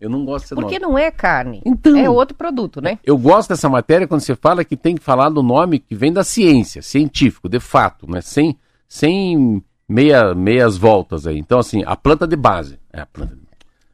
Eu 0.00 0.08
não 0.08 0.24
gosto 0.24 0.44
desse 0.44 0.54
Porque 0.54 0.78
nome. 0.78 0.92
não 0.92 0.98
é 0.98 1.10
carne. 1.10 1.60
Então, 1.64 1.96
é 1.96 2.08
outro 2.08 2.36
produto, 2.36 2.80
né? 2.80 2.98
Eu 3.04 3.18
gosto 3.18 3.48
dessa 3.48 3.68
matéria 3.68 4.06
quando 4.06 4.20
você 4.20 4.36
fala 4.36 4.64
que 4.64 4.76
tem 4.76 4.94
que 4.94 5.02
falar 5.02 5.28
do 5.28 5.42
nome 5.42 5.78
que 5.78 5.94
vem 5.94 6.12
da 6.12 6.22
ciência, 6.22 6.82
científico, 6.82 7.48
de 7.48 7.58
fato, 7.58 8.08
né? 8.08 8.20
Sem, 8.20 8.56
sem 8.86 9.62
meia, 9.88 10.34
meias 10.34 10.76
voltas 10.76 11.26
aí. 11.26 11.38
Então, 11.38 11.58
assim, 11.58 11.82
a 11.84 11.96
planta 11.96 12.26
de 12.26 12.36
base. 12.36 12.78
É 12.92 13.00
a 13.00 13.06
planta 13.06 13.36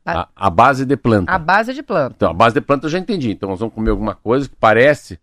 a, 0.04 0.28
a, 0.36 0.50
base 0.50 0.84
de 0.84 0.96
planta. 0.96 1.32
A 1.32 1.38
base 1.38 1.72
de 1.72 1.82
planta. 1.82 2.14
Então, 2.16 2.30
a 2.30 2.34
base 2.34 2.54
de 2.54 2.60
planta 2.60 2.86
eu 2.86 2.90
já 2.90 2.98
entendi. 2.98 3.30
Então, 3.30 3.48
nós 3.48 3.58
vamos 3.58 3.74
comer 3.74 3.90
alguma 3.90 4.14
coisa 4.14 4.48
que 4.48 4.56
parece 4.56 5.18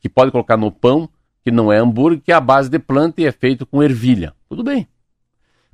que 0.00 0.08
pode 0.08 0.30
colocar 0.30 0.56
no 0.56 0.70
pão, 0.70 1.08
que 1.42 1.50
não 1.50 1.72
é 1.72 1.78
hambúrguer, 1.78 2.20
que 2.20 2.30
é 2.30 2.34
a 2.34 2.40
base 2.40 2.68
de 2.68 2.78
planta 2.78 3.22
e 3.22 3.26
é 3.26 3.32
feito 3.32 3.64
com 3.64 3.82
ervilha. 3.82 4.34
Tudo 4.48 4.62
bem. 4.62 4.86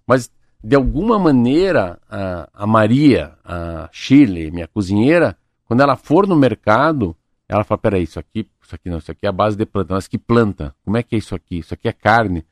Mas 0.07 0.31
de 0.64 0.74
alguma 0.74 1.18
maneira, 1.18 1.98
a, 2.09 2.48
a 2.55 2.66
Maria, 2.66 3.33
a 3.44 3.87
Chile, 3.92 4.50
minha 4.50 4.66
cozinheira, 4.66 5.37
quando 5.66 5.83
ela 5.83 5.94
for 5.94 6.27
no 6.27 6.35
mercado, 6.35 7.14
ela 7.46 7.62
fala: 7.64 7.79
peraí, 7.79 8.05
isso 8.05 8.18
aqui, 8.18 8.48
isso 8.62 8.74
aqui 8.74 8.88
não, 8.88 8.96
isso 8.96 9.11
aqui 9.11 9.27
é 9.27 9.29
a 9.29 9.33
base 9.33 9.59
de 9.59 9.66
planta. 9.66 9.92
Mas 9.92 10.09
que 10.09 10.16
planta? 10.16 10.74
Como 10.83 10.96
é 10.96 11.03
que 11.03 11.14
é 11.14 11.18
isso 11.18 11.35
aqui? 11.35 11.59
Isso 11.59 11.74
aqui 11.74 11.87
é 11.87 11.92
carne. 11.92 12.46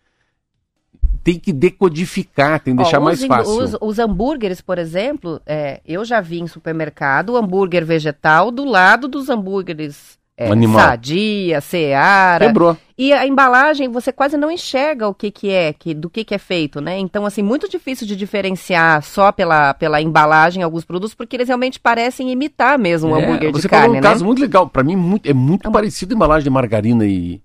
Tem 1.25 1.39
que 1.39 1.55
decodificar, 1.55 2.61
tem 2.61 2.77
que 2.77 2.83
deixar 2.83 3.01
Ó, 3.01 3.05
mais 3.05 3.25
fácil. 3.25 3.55
Os, 3.55 3.77
os 3.81 3.99
hambúrgueres, 3.99 4.61
por 4.61 4.77
exemplo, 4.77 5.41
é, 5.47 5.81
eu 5.87 6.05
já 6.05 6.21
vi 6.21 6.41
em 6.41 6.47
supermercado 6.47 7.31
o 7.31 7.37
hambúrguer 7.37 7.87
vegetal 7.87 8.51
do 8.51 8.65
lado 8.65 9.09
dos 9.09 9.31
hambúrgueres 9.31 10.19
é, 10.37 10.51
Animal. 10.51 10.81
Sadia, 10.81 11.61
Seara. 11.61 12.47
Quebrou. 12.47 12.77
E 12.97 13.13
a 13.13 13.27
embalagem, 13.27 13.89
você 13.89 14.13
quase 14.13 14.37
não 14.37 14.51
enxerga 14.51 15.09
o 15.09 15.15
que, 15.15 15.31
que 15.31 15.51
é, 15.51 15.73
que, 15.73 15.93
do 15.93 16.09
que, 16.09 16.25
que 16.25 16.35
é 16.35 16.39
feito, 16.39 16.81
né? 16.81 16.99
Então, 16.99 17.27
assim, 17.27 17.43
muito 17.43 17.69
difícil 17.69 18.07
de 18.07 18.15
diferenciar 18.17 19.03
só 19.03 19.33
pela, 19.33 19.75
pela 19.75 20.01
embalagem 20.01 20.63
alguns 20.63 20.85
produtos, 20.85 21.15
porque 21.15 21.37
eles 21.37 21.49
realmente 21.49 21.79
parecem 21.81 22.31
imitar 22.31 22.79
mesmo 22.79 23.11
um 23.11 23.17
É, 23.17 23.23
hambúrguer 23.25 23.53
de 23.53 23.61
você 23.61 23.69
carne, 23.69 23.87
falou 23.87 23.99
um 23.99 24.01
né? 24.03 24.09
caso 24.09 24.25
muito 24.25 24.41
legal. 24.41 24.69
Para 24.69 24.83
mim, 24.85 24.97
muito, 24.97 25.29
é 25.29 25.33
muito 25.35 25.71
parecido 25.71 26.15
a 26.15 26.17
embalagem 26.17 26.45
de 26.45 26.51
margarina 26.51 27.05
e, 27.05 27.43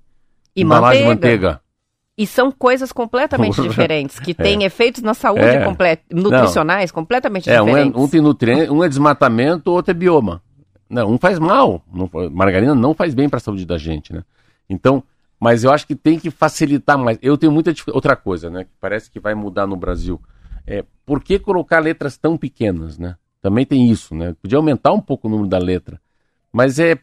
E 0.55 0.61
embalagem 0.61 1.01
de 1.01 1.07
manteiga. 1.07 1.47
manteiga. 1.47 1.61
E 2.19 2.25
são 2.25 2.51
coisas 2.51 2.91
completamente 2.91 3.61
diferentes, 3.63 4.19
que 4.19 4.33
têm 4.33 4.63
efeitos 4.63 5.01
na 5.03 5.13
saúde 5.13 5.43
É. 5.45 5.63
comple- 5.63 5.99
nutricionais 6.11 6.91
completamente 6.91 7.49
É, 7.49 7.61
um, 7.61 7.65
é, 7.65 7.69
diferentes. 7.71 8.01
um 8.01 8.07
tem 8.07 8.21
nutriente, 8.21 8.71
um 8.71 8.83
é 8.83 8.89
desmatamento, 8.89 9.69
o 9.69 9.73
outro 9.73 9.91
é 9.91 9.93
bioma. 9.93 10.41
Não, 10.89 11.11
um 11.11 11.17
faz 11.17 11.39
mal. 11.39 11.83
Não, 11.91 12.09
margarina 12.31 12.73
não 12.73 12.93
faz 12.93 13.13
bem 13.13 13.27
para 13.27 13.37
a 13.37 13.41
saúde 13.41 13.65
da 13.65 13.77
gente, 13.77 14.13
né? 14.13 14.23
Então, 14.69 15.03
mas 15.39 15.63
eu 15.63 15.71
acho 15.71 15.85
que 15.85 15.95
tem 15.95 16.19
que 16.19 16.31
facilitar 16.31 16.97
mais. 16.97 17.17
Eu 17.21 17.37
tenho 17.37 17.51
muita. 17.51 17.73
Outra 17.91 18.15
coisa, 18.15 18.49
né? 18.49 18.63
Que 18.63 18.71
parece 18.79 19.11
que 19.11 19.19
vai 19.19 19.35
mudar 19.35 19.67
no 19.67 19.75
Brasil. 19.75 20.19
É, 20.65 20.83
por 21.05 21.23
que 21.23 21.39
colocar 21.39 21.79
letras 21.79 22.17
tão 22.17 22.37
pequenas, 22.37 22.97
né? 22.97 23.15
Também 23.41 23.65
tem 23.65 23.89
isso, 23.89 24.15
né? 24.15 24.35
Podia 24.41 24.57
aumentar 24.57 24.91
um 24.91 24.99
pouco 24.99 25.27
o 25.27 25.31
número 25.31 25.47
da 25.47 25.57
letra. 25.57 26.01
Mas 26.51 26.79
é 26.79 26.97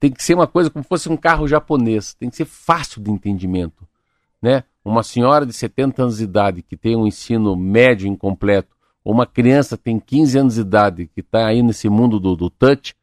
tem 0.00 0.10
que 0.10 0.22
ser 0.22 0.34
uma 0.34 0.46
coisa 0.46 0.68
como 0.68 0.82
se 0.82 0.88
fosse 0.88 1.08
um 1.08 1.16
carro 1.16 1.48
japonês. 1.48 2.14
Tem 2.14 2.28
que 2.28 2.36
ser 2.36 2.44
fácil 2.44 3.02
de 3.02 3.10
entendimento, 3.10 3.86
né? 4.40 4.64
Uma 4.84 5.02
senhora 5.02 5.46
de 5.46 5.52
70 5.52 6.02
anos 6.02 6.18
de 6.18 6.24
idade 6.24 6.62
que 6.62 6.76
tem 6.76 6.94
um 6.94 7.06
ensino 7.06 7.56
médio 7.56 8.06
incompleto, 8.06 8.74
ou 9.02 9.14
uma 9.14 9.26
criança 9.26 9.78
tem 9.78 9.98
15 9.98 10.38
anos 10.38 10.54
de 10.56 10.60
idade 10.60 11.10
que 11.14 11.20
está 11.20 11.46
aí 11.46 11.62
nesse 11.62 11.88
mundo 11.88 12.20
do, 12.20 12.36
do 12.36 12.50
touch, 12.50 12.94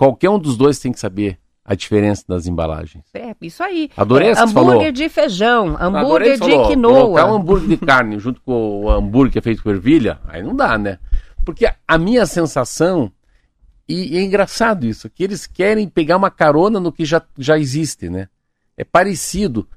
qualquer 0.00 0.30
um 0.30 0.38
dos 0.38 0.56
dois 0.56 0.78
tem 0.78 0.92
que 0.92 0.98
saber 0.98 1.38
a 1.62 1.74
diferença 1.74 2.24
das 2.26 2.46
embalagens. 2.46 3.04
É, 3.12 3.34
isso 3.42 3.62
aí. 3.62 3.90
Adorei 3.96 4.28
É, 4.28 4.32
hambúrguer 4.32 4.52
falou. 4.78 4.92
de 4.92 5.08
feijão, 5.10 5.76
hambúrguer 5.78 6.32
de 6.32 6.38
falou, 6.38 6.68
quinoa. 6.68 6.94
Colocar 7.02 7.26
um 7.30 7.34
hambúrguer 7.36 7.68
de 7.68 7.76
carne 7.76 8.18
junto 8.18 8.40
com 8.40 8.84
o 8.84 8.90
hambúrguer 8.90 9.38
é 9.38 9.42
feito 9.42 9.62
com 9.62 9.68
ervilha, 9.70 10.18
aí 10.26 10.42
não 10.42 10.56
dá, 10.56 10.78
né? 10.78 10.98
Porque 11.44 11.66
a- 11.86 11.98
minha 11.98 12.24
sensação, 12.24 13.12
e, 13.86 14.14
e 14.14 14.18
é 14.18 14.22
engraçado 14.22 14.86
isso, 14.86 15.08
que 15.10 15.22
eles 15.22 15.46
querem 15.46 15.86
pegar 15.86 16.16
uma 16.16 16.30
carona 16.30 16.80
no 16.80 16.90
que 16.90 17.04
já, 17.04 17.20
já 17.38 17.58
existe, 17.58 18.08
né? 18.08 18.28
É 18.76 18.84
parecido. 18.84 19.68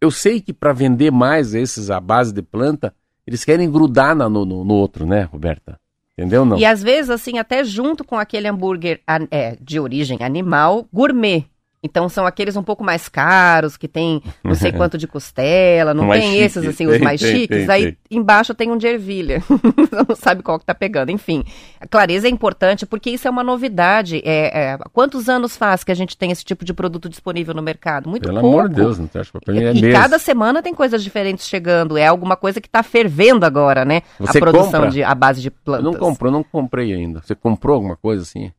Eu 0.00 0.10
sei 0.12 0.40
que 0.40 0.52
para 0.52 0.72
vender 0.72 1.10
mais 1.10 1.54
esses 1.54 1.90
à 1.90 1.98
base 2.00 2.32
de 2.32 2.40
planta, 2.42 2.94
eles 3.26 3.44
querem 3.44 3.70
grudar 3.70 4.14
na- 4.14 4.28
no, 4.28 4.44
no, 4.44 4.64
no 4.64 4.74
outro, 4.74 5.04
né, 5.06 5.22
Roberta? 5.24 5.76
Entendeu 6.16 6.44
não? 6.44 6.58
E 6.58 6.64
às 6.64 6.82
vezes, 6.82 7.10
assim, 7.10 7.38
até 7.38 7.64
junto 7.64 8.04
com 8.04 8.18
aquele 8.18 8.46
hambúrguer 8.46 9.00
é, 9.30 9.56
de 9.60 9.80
origem 9.80 10.18
animal, 10.20 10.86
gourmet. 10.92 11.46
Então 11.84 12.08
são 12.08 12.24
aqueles 12.24 12.54
um 12.56 12.62
pouco 12.62 12.84
mais 12.84 13.08
caros, 13.08 13.76
que 13.76 13.88
tem 13.88 14.22
não 14.44 14.54
sei 14.54 14.70
quanto 14.72 14.96
de 14.96 15.08
costela, 15.08 15.92
não 15.92 16.04
Mais 16.06 16.22
tem 16.22 16.30
chique. 16.32 16.42
esses, 16.44 16.66
assim, 16.68 16.86
os 16.86 16.92
Tem, 16.92 17.02
mais 17.02 17.20
tem, 17.20 17.36
chiques. 17.36 17.66
tem, 17.66 17.70
aí 17.70 17.82
tem. 17.92 17.96
embaixo 18.18 18.54
tem 18.54 18.70
um 18.70 18.76
de 18.76 18.86
ervilha. 18.86 19.40
Você 19.50 20.04
não 20.08 20.14
sabe 20.14 20.42
qual 20.44 20.58
que 20.60 20.64
tá 20.64 20.74
pegando. 20.74 21.10
Enfim, 21.10 21.42
a 21.80 21.86
clareza 21.86 22.28
é 22.28 22.30
importante 22.30 22.86
porque 22.86 23.10
isso 23.10 23.26
é 23.26 23.30
uma 23.30 23.42
novidade. 23.42 24.22
É, 24.24 24.72
é, 24.74 24.78
quantos 24.92 25.28
anos 25.28 25.56
faz 25.56 25.82
que 25.82 25.90
a 25.90 25.94
gente 25.94 26.16
tem 26.16 26.30
esse 26.30 26.44
tipo 26.44 26.64
de 26.64 26.72
produto 26.72 27.08
disponível 27.08 27.52
no 27.52 27.62
mercado? 27.62 28.08
Muito 28.08 28.22
Pelo 28.28 28.40
pouco. 28.40 28.56
amor 28.58 28.68
de 28.68 28.76
Deus, 28.76 28.98
não 29.00 29.08
te 29.08 29.18
acha? 29.18 29.32
Pra 29.44 29.52
mim 29.52 29.64
é 29.64 29.72
e 29.74 29.82
mesmo. 29.82 30.00
cada 30.00 30.18
semana 30.20 30.62
tem 30.62 30.72
coisas 30.74 31.02
diferentes 31.02 31.48
chegando. 31.48 31.96
É 31.98 32.06
alguma 32.06 32.36
coisa 32.36 32.60
que 32.60 32.68
está 32.68 32.82
fervendo 32.84 33.44
agora, 33.44 33.84
né? 33.84 34.02
Você 34.20 34.38
a 34.38 34.40
produção 34.40 34.72
compra? 34.82 34.90
de 34.90 35.02
a 35.02 35.14
base 35.16 35.40
de 35.42 35.48
Eu 35.48 35.54
plantas. 35.64 35.84
não 35.84 35.94
comprei, 35.94 36.28
eu 36.28 36.32
não 36.32 36.42
comprei 36.44 36.92
ainda. 36.94 37.20
Você 37.24 37.34
comprou 37.34 37.74
alguma 37.74 37.96
coisa 37.96 38.22
assim? 38.22 38.52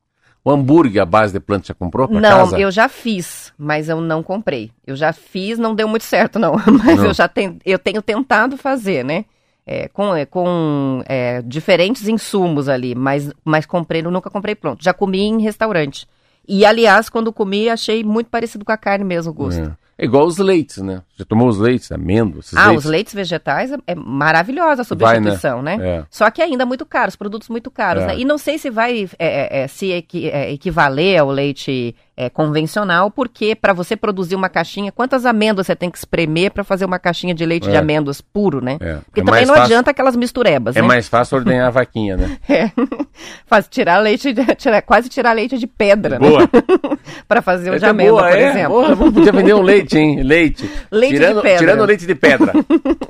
O 0.46 0.52
hambúrguer 0.52 1.02
à 1.02 1.06
base 1.06 1.32
de 1.32 1.40
planta 1.40 1.68
já 1.68 1.74
comprou 1.74 2.08
pra 2.08 2.20
Não, 2.20 2.30
casa? 2.30 2.60
eu 2.60 2.70
já 2.70 2.90
fiz, 2.90 3.54
mas 3.58 3.88
eu 3.88 4.02
não 4.02 4.22
comprei. 4.22 4.72
Eu 4.86 4.96
já 4.96 5.14
fiz, 5.14 5.58
não 5.58 5.74
deu 5.74 5.88
muito 5.88 6.04
certo, 6.04 6.38
não. 6.38 6.56
Mas 6.84 6.98
Não. 7.00 7.06
eu 7.06 7.14
já 7.14 7.28
ten- 7.30 7.58
eu 7.66 7.80
tenho 7.80 8.02
tentado 8.02 8.58
fazer, 8.58 9.06
né? 9.06 9.24
É, 9.66 9.88
com 9.88 10.14
é, 10.14 10.26
com 10.26 11.02
é, 11.08 11.42
diferentes 11.42 12.06
insumos 12.10 12.68
ali, 12.68 12.94
mas, 12.94 13.32
mas 13.46 13.66
comprei, 13.66 14.02
eu 14.02 14.12
nunca 14.12 14.30
comprei 14.30 14.54
pronto. 14.56 14.84
Já 14.84 14.94
comi 14.94 15.22
em 15.22 15.42
restaurante. 15.42 16.06
E, 16.46 16.66
aliás, 16.66 17.08
quando 17.08 17.32
comi, 17.32 17.70
achei 17.70 18.04
muito 18.04 18.28
parecido 18.30 18.66
com 18.66 18.72
a 18.74 18.78
carne 18.78 19.06
mesmo 19.06 19.32
o 19.32 19.34
gosto. 19.34 19.74
É. 19.98 20.06
Igual 20.06 20.26
os 20.26 20.38
leites, 20.38 20.78
né? 20.78 21.02
Já 21.18 21.24
tomou 21.26 21.48
os 21.48 21.58
leites, 21.60 21.92
amêndoas, 21.92 22.52
Ah, 22.56 22.68
leites? 22.68 22.86
os 22.86 22.92
leitos 22.92 23.14
vegetais 23.14 23.72
é, 23.72 23.78
é 23.88 23.96
maravilhosa 23.96 24.82
a 24.82 24.96
Vai, 24.96 25.20
né? 25.20 25.32
substituição, 25.32 25.62
né? 25.62 25.78
É. 25.80 26.04
Só 26.10 26.30
que 26.32 26.42
ainda 26.42 26.66
muito 26.66 26.86
caros, 26.86 27.16
produtos 27.16 27.48
muito 27.50 27.70
caros, 27.70 28.04
É. 28.04 28.08
né? 28.08 28.18
E 28.18 28.26
não 28.26 28.38
sei 28.38 28.58
se 28.58 28.70
vai 28.70 29.08
é, 29.20 29.60
é, 29.60 29.64
é, 29.64 29.68
se 29.68 29.92
equi- 29.92 30.28
equivaler 30.28 31.20
ao 31.20 31.30
leite 31.30 31.96
é, 32.16 32.30
convencional, 32.30 33.10
porque 33.10 33.56
para 33.56 33.74
você 33.74 33.96
produzir 33.96 34.36
uma 34.36 34.48
caixinha, 34.50 34.92
quantas 34.92 35.26
amêndoas 35.26 35.66
você 35.68 35.76
tem 35.76 35.90
que 35.90 35.98
espremer 35.98 36.52
para 36.52 36.64
fazer 36.64 36.86
uma 36.86 37.00
caixinha 37.00 37.34
de 37.34 37.46
leite 37.46 37.68
É. 37.68 37.72
de 37.72 37.78
amêndoas 37.78 38.22
puro, 38.22 38.64
né? 38.64 38.78
É. 38.80 38.98
Porque 39.06 39.22
É 39.22 39.24
também 39.24 39.46
não 39.46 39.56
fácil- 39.56 39.64
adianta 39.64 39.92
aquelas 39.92 40.16
misturebas, 40.16 40.76
É 40.76 40.82
né? 40.82 40.88
mais 40.88 41.08
fácil 41.08 41.38
ordenhar 41.40 41.68
a 41.68 41.72
vaquinha, 41.72 42.16
né? 42.18 42.38
É. 42.48 42.72
Faz 43.48 43.68
tirar 43.68 43.98
leite, 44.00 44.32
de, 44.34 44.44
tirar, 44.56 44.82
quase 44.84 45.10
tirar 45.10 45.34
leite 45.34 45.58
de 45.58 45.66
pedra, 45.68 46.20
né? 46.20 46.28
Boa. 46.30 46.50
Para 47.28 47.42
fazer 47.42 47.72
o 47.72 47.80
de 47.80 47.86
é 47.86 47.90
amêndoa, 47.90 48.22
boa, 48.22 48.32
por 48.32 48.38
é. 48.40 48.50
exemplo. 48.50 48.96
Vamos 48.96 49.14
podia 49.14 49.32
vender 49.32 49.54
um 49.56 49.62
leite, 49.62 49.98
hein? 49.98 50.22
Leite. 50.24 50.70
Leite 50.92 51.14
de 51.14 51.20
tirando, 51.20 51.42
pedra. 51.42 51.58
Tirando 51.58 51.86
leite 51.86 52.06
de 52.06 52.16
pedra. 52.16 52.54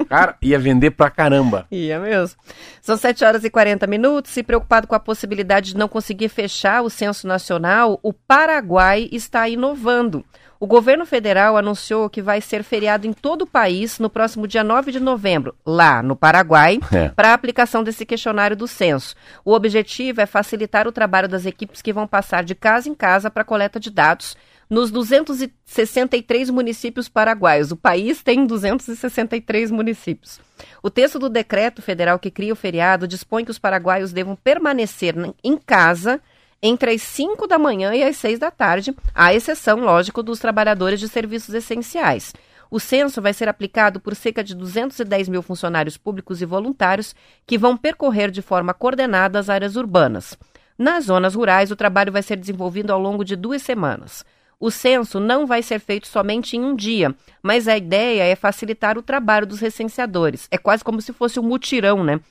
Cara, 0.07 0.35
ia 0.41 0.57
vender 0.59 0.91
pra 0.91 1.09
caramba. 1.09 1.65
Ia 1.71 1.99
mesmo. 1.99 2.37
São 2.83 2.97
7 2.97 3.23
horas 3.23 3.45
e 3.45 3.49
40 3.49 3.87
minutos. 3.87 4.29
Se 4.33 4.43
preocupado 4.43 4.87
com 4.87 4.93
a 4.93 4.99
possibilidade 4.99 5.71
de 5.71 5.77
não 5.77 5.87
conseguir 5.87 6.27
fechar 6.27 6.81
o 6.83 6.89
censo 6.89 7.25
nacional, 7.25 7.97
o 8.03 8.11
Paraguai 8.11 9.07
está 9.09 9.47
inovando. 9.47 10.21
O 10.59 10.67
governo 10.67 11.05
federal 11.05 11.55
anunciou 11.55 12.09
que 12.09 12.21
vai 12.21 12.41
ser 12.41 12.61
feriado 12.61 13.07
em 13.07 13.13
todo 13.13 13.43
o 13.43 13.47
país 13.47 13.99
no 13.99 14.09
próximo 14.09 14.45
dia 14.45 14.65
9 14.65 14.91
de 14.91 14.99
novembro, 14.99 15.55
lá 15.65 16.03
no 16.03 16.13
Paraguai, 16.13 16.77
É. 16.91 17.07
para 17.07 17.29
a 17.29 17.33
aplicação 17.33 17.85
desse 17.85 18.05
questionário 18.05 18.55
do 18.55 18.67
censo. 18.67 19.15
O 19.45 19.53
objetivo 19.53 20.19
é 20.19 20.25
facilitar 20.25 20.85
o 20.85 20.91
trabalho 20.91 21.29
das 21.29 21.45
equipes 21.45 21.81
que 21.81 21.93
vão 21.93 22.05
passar 22.05 22.43
de 22.43 22.53
casa 22.53 22.89
em 22.89 22.93
casa 22.93 23.31
para 23.31 23.43
a 23.43 23.45
coleta 23.45 23.79
de 23.79 23.89
dados 23.89 24.35
nos 24.73 24.89
263 24.89 26.49
municípios 26.49 27.07
paraguaios. 27.07 27.71
O 27.71 27.77
país 27.77 28.23
tem 28.23 28.43
263 28.47 29.69
municípios. 29.69 30.39
O 30.81 30.89
texto 30.89 31.19
do 31.19 31.29
decreto 31.29 31.79
federal 31.79 32.17
que 32.17 32.31
cria 32.31 32.51
o 32.51 32.55
feriado 32.55 33.07
dispõe 33.07 33.45
que 33.45 33.51
os 33.51 33.59
paraguaios 33.59 34.11
devam 34.11 34.35
permanecer 34.35 35.13
em 35.43 35.57
casa 35.57 36.19
entre 36.59 36.89
as 36.89 37.03
5 37.03 37.45
da 37.45 37.59
manhã 37.59 37.93
e 37.93 38.03
as 38.03 38.17
6 38.17 38.39
da 38.39 38.49
tarde, 38.49 38.95
à 39.13 39.31
exceção, 39.31 39.81
lógico, 39.81 40.23
dos 40.23 40.39
trabalhadores 40.39 40.99
de 40.99 41.07
serviços 41.07 41.53
essenciais. 41.53 42.33
O 42.71 42.79
censo 42.79 43.21
vai 43.21 43.31
ser 43.33 43.47
aplicado 43.47 43.99
por 43.99 44.15
cerca 44.15 44.43
de 44.43 44.55
210 44.55 45.29
mil 45.29 45.43
funcionários 45.43 45.97
públicos 45.97 46.41
e 46.41 46.47
voluntários 46.47 47.15
que 47.45 47.59
vão 47.59 47.77
percorrer 47.77 48.31
de 48.31 48.41
forma 48.41 48.73
coordenada 48.73 49.37
as 49.37 49.49
áreas 49.49 49.75
urbanas. 49.75 50.35
Nas 50.75 51.05
zonas 51.05 51.35
rurais, 51.35 51.69
o 51.69 51.75
trabalho 51.75 52.11
vai 52.11 52.23
ser 52.23 52.37
desenvolvido 52.37 52.91
ao 52.91 52.99
longo 52.99 53.23
de 53.23 53.35
duas 53.35 53.61
semanas. 53.61 54.25
O 54.63 54.71
censo 54.71 55.19
não 55.19 55.45
vai 55.45 55.61
ser 55.61 55.77
feito 55.77 56.07
somente 56.07 56.55
em 56.55 56.63
um 56.63 56.73
dia, 56.73 57.13
mas 57.41 57.67
a 57.67 57.75
ideia 57.75 58.23
é 58.23 58.33
facilitar 58.33 58.97
o 58.97 59.01
trabalho 59.01 59.45
dos 59.45 59.59
recenseadores. 59.59 60.47
É 60.49 60.57
quase 60.57 60.81
como 60.81 61.01
se 61.01 61.11
fosse 61.11 61.37
um 61.37 61.43
mutirão, 61.43 62.01
né? 62.01 62.21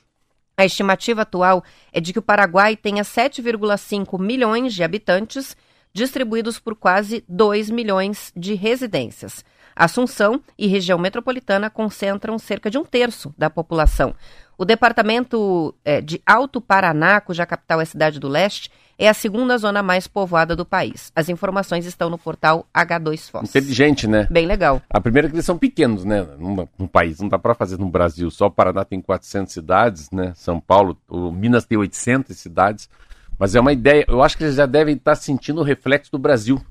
A 0.57 0.65
estimativa 0.65 1.21
atual 1.21 1.63
é 1.91 2.01
de 2.01 2.11
que 2.11 2.17
o 2.17 2.23
Paraguai 2.23 2.75
tenha 2.75 3.03
7,5 3.03 4.19
milhões 4.19 4.73
de 4.73 4.83
habitantes, 4.83 5.55
distribuídos 5.93 6.57
por 6.57 6.73
quase 6.73 7.23
2 7.29 7.69
milhões 7.69 8.33
de 8.35 8.55
residências. 8.55 9.45
Assunção 9.75 10.41
e 10.57 10.65
região 10.65 10.97
metropolitana 10.97 11.69
concentram 11.69 12.39
cerca 12.39 12.67
de 12.67 12.79
um 12.79 12.83
terço 12.83 13.31
da 13.37 13.47
população. 13.47 14.15
O 14.57 14.65
departamento 14.65 15.75
eh, 15.85 16.01
de 16.01 16.19
Alto 16.25 16.59
Paraná, 16.59 17.21
cuja 17.21 17.45
capital 17.45 17.79
é 17.79 17.83
a 17.83 17.85
cidade 17.85 18.19
do 18.19 18.27
leste, 18.27 18.71
é 18.97 19.09
a 19.09 19.13
segunda 19.13 19.57
zona 19.57 19.81
mais 19.81 20.07
povoada 20.07 20.55
do 20.55 20.65
país. 20.65 21.11
As 21.15 21.29
informações 21.29 21.85
estão 21.85 22.09
no 22.09 22.17
portal 22.17 22.67
H2 22.73 23.29
Foz. 23.29 23.49
Inteligente, 23.49 24.07
né? 24.07 24.27
Bem 24.29 24.45
legal. 24.45 24.81
A 24.89 25.01
primeira 25.01 25.27
é 25.27 25.29
que 25.29 25.35
eles 25.35 25.45
são 25.45 25.57
pequenos, 25.57 26.05
né? 26.05 26.25
No, 26.37 26.69
no 26.77 26.87
país, 26.87 27.19
não 27.19 27.27
dá 27.27 27.39
pra 27.39 27.55
fazer 27.55 27.77
no 27.77 27.89
Brasil. 27.89 28.29
Só 28.29 28.47
o 28.47 28.51
Paraná 28.51 28.85
tem 28.85 29.01
400 29.01 29.51
cidades, 29.51 30.11
né? 30.11 30.33
São 30.35 30.59
Paulo, 30.59 30.97
o 31.07 31.31
Minas 31.31 31.65
tem 31.65 31.77
800 31.77 32.37
cidades. 32.37 32.89
Mas 33.37 33.55
é 33.55 33.59
uma 33.59 33.73
ideia, 33.73 34.05
eu 34.07 34.21
acho 34.21 34.37
que 34.37 34.43
eles 34.43 34.55
já 34.55 34.65
devem 34.65 34.95
estar 34.95 35.15
sentindo 35.15 35.61
o 35.61 35.63
reflexo 35.63 36.11
do 36.11 36.19
Brasil. 36.19 36.61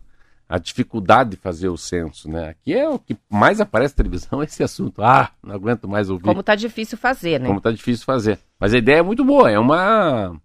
A 0.49 0.59
dificuldade 0.59 1.31
de 1.31 1.37
fazer 1.37 1.68
o 1.68 1.79
censo, 1.79 2.29
né? 2.31 2.51
Aqui 2.51 2.75
é 2.75 2.87
o 2.87 2.99
que 2.99 3.16
mais 3.29 3.61
aparece 3.61 3.95
na 3.95 3.97
televisão, 3.97 4.43
esse 4.45 4.62
assunto. 4.62 5.03
Ah, 5.03 5.31
não 5.43 5.55
aguento 5.55 5.89
mais 5.89 6.11
ouvir. 6.11 6.25
Como 6.25 6.43
tá 6.43 6.55
difícil 6.55 6.99
fazer, 6.99 7.41
né? 7.41 7.47
como 7.47 7.61
tá 7.61 7.70
difícil 7.70 8.05
fazer. 8.05 8.39
Mas 8.61 8.75
a 8.75 8.79
ideia 8.79 8.99
é 8.99 9.03
muito 9.03 9.25
boa, 9.25 9.51
é 9.51 9.59
uma 9.59 10.37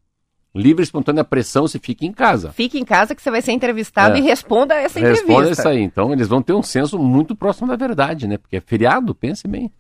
livre 0.56 0.82
e 0.82 0.86
espontânea 0.86 1.24
pressão 1.24 1.68
se 1.68 1.78
fica 1.80 2.06
em 2.06 2.12
casa. 2.12 2.52
Fique 2.52 2.80
em 2.80 2.86
casa 2.86 3.14
que 3.14 3.22
você 3.22 3.30
vai 3.30 3.42
ser 3.42 3.52
entrevistado 3.52 4.16
É. 4.16 4.20
e 4.20 4.22
responda 4.22 4.74
essa 4.76 5.00
entrevista. 5.00 5.26
Responda 5.28 5.52
isso 5.52 5.68
aí. 5.68 5.82
Então 5.82 6.12
eles 6.12 6.28
vão 6.28 6.42
ter 6.42 6.54
um 6.54 6.64
censo 6.64 6.98
muito 6.98 7.36
próximo 7.36 7.68
da 7.68 7.76
verdade, 7.76 8.28
né? 8.28 8.38
Porque 8.38 8.58
é 8.58 8.62
feriado, 8.62 9.14
pense 9.14 9.48
bem. 9.48 9.72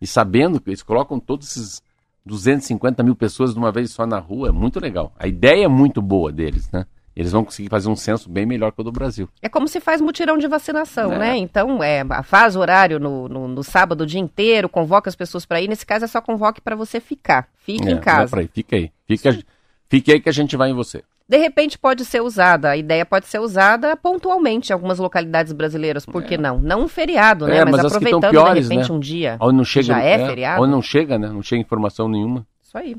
E 0.00 0.06
sabendo 0.06 0.60
que 0.60 0.70
eles 0.70 0.82
colocam 0.82 1.18
todos 1.20 1.48
esses 1.56 1.82
250 2.24 3.02
mil 3.02 3.14
pessoas 3.16 3.52
de 3.52 3.58
uma 3.58 3.72
vez 3.72 3.90
só 3.90 4.06
na 4.06 4.18
rua, 4.18 4.48
é 4.48 4.52
muito 4.52 4.78
legal. 4.80 5.12
A 5.18 5.26
ideia 5.26 5.64
é 5.64 5.68
muito 5.68 6.00
boa 6.02 6.30
deles, 6.30 6.70
né? 6.70 6.84
Eles 7.16 7.32
vão 7.32 7.44
conseguir 7.44 7.68
fazer 7.68 7.88
um 7.88 7.96
censo 7.96 8.30
bem 8.30 8.46
melhor 8.46 8.70
que 8.70 8.80
o 8.80 8.84
do 8.84 8.92
Brasil. 8.92 9.28
É 9.42 9.48
como 9.48 9.66
se 9.66 9.80
faz 9.80 10.00
mutirão 10.00 10.38
de 10.38 10.46
vacinação, 10.46 11.12
É. 11.14 11.18
né? 11.18 11.36
Então, 11.36 11.82
é, 11.82 12.04
faz 12.22 12.54
horário 12.54 13.00
no, 13.00 13.28
no, 13.28 13.48
no 13.48 13.64
sábado 13.64 14.02
o 14.02 14.06
dia 14.06 14.20
inteiro, 14.20 14.68
convoca 14.68 15.10
as 15.10 15.16
pessoas 15.16 15.44
para 15.44 15.60
ir. 15.60 15.66
Nesse 15.68 15.84
caso, 15.84 16.04
é 16.04 16.08
só 16.08 16.20
convoque 16.20 16.60
para 16.60 16.76
você 16.76 17.00
ficar. 17.00 17.48
Fique 17.56 17.88
É, 17.88 17.90
em 17.90 17.98
casa. 17.98 18.30
pra 18.30 18.42
ir. 18.44 18.50
Fica 18.54 18.76
aí. 18.76 18.92
Fica, 19.08 19.36
fique 19.88 20.12
aí 20.12 20.20
que 20.20 20.28
a 20.28 20.32
gente 20.32 20.56
vai 20.56 20.70
em 20.70 20.74
você. 20.74 21.02
De 21.28 21.36
repente, 21.36 21.78
pode 21.78 22.06
ser 22.06 22.22
usada, 22.22 22.70
a 22.70 22.76
ideia 22.76 23.04
pode 23.04 23.26
ser 23.26 23.38
usada 23.38 23.94
pontualmente 23.94 24.70
em 24.70 24.72
algumas 24.72 24.98
localidades 24.98 25.52
brasileiras, 25.52 26.06
por 26.06 26.22
que 26.22 26.38
não? 26.38 26.58
Não 26.58 26.84
um 26.84 26.88
feriado, 26.88 27.46
né? 27.46 27.58
É, 27.58 27.64
mas, 27.66 27.82
mas 27.82 27.84
aproveitando, 27.84 28.30
piores, 28.30 28.66
de 28.66 28.74
repente, 28.74 28.90
né? 28.90 28.96
um 28.96 28.98
dia. 28.98 29.36
Onde 29.38 29.56
não 29.58 29.64
chega, 29.64 29.86
Já 29.88 30.00
é 30.00 30.26
feriado? 30.26 30.62
Onde 30.62 30.70
não 30.72 30.80
chega, 30.80 31.18
né? 31.18 31.28
Não 31.28 31.42
chega 31.42 31.60
informação 31.60 32.08
nenhuma. 32.08 32.46
Isso 32.62 32.78
aí. 32.78 32.96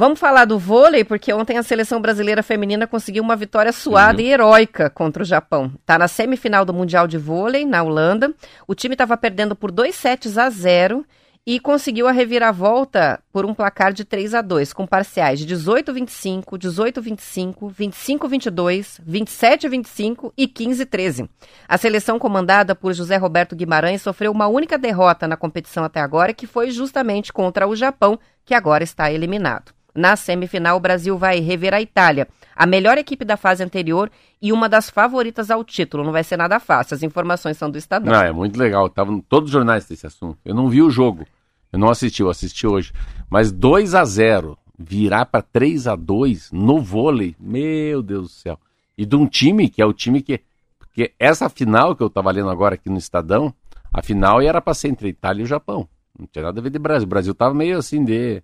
Vamos 0.00 0.20
falar 0.20 0.44
do 0.44 0.58
vôlei, 0.60 1.02
porque 1.02 1.32
ontem 1.32 1.58
a 1.58 1.62
seleção 1.62 2.00
brasileira 2.00 2.40
feminina 2.42 2.86
conseguiu 2.86 3.22
uma 3.22 3.34
vitória 3.34 3.72
suada 3.72 4.22
Uhum. 4.22 4.28
e 4.28 4.30
heróica 4.30 4.88
contra 4.88 5.22
o 5.22 5.26
Japão. 5.26 5.72
Tá 5.84 5.98
na 5.98 6.06
semifinal 6.06 6.64
do 6.64 6.72
Mundial 6.72 7.08
de 7.08 7.18
Vôlei, 7.18 7.66
na 7.66 7.82
Holanda. 7.82 8.32
O 8.66 8.76
time 8.76 8.94
estava 8.94 9.16
perdendo 9.16 9.56
por 9.56 9.72
2 9.72 9.92
sets 9.94 10.38
a 10.38 10.48
0 10.48 11.04
e 11.50 11.58
conseguiu 11.58 12.06
a 12.06 12.12
reviravolta 12.12 13.22
por 13.32 13.46
um 13.46 13.54
placar 13.54 13.90
de 13.94 14.04
3 14.04 14.34
a 14.34 14.42
2 14.42 14.74
com 14.74 14.86
parciais 14.86 15.38
de 15.38 15.46
18 15.46 15.94
25, 15.94 16.58
18 16.58 17.00
25, 17.00 17.68
25 17.70 18.28
22, 18.28 19.00
27 19.02 19.66
25 19.66 20.32
e 20.36 20.46
15 20.46 20.84
13. 20.84 21.30
A 21.66 21.78
seleção 21.78 22.18
comandada 22.18 22.74
por 22.74 22.92
José 22.92 23.16
Roberto 23.16 23.56
Guimarães 23.56 24.02
sofreu 24.02 24.30
uma 24.30 24.46
única 24.46 24.76
derrota 24.76 25.26
na 25.26 25.38
competição 25.38 25.84
até 25.84 26.00
agora, 26.00 26.34
que 26.34 26.46
foi 26.46 26.70
justamente 26.70 27.32
contra 27.32 27.66
o 27.66 27.74
Japão, 27.74 28.18
que 28.44 28.52
agora 28.52 28.84
está 28.84 29.10
eliminado. 29.10 29.72
Na 29.94 30.16
semifinal, 30.16 30.76
o 30.76 30.80
Brasil 30.80 31.16
vai 31.16 31.40
rever 31.40 31.72
a 31.72 31.80
Itália, 31.80 32.28
a 32.54 32.66
melhor 32.66 32.98
equipe 32.98 33.24
da 33.24 33.38
fase 33.38 33.64
anterior 33.64 34.10
e 34.40 34.52
uma 34.52 34.68
das 34.68 34.90
favoritas 34.90 35.50
ao 35.50 35.64
título. 35.64 36.04
Não 36.04 36.12
vai 36.12 36.22
ser 36.22 36.36
nada 36.36 36.60
fácil. 36.60 36.94
As 36.94 37.02
informações 37.02 37.56
são 37.56 37.70
do 37.70 37.78
Estadão. 37.78 38.12
Não, 38.12 38.22
é 38.22 38.32
muito 38.32 38.58
legal. 38.58 38.90
Tava 38.90 39.10
em 39.10 39.20
todos 39.22 39.48
os 39.48 39.52
jornais 39.52 39.86
desse 39.86 40.06
assunto. 40.06 40.38
Eu 40.44 40.54
não 40.54 40.68
vi 40.68 40.82
o 40.82 40.90
jogo. 40.90 41.24
Eu 41.72 41.78
não 41.78 41.90
assisti, 41.90 42.22
eu 42.22 42.30
assisti 42.30 42.66
hoje. 42.66 42.92
Mas 43.30 43.52
2 43.52 43.94
a 43.94 44.04
0 44.04 44.58
virar 44.78 45.26
para 45.26 45.42
3 45.42 45.86
a 45.86 45.96
2 45.96 46.50
no 46.52 46.80
vôlei. 46.80 47.34
Meu 47.38 48.02
Deus 48.02 48.22
do 48.22 48.28
céu. 48.28 48.58
E 48.96 49.04
de 49.04 49.16
um 49.16 49.26
time 49.26 49.68
que 49.68 49.82
é 49.82 49.86
o 49.86 49.92
time 49.92 50.22
que 50.22 50.40
porque 50.98 51.14
essa 51.16 51.48
final 51.48 51.94
que 51.94 52.02
eu 52.02 52.10
tava 52.10 52.32
lendo 52.32 52.50
agora 52.50 52.74
aqui 52.74 52.90
no 52.90 52.98
Estadão, 52.98 53.54
a 53.92 54.02
final 54.02 54.40
era 54.40 54.60
para 54.60 54.74
ser 54.74 54.88
entre 54.88 55.10
Itália 55.10 55.42
e 55.42 55.44
o 55.44 55.46
Japão. 55.46 55.88
Não 56.18 56.26
tinha 56.26 56.46
nada 56.46 56.58
a 56.58 56.62
ver 56.62 56.70
de 56.70 56.78
Brasil. 56.80 57.06
O 57.06 57.08
Brasil 57.08 57.32
tava 57.32 57.54
meio 57.54 57.78
assim 57.78 58.04
de 58.04 58.42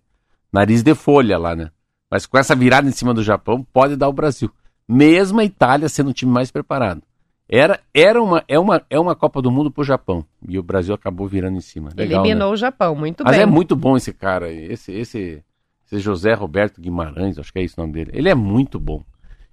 nariz 0.53 0.81
de 0.81 0.95
folha 0.95 1.37
lá, 1.37 1.57
né? 1.57 1.72
Mas 2.09 2.27
com 2.27 2.39
essa 2.39 2.55
virada 2.55 2.89
em 2.89 2.93
cima 2.93 3.12
do 3.12 3.25
Japão, 3.25 3.66
pode 3.72 3.97
dar 3.97 4.09
o 4.09 4.12
Brasil. 4.12 4.49
Mesmo 4.89 5.41
a 5.41 5.45
Itália 5.45 5.89
sendo 5.89 6.11
o 6.11 6.14
time 6.14 6.31
mais 6.31 6.53
preparado. 6.53 7.03
Era, 7.49 7.78
era 7.92 8.22
uma, 8.22 8.42
é, 8.49 8.59
uma, 8.59 8.82
é 8.88 8.99
uma 8.99 9.14
Copa 9.14 9.42
do 9.42 9.51
Mundo 9.51 9.70
pro 9.70 9.84
Japão. 9.84 10.24
E 10.49 10.59
o 10.59 10.62
Brasil 10.62 10.95
acabou 10.95 11.28
virando 11.28 11.57
em 11.59 11.61
cima. 11.61 11.90
Legal, 11.95 12.24
Eliminou 12.24 12.49
né? 12.49 12.55
o 12.55 12.57
Japão, 12.57 12.95
muito 12.95 13.22
Mas 13.22 13.34
bem. 13.34 13.42
é 13.42 13.47
muito 13.47 13.76
bom 13.76 13.97
esse 13.97 14.12
cara. 14.12 14.51
Esse, 14.51 14.92
esse, 14.92 15.42
esse 15.86 15.99
José 16.01 16.32
Roberto 16.32 16.80
Guimarães, 16.80 17.38
acho 17.38 17.53
que 17.53 17.59
é 17.59 17.62
esse 17.62 17.76
o 17.76 17.80
nome 17.82 17.92
dele. 17.92 18.11
Ele 18.14 18.28
é 18.28 18.34
muito 18.34 18.80
bom. 18.80 19.03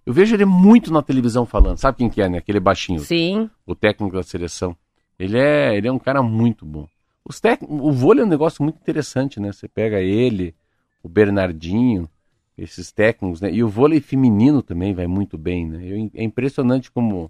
Eu 0.06 0.14
vejo 0.14 0.34
ele 0.36 0.46
muito 0.46 0.92
na 0.92 1.02
televisão 1.02 1.46
falando. 1.46 1.78
Sabe 1.78 1.98
quem 1.98 2.10
que 2.10 2.22
é, 2.22 2.30
né? 2.30 2.38
Aquele 2.38 2.60
baixinho, 2.60 3.00
Sim, 3.02 3.50
o 3.68 3.76
técnico 3.76 4.16
da 4.16 4.24
seleção. 4.24 4.76
Ele 5.20 5.38
é, 5.38 5.76
ele 5.76 5.88
é 5.88 5.92
um 5.92 6.00
cara 6.00 6.24
muito 6.24 6.66
bom. 6.66 6.88
Os 7.24 7.40
tec... 7.40 7.62
O 7.62 7.92
vôlei 7.92 8.24
é 8.24 8.26
um 8.26 8.30
negócio 8.30 8.64
muito 8.64 8.78
interessante, 8.78 9.40
né? 9.40 9.52
Você 9.52 9.68
pega 9.68 10.00
ele, 10.00 10.56
o 11.04 11.10
Bernardinho, 11.10 12.10
esses 12.58 12.92
técnicos, 12.92 13.42
né? 13.42 13.52
E 13.52 13.64
o 13.64 13.70
vôlei 13.70 14.00
feminino 14.00 14.64
também 14.64 14.94
vai 14.94 15.06
muito 15.08 15.38
bem, 15.38 15.68
né? 15.68 15.80
Eu- 15.84 16.10
É 16.16 16.24
impressionante 16.24 16.90
como 16.90 17.30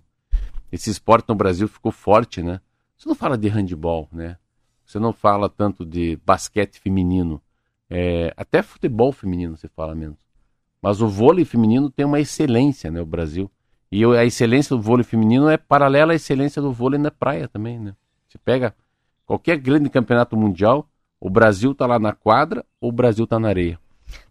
esse 0.71 0.89
esporte 0.89 1.27
no 1.29 1.35
Brasil 1.35 1.67
ficou 1.67 1.91
forte, 1.91 2.41
né? 2.41 2.61
Você 2.97 3.09
não 3.09 3.15
fala 3.15 3.37
de 3.37 3.47
handebol, 3.47 4.07
né? 4.11 4.37
Você 4.85 4.99
não 4.99 5.11
fala 5.11 5.49
tanto 5.49 5.85
de 5.85 6.19
basquete 6.25 6.79
feminino. 6.79 7.41
É, 7.89 8.33
até 8.37 8.61
futebol 8.61 9.11
feminino 9.11 9.57
você 9.57 9.67
fala 9.67 9.95
menos. 9.95 10.17
Mas 10.81 11.01
o 11.01 11.07
vôlei 11.07 11.45
feminino 11.45 11.89
tem 11.89 12.05
uma 12.05 12.19
excelência, 12.19 12.89
né? 12.89 13.01
O 13.01 13.05
Brasil. 13.05 13.49
E 13.91 14.03
a 14.05 14.23
excelência 14.23 14.75
do 14.75 14.81
vôlei 14.81 15.03
feminino 15.03 15.49
é 15.49 15.57
paralela 15.57 16.13
à 16.13 16.15
excelência 16.15 16.61
do 16.61 16.71
vôlei 16.71 16.99
na 16.99 17.11
praia 17.11 17.47
também, 17.47 17.79
né? 17.79 17.95
Você 18.27 18.37
pega 18.37 18.73
qualquer 19.25 19.57
grande 19.57 19.89
campeonato 19.89 20.37
mundial, 20.37 20.87
o 21.19 21.29
Brasil 21.29 21.75
tá 21.75 21.85
lá 21.85 21.99
na 21.99 22.13
quadra 22.13 22.65
ou 22.79 22.89
o 22.89 22.93
Brasil 22.93 23.27
tá 23.27 23.39
na 23.39 23.49
areia. 23.49 23.77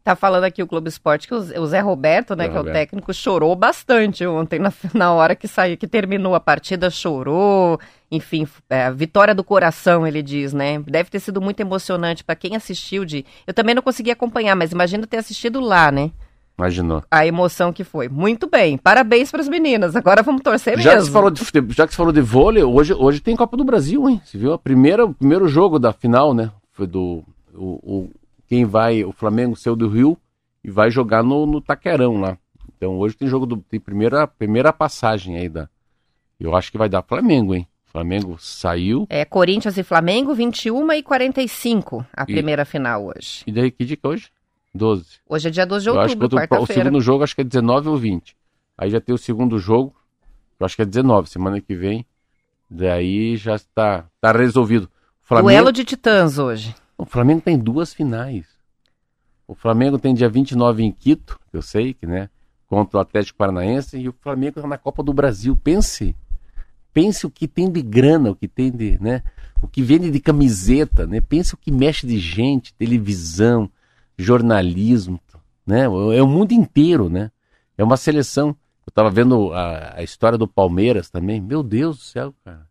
Tá 0.03 0.17
falando 0.17 0.45
aqui 0.45 0.63
o 0.63 0.67
Globo 0.67 0.89
Esporte 0.89 1.29
que 1.29 1.35
o 1.35 1.67
Zé 1.67 1.81
Roberto, 1.81 2.35
né, 2.35 2.45
Zé 2.45 2.51
que 2.51 2.57
Roberto. 2.57 2.69
é 2.69 2.71
o 2.71 2.81
técnico, 2.81 3.15
chorou 3.15 3.55
bastante 3.55 4.27
ontem, 4.27 4.59
na, 4.59 4.73
na 4.95 5.13
hora 5.13 5.35
que 5.35 5.47
saiu, 5.47 5.77
que 5.77 5.87
terminou 5.87 6.35
a 6.35 6.41
partida, 6.41 6.91
chorou. 6.91 7.79
Enfim, 8.11 8.47
é, 8.69 8.85
a 8.87 8.91
vitória 8.91 9.35
do 9.35 9.45
coração, 9.45 10.07
ele 10.07 10.23
diz, 10.23 10.53
né? 10.53 10.81
Deve 10.81 11.11
ter 11.11 11.21
sido 11.21 11.41
muito 11.41 11.61
emocionante 11.61 12.25
para 12.25 12.35
quem 12.35 12.57
assistiu 12.57 13.05
de. 13.05 13.25
Eu 13.47 13.55
também 13.55 13.75
não 13.75 13.83
consegui 13.83 14.11
acompanhar, 14.11 14.57
mas 14.57 14.73
imagino 14.73 15.07
ter 15.07 15.19
assistido 15.19 15.61
lá, 15.61 15.93
né? 15.93 16.11
Imaginou. 16.61 17.03
A 17.11 17.27
emoção 17.27 17.73
que 17.73 17.83
foi. 17.83 18.07
Muito 18.09 18.47
bem. 18.47 18.77
Parabéns 18.77 19.31
para 19.31 19.41
as 19.41 19.49
meninas. 19.49 19.97
Agora 19.97 20.23
vamos 20.23 20.43
torcer 20.43 20.79
já 20.79 20.93
mesmo. 20.93 21.07
Que 21.07 21.13
falou 21.13 21.31
de, 21.31 21.43
já 21.71 21.87
que 21.87 21.93
você 21.93 21.97
falou 21.97 22.13
de 22.13 22.21
vôlei, 22.21 22.63
hoje, 22.63 22.93
hoje 22.93 23.21
tem 23.21 23.35
Copa 23.35 23.57
do 23.57 23.65
Brasil, 23.65 24.07
hein? 24.09 24.21
Você 24.25 24.37
viu? 24.37 24.53
A 24.53 24.59
primeira, 24.59 25.07
o 25.07 25.15
primeiro 25.15 25.49
jogo 25.49 25.79
da 25.79 25.91
final, 25.93 26.35
né? 26.35 26.51
Foi 26.73 26.87
do. 26.87 27.25
O, 27.55 27.81
o, 27.83 28.11
quem 28.51 28.65
vai. 28.65 29.05
O 29.05 29.13
Flamengo 29.13 29.55
saiu 29.55 29.77
do 29.77 29.89
Rio 29.89 30.19
e 30.63 30.71
vai 30.71 30.91
jogar 30.91 31.23
no, 31.23 31.47
no 31.47 31.61
Taquerão 31.61 32.21
lá. 32.21 32.37
Então 32.77 32.99
hoje 32.99 33.17
tem 33.17 33.29
jogo 33.29 33.47
do. 33.47 33.59
Tem 33.59 33.79
primeira, 33.79 34.27
primeira 34.27 34.73
passagem 34.73 35.37
aí 35.37 35.49
da. 35.49 35.69
Eu 36.39 36.57
acho 36.57 36.73
que 36.73 36.79
vai 36.79 36.89
dar 36.89 37.03
Flamengo, 37.03 37.55
hein? 37.55 37.67
Flamengo 37.85 38.37
saiu. 38.39 39.07
É 39.09 39.25
Corinthians 39.25 39.77
e 39.77 39.83
Flamengo, 39.83 40.35
21 40.35 40.93
e 40.93 41.03
45 41.03 42.05
a 42.13 42.23
e, 42.23 42.27
primeira 42.27 42.65
final 42.65 43.07
hoje. 43.07 43.43
E 43.47 43.53
daí 43.53 43.71
que 43.71 43.85
dia 43.85 43.97
que 43.97 44.07
é 44.07 44.09
hoje? 44.09 44.31
12. 44.75 45.05
Hoje 45.29 45.49
é 45.49 45.51
dia 45.51 45.67
12 45.67 45.85
de 45.85 45.91
outubro, 45.91 46.29
quarta-feira. 46.31 46.63
O 46.63 46.67
segundo 46.85 47.01
jogo 47.01 47.25
acho 47.25 47.35
que 47.35 47.41
é 47.41 47.45
19 47.45 47.89
ou 47.89 47.97
20. 47.97 48.37
Aí 48.79 48.91
já 48.91 49.01
tem 49.01 49.15
o 49.15 49.19
segundo 49.19 49.59
jogo, 49.59 49.95
eu 50.59 50.65
acho 50.65 50.77
que 50.77 50.83
é 50.83 50.85
19, 50.85 51.29
semana 51.29 51.61
que 51.61 51.75
vem. 51.75 52.07
Daí 52.71 53.37
já 53.37 53.57
está 53.57 54.07
tá 54.21 54.33
resolvido. 54.33 54.89
Flamengo... 55.21 55.49
Duelo 55.49 55.73
de 55.73 55.85
titãs 55.85 56.39
hoje. 56.39 56.75
O 57.01 57.07
Flamengo 57.07 57.41
tem 57.41 57.59
duas 57.59 57.95
finais. 57.95 58.45
O 59.49 59.55
Flamengo 59.55 59.99
tem 59.99 60.15
dia 60.15 60.29
29 60.29 60.83
em 60.83 60.93
Quito, 60.93 61.41
eu 61.51 61.63
sei 61.63 61.95
que, 61.95 62.07
né? 62.07 62.29
Contra 62.67 62.99
o 62.99 63.01
Atlético 63.01 63.39
Paranaense. 63.39 63.97
E 63.97 64.09
o 64.09 64.15
Flamengo 64.21 64.59
está 64.59 64.69
na 64.69 64.77
Copa 64.77 65.03
do 65.03 65.13
Brasil. 65.13 65.57
Pense. 65.57 66.15
Pense 66.93 67.27
o 67.27 67.31
que 67.31 67.49
tem 67.49 67.71
de 67.71 67.81
grana, 67.81 68.31
o 68.31 68.37
que 68.37 68.47
tem 68.47 68.71
de, 68.71 68.99
né? 69.01 69.23
O 69.63 69.67
que 69.67 69.83
vende 69.83 70.11
de 70.11 70.21
camiseta, 70.21 71.07
né? 71.07 71.21
Pense 71.21 71.55
o 71.55 71.57
que 71.57 71.73
mexe 71.73 72.07
de 72.07 72.19
gente, 72.19 72.75
televisão, 72.75 73.71
jornalismo, 74.17 75.19
né? 75.67 75.85
É 75.85 76.23
o 76.23 76.29
mundo 76.29 76.53
inteiro, 76.53 77.09
né? 77.09 77.31
É 77.79 77.83
uma 77.83 77.97
seleção. 77.97 78.49
Eu 78.87 78.91
estava 78.91 79.11
vendo 79.11 79.53
a, 79.55 79.95
a, 79.97 80.03
história 80.03 80.37
do 80.37 80.47
Palmeiras 80.47 81.09
também. 81.09 81.41
Meu 81.41 81.63
Deus 81.63 81.97
do 81.97 82.03
céu, 82.03 82.35
cara. 82.45 82.69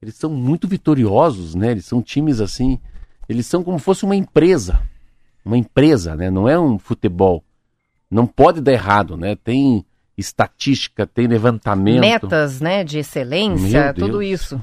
Eles 0.00 0.14
são 0.14 0.30
muito 0.30 0.68
vitoriosos, 0.68 1.54
né? 1.56 1.72
Eles 1.72 1.86
são 1.86 2.00
times 2.00 2.40
assim. 2.40 2.78
Eles 3.28 3.46
são 3.46 3.62
como 3.62 3.78
se 3.78 3.84
fosse 3.84 4.04
uma 4.04 4.16
empresa. 4.16 4.80
Uma 5.44 5.56
empresa, 5.56 6.14
né? 6.14 6.30
Não 6.30 6.48
é 6.48 6.58
um 6.58 6.78
futebol. 6.78 7.42
Não 8.10 8.26
pode 8.26 8.60
dar 8.60 8.72
errado, 8.72 9.16
né? 9.16 9.36
Tem 9.36 9.84
estatística, 10.16 11.06
tem 11.06 11.26
levantamento. 11.26 12.00
Metas, 12.00 12.60
né? 12.60 12.84
De 12.84 12.98
excelência, 12.98 13.92
tudo 13.92 14.22
isso. 14.22 14.60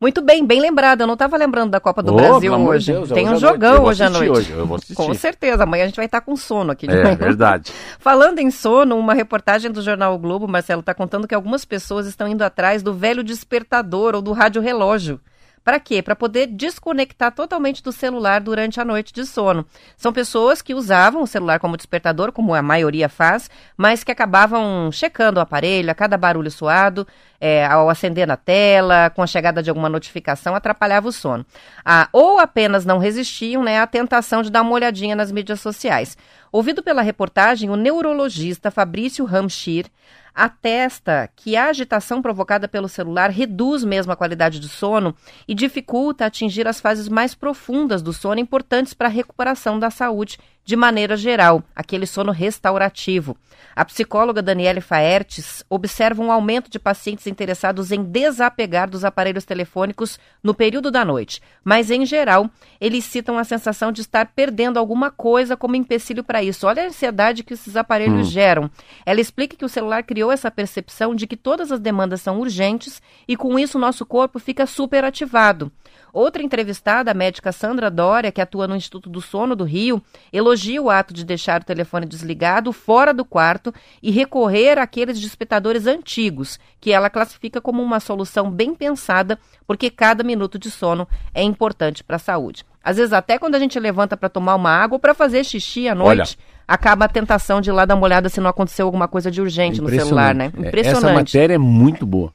Muito 0.00 0.20
bem, 0.20 0.44
bem 0.44 0.60
lembrado. 0.60 1.00
Eu 1.00 1.06
não 1.06 1.14
estava 1.14 1.36
lembrando 1.36 1.70
da 1.70 1.80
Copa 1.80 2.02
do 2.02 2.12
oh, 2.12 2.16
Brasil 2.16 2.52
hoje. 2.52 2.92
Deus, 2.92 3.08
Tem 3.10 3.28
um 3.28 3.38
jogão 3.38 3.84
hoje 3.84 4.02
à 4.02 4.10
noite. 4.10 4.30
Hoje, 4.30 4.52
eu 4.52 4.66
vou 4.66 4.76
assistir. 4.76 4.94
Com 4.94 5.14
certeza. 5.14 5.62
Amanhã 5.62 5.84
a 5.84 5.86
gente 5.86 5.96
vai 5.96 6.04
estar 6.04 6.20
com 6.20 6.36
sono 6.36 6.72
aqui 6.72 6.86
de 6.86 6.94
é, 6.94 7.02
manhã. 7.02 7.16
verdade. 7.16 7.72
Falando 7.98 8.38
em 8.38 8.50
sono, 8.50 8.98
uma 8.98 9.14
reportagem 9.14 9.70
do 9.70 9.80
jornal 9.80 10.14
o 10.14 10.18
Globo, 10.18 10.46
Marcelo, 10.46 10.80
está 10.80 10.92
contando 10.92 11.26
que 11.26 11.34
algumas 11.34 11.64
pessoas 11.64 12.06
estão 12.06 12.28
indo 12.28 12.42
atrás 12.42 12.82
do 12.82 12.92
velho 12.92 13.24
despertador 13.24 14.14
ou 14.14 14.20
do 14.20 14.32
rádio 14.32 14.60
relógio. 14.60 15.18
Para 15.64 15.80
quê? 15.80 16.02
Para 16.02 16.14
poder 16.14 16.46
desconectar 16.46 17.32
totalmente 17.32 17.82
do 17.82 17.90
celular 17.90 18.38
durante 18.38 18.78
a 18.78 18.84
noite 18.84 19.14
de 19.14 19.24
sono. 19.24 19.64
São 19.96 20.12
pessoas 20.12 20.60
que 20.60 20.74
usavam 20.74 21.22
o 21.22 21.26
celular 21.26 21.58
como 21.58 21.74
despertador, 21.74 22.30
como 22.32 22.54
a 22.54 22.60
maioria 22.60 23.08
faz, 23.08 23.50
mas 23.74 24.04
que 24.04 24.12
acabavam 24.12 24.92
checando 24.92 25.40
o 25.40 25.42
aparelho 25.42 25.90
a 25.90 25.94
cada 25.94 26.18
barulho 26.18 26.50
suado, 26.50 27.06
é, 27.40 27.64
ao 27.64 27.88
acender 27.88 28.26
na 28.26 28.36
tela, 28.36 29.08
com 29.08 29.22
a 29.22 29.26
chegada 29.26 29.62
de 29.62 29.70
alguma 29.70 29.88
notificação, 29.88 30.54
atrapalhava 30.54 31.08
o 31.08 31.12
sono. 31.12 31.46
Ah, 31.82 32.08
ou 32.12 32.38
apenas 32.38 32.84
não 32.84 32.98
resistiam 32.98 33.62
né, 33.62 33.80
à 33.80 33.86
tentação 33.86 34.42
de 34.42 34.50
dar 34.50 34.60
uma 34.60 34.72
olhadinha 34.72 35.16
nas 35.16 35.32
mídias 35.32 35.62
sociais. 35.62 36.16
Ouvido 36.54 36.84
pela 36.84 37.02
reportagem, 37.02 37.68
o 37.68 37.74
neurologista 37.74 38.70
Fabrício 38.70 39.24
Ramschir 39.24 39.86
atesta 40.32 41.28
que 41.34 41.56
a 41.56 41.66
agitação 41.66 42.22
provocada 42.22 42.68
pelo 42.68 42.88
celular 42.88 43.28
reduz 43.28 43.82
mesmo 43.82 44.12
a 44.12 44.16
qualidade 44.16 44.60
do 44.60 44.68
sono 44.68 45.16
e 45.48 45.54
dificulta 45.54 46.24
atingir 46.24 46.68
as 46.68 46.80
fases 46.80 47.08
mais 47.08 47.34
profundas 47.34 48.02
do 48.02 48.12
sono 48.12 48.38
importantes 48.38 48.94
para 48.94 49.08
a 49.08 49.10
recuperação 49.10 49.80
da 49.80 49.90
saúde 49.90 50.38
de 50.64 50.76
maneira 50.76 51.16
geral, 51.16 51.62
aquele 51.76 52.06
sono 52.06 52.32
restaurativo. 52.32 53.36
A 53.76 53.84
psicóloga 53.84 54.40
Daniele 54.40 54.80
Faertes 54.80 55.64
observa 55.68 56.22
um 56.22 56.30
aumento 56.30 56.70
de 56.70 56.78
pacientes 56.78 57.26
interessados 57.26 57.90
em 57.90 58.02
desapegar 58.02 58.88
dos 58.88 59.04
aparelhos 59.04 59.44
telefônicos 59.44 60.18
no 60.42 60.54
período 60.54 60.90
da 60.90 61.04
noite, 61.04 61.42
mas 61.62 61.90
em 61.90 62.06
geral, 62.06 62.48
eles 62.80 63.04
citam 63.04 63.36
a 63.36 63.44
sensação 63.44 63.90
de 63.90 64.00
estar 64.00 64.26
perdendo 64.34 64.78
alguma 64.78 65.10
coisa 65.10 65.56
como 65.56 65.76
empecilho 65.76 66.22
para 66.22 66.42
isso. 66.42 66.66
Olha 66.66 66.84
a 66.84 66.86
ansiedade 66.86 67.42
que 67.42 67.54
esses 67.54 67.76
aparelhos 67.76 68.28
hum. 68.28 68.30
geram. 68.30 68.70
Ela 69.04 69.20
explica 69.20 69.56
que 69.56 69.64
o 69.64 69.68
celular 69.68 70.02
criou 70.04 70.30
essa 70.30 70.50
percepção 70.50 71.14
de 71.14 71.26
que 71.26 71.36
todas 71.36 71.72
as 71.72 71.80
demandas 71.80 72.22
são 72.22 72.38
urgentes 72.38 73.02
e 73.26 73.36
com 73.36 73.58
isso 73.58 73.76
o 73.76 73.80
nosso 73.80 74.06
corpo 74.06 74.38
fica 74.38 74.66
superativado. 74.66 75.70
Outra 76.14 76.44
entrevistada, 76.44 77.10
a 77.10 77.14
médica 77.14 77.50
Sandra 77.50 77.90
Dória, 77.90 78.30
que 78.30 78.40
atua 78.40 78.68
no 78.68 78.76
Instituto 78.76 79.10
do 79.10 79.20
Sono 79.20 79.56
do 79.56 79.64
Rio, 79.64 80.00
elogia 80.32 80.80
o 80.80 80.88
ato 80.88 81.12
de 81.12 81.24
deixar 81.24 81.60
o 81.60 81.64
telefone 81.64 82.06
desligado 82.06 82.72
fora 82.72 83.12
do 83.12 83.24
quarto 83.24 83.74
e 84.00 84.12
recorrer 84.12 84.78
àqueles 84.78 85.20
despertadores 85.20 85.88
antigos, 85.88 86.56
que 86.80 86.92
ela 86.92 87.10
classifica 87.10 87.60
como 87.60 87.82
uma 87.82 87.98
solução 87.98 88.48
bem 88.48 88.76
pensada, 88.76 89.36
porque 89.66 89.90
cada 89.90 90.22
minuto 90.22 90.56
de 90.56 90.70
sono 90.70 91.08
é 91.34 91.42
importante 91.42 92.04
para 92.04 92.14
a 92.14 92.20
saúde. 92.20 92.64
Às 92.80 92.96
vezes, 92.96 93.12
até 93.12 93.36
quando 93.36 93.56
a 93.56 93.58
gente 93.58 93.80
levanta 93.80 94.16
para 94.16 94.28
tomar 94.28 94.54
uma 94.54 94.70
água 94.70 94.94
ou 94.94 95.00
para 95.00 95.14
fazer 95.14 95.42
xixi 95.42 95.88
à 95.88 95.96
noite. 95.96 96.38
Olha 96.38 96.54
acaba 96.66 97.04
a 97.04 97.08
tentação 97.08 97.60
de 97.60 97.68
ir 97.68 97.74
lá 97.74 97.84
dar 97.84 97.94
uma 97.94 98.04
olhada 98.04 98.30
se 98.30 98.40
não 98.40 98.48
aconteceu 98.48 98.86
alguma 98.86 99.06
coisa 99.06 99.30
de 99.30 99.38
urgente 99.38 99.82
no 99.82 99.88
celular, 99.90 100.34
né? 100.34 100.50
É, 100.56 100.68
Impressionante. 100.68 101.04
Essa 101.04 101.12
matéria 101.12 101.54
é 101.56 101.58
muito 101.58 102.06
boa. 102.06 102.32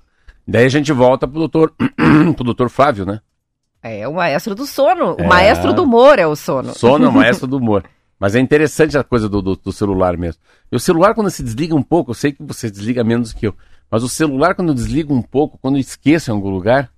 Daí 0.48 0.66
a 0.66 0.70
gente 0.70 0.94
volta 0.94 1.28
pro 1.28 1.40
doutor, 1.40 1.74
pro 2.36 2.44
doutor 2.44 2.70
Flávio, 2.70 3.08
né? 3.08 3.20
É 3.82 4.08
o 4.08 4.14
maestro 4.14 4.54
do 4.54 4.66
sono. 4.66 5.16
O 5.16 5.22
é... 5.22 5.28
maestro 5.28 5.74
do 5.74 5.84
humor 5.84 6.20
é 6.20 6.28
o 6.28 6.36
sono. 6.36 6.74
Sono 6.74 7.06
é 7.06 7.08
o 7.10 7.14
maestro 7.14 7.46
do 7.48 7.58
humor. 7.58 7.84
Mas 8.20 8.36
é 8.36 8.40
interessante 8.40 8.98
a 8.98 9.04
coisa 9.04 9.30
do, 9.30 9.42
do, 9.42 9.56
do, 9.56 9.72
celular 9.72 10.18
mesmo. 10.18 10.42
E 10.70 10.76
o 10.76 10.80
celular, 10.80 11.16
quando 11.16 11.30
se 11.30 11.42
desliga 11.42 11.74
um 11.74 11.82
pouco, 11.82 12.12
eu 12.12 12.16
sei 12.16 12.34
que 12.34 12.44
você 12.44 12.70
desliga 12.70 13.02
menos 13.02 13.32
que 13.32 13.48
eu, 13.48 13.56
mas 13.90 14.04
o 14.04 14.10
celular, 14.10 14.54
quando 14.54 14.74
desliga 14.76 15.14
um 15.14 15.22
pouco, 15.22 15.58
quando 15.58 15.78
esquece 15.78 16.30
em 16.30 16.34
algum 16.34 16.50
lugar, 16.50 16.92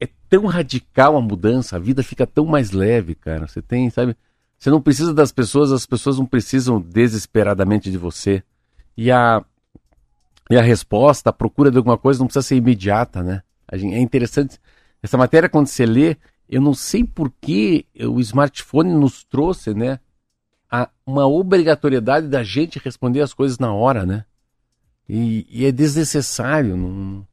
é 0.00 0.08
tão 0.28 0.46
radical 0.46 1.16
a 1.16 1.20
mudança, 1.20 1.74
a 1.74 1.78
vida 1.78 2.04
fica 2.04 2.24
tão 2.24 2.46
mais 2.46 2.70
leve, 2.70 3.16
cara. 3.16 3.48
Você 3.48 3.60
tem, 3.60 3.90
sabe? 3.90 4.16
Você 4.58 4.70
não 4.70 4.80
precisa 4.80 5.12
das 5.12 5.32
pessoas, 5.32 5.72
as 5.72 5.84
pessoas 5.84 6.18
não 6.18 6.24
precisam 6.24 6.80
desesperadamente 6.80 7.90
de 7.90 7.98
você. 7.98 8.44
E 8.96 9.10
a, 9.10 9.44
e 10.48 10.56
a 10.56 10.62
resposta, 10.62 11.30
a 11.30 11.32
procura 11.32 11.68
de 11.68 11.78
alguma 11.78 11.98
coisa 11.98 12.20
não 12.20 12.26
precisa 12.26 12.46
ser 12.46 12.56
imediata, 12.56 13.24
né? 13.24 13.42
É 13.72 13.98
interessante 13.98 14.60
essa 15.02 15.18
matéria, 15.18 15.48
quando 15.48 15.66
você 15.66 15.84
lê, 15.84 16.16
eu 16.48 16.60
não 16.60 16.74
sei 16.74 17.02
por 17.04 17.32
que 17.40 17.86
o 17.98 18.20
smartphone 18.20 18.92
nos 18.92 19.24
trouxe, 19.24 19.74
né? 19.74 19.98
A, 20.70 20.88
uma 21.04 21.26
obrigatoriedade 21.26 22.28
da 22.28 22.42
gente 22.42 22.78
responder 22.78 23.20
as 23.20 23.34
coisas 23.34 23.58
na 23.58 23.72
hora, 23.72 24.06
né? 24.06 24.24
E, 25.08 25.46
e 25.50 25.66
é 25.66 25.72
desnecessário. 25.72 26.76
Não, 26.76 27.26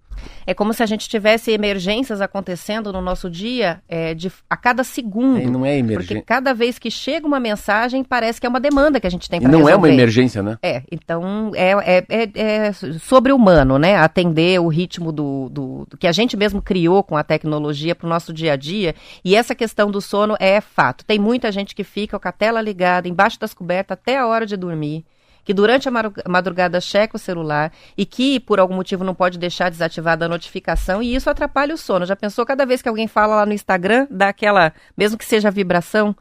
é 0.45 0.53
como 0.53 0.73
se 0.73 0.81
a 0.81 0.85
gente 0.85 1.07
tivesse 1.07 1.51
emergências 1.51 2.21
acontecendo 2.21 2.91
no 2.91 3.01
nosso 3.01 3.29
dia 3.29 3.81
é, 3.87 4.13
de, 4.13 4.31
a 4.49 4.57
cada 4.57 4.83
segundo. 4.83 5.39
É, 5.39 5.45
não 5.45 5.65
é 5.65 5.77
emergência. 5.77 6.15
Porque 6.15 6.25
cada 6.25 6.53
vez 6.53 6.79
que 6.79 6.89
chega 6.89 7.27
uma 7.27 7.39
mensagem, 7.39 8.03
parece 8.03 8.39
que 8.39 8.47
é 8.47 8.49
uma 8.49 8.59
demanda 8.59 8.99
que 8.99 9.07
a 9.07 9.11
gente 9.11 9.29
tem 9.29 9.39
para 9.39 9.49
Não 9.49 9.59
resolver. 9.59 9.73
é 9.73 9.77
uma 9.77 9.89
emergência, 9.89 10.41
né? 10.41 10.57
É, 10.61 10.83
então 10.91 11.51
é, 11.55 11.71
é, 11.99 12.05
é, 12.09 12.29
é 12.33 12.71
sobre-humano, 12.73 13.77
né? 13.77 13.95
Atender 13.95 14.59
o 14.59 14.67
ritmo 14.67 15.11
do, 15.11 15.49
do, 15.49 15.87
do, 15.89 15.97
que 15.97 16.07
a 16.07 16.11
gente 16.11 16.35
mesmo 16.35 16.61
criou 16.61 17.03
com 17.03 17.15
a 17.15 17.23
tecnologia 17.23 17.93
para 17.93 18.07
o 18.07 18.09
nosso 18.09 18.33
dia 18.33 18.53
a 18.53 18.55
dia. 18.55 18.95
E 19.23 19.35
essa 19.35 19.53
questão 19.53 19.91
do 19.91 20.01
sono 20.01 20.35
é 20.39 20.59
fato. 20.61 21.05
Tem 21.05 21.19
muita 21.19 21.51
gente 21.51 21.75
que 21.75 21.83
fica 21.83 22.19
com 22.19 22.27
a 22.27 22.31
tela 22.31 22.61
ligada, 22.61 23.07
embaixo 23.07 23.39
das 23.39 23.53
cobertas, 23.53 23.97
até 23.99 24.17
a 24.17 24.27
hora 24.27 24.45
de 24.45 24.57
dormir 24.57 25.05
que 25.49 25.53
durante 25.55 25.89
a 25.89 25.91
madrugada 26.29 26.79
checa 26.79 27.15
o 27.15 27.19
celular 27.19 27.73
e 27.97 28.05
que 28.05 28.39
por 28.39 28.59
algum 28.59 28.75
motivo 28.75 29.03
não 29.03 29.15
pode 29.15 29.39
deixar 29.39 29.71
desativada 29.71 30.25
a 30.25 30.29
notificação 30.29 31.01
e 31.01 31.15
isso 31.15 31.27
atrapalha 31.27 31.73
o 31.73 31.77
sono. 31.77 32.05
Já 32.05 32.15
pensou 32.15 32.45
cada 32.45 32.67
vez 32.67 32.83
que 32.83 32.87
alguém 32.87 33.07
fala 33.07 33.37
lá 33.37 33.47
no 33.47 33.53
Instagram, 33.53 34.05
dá 34.11 34.29
aquela, 34.29 34.71
mesmo 34.95 35.17
que 35.17 35.25
seja 35.25 35.49
vibração, 35.49 36.15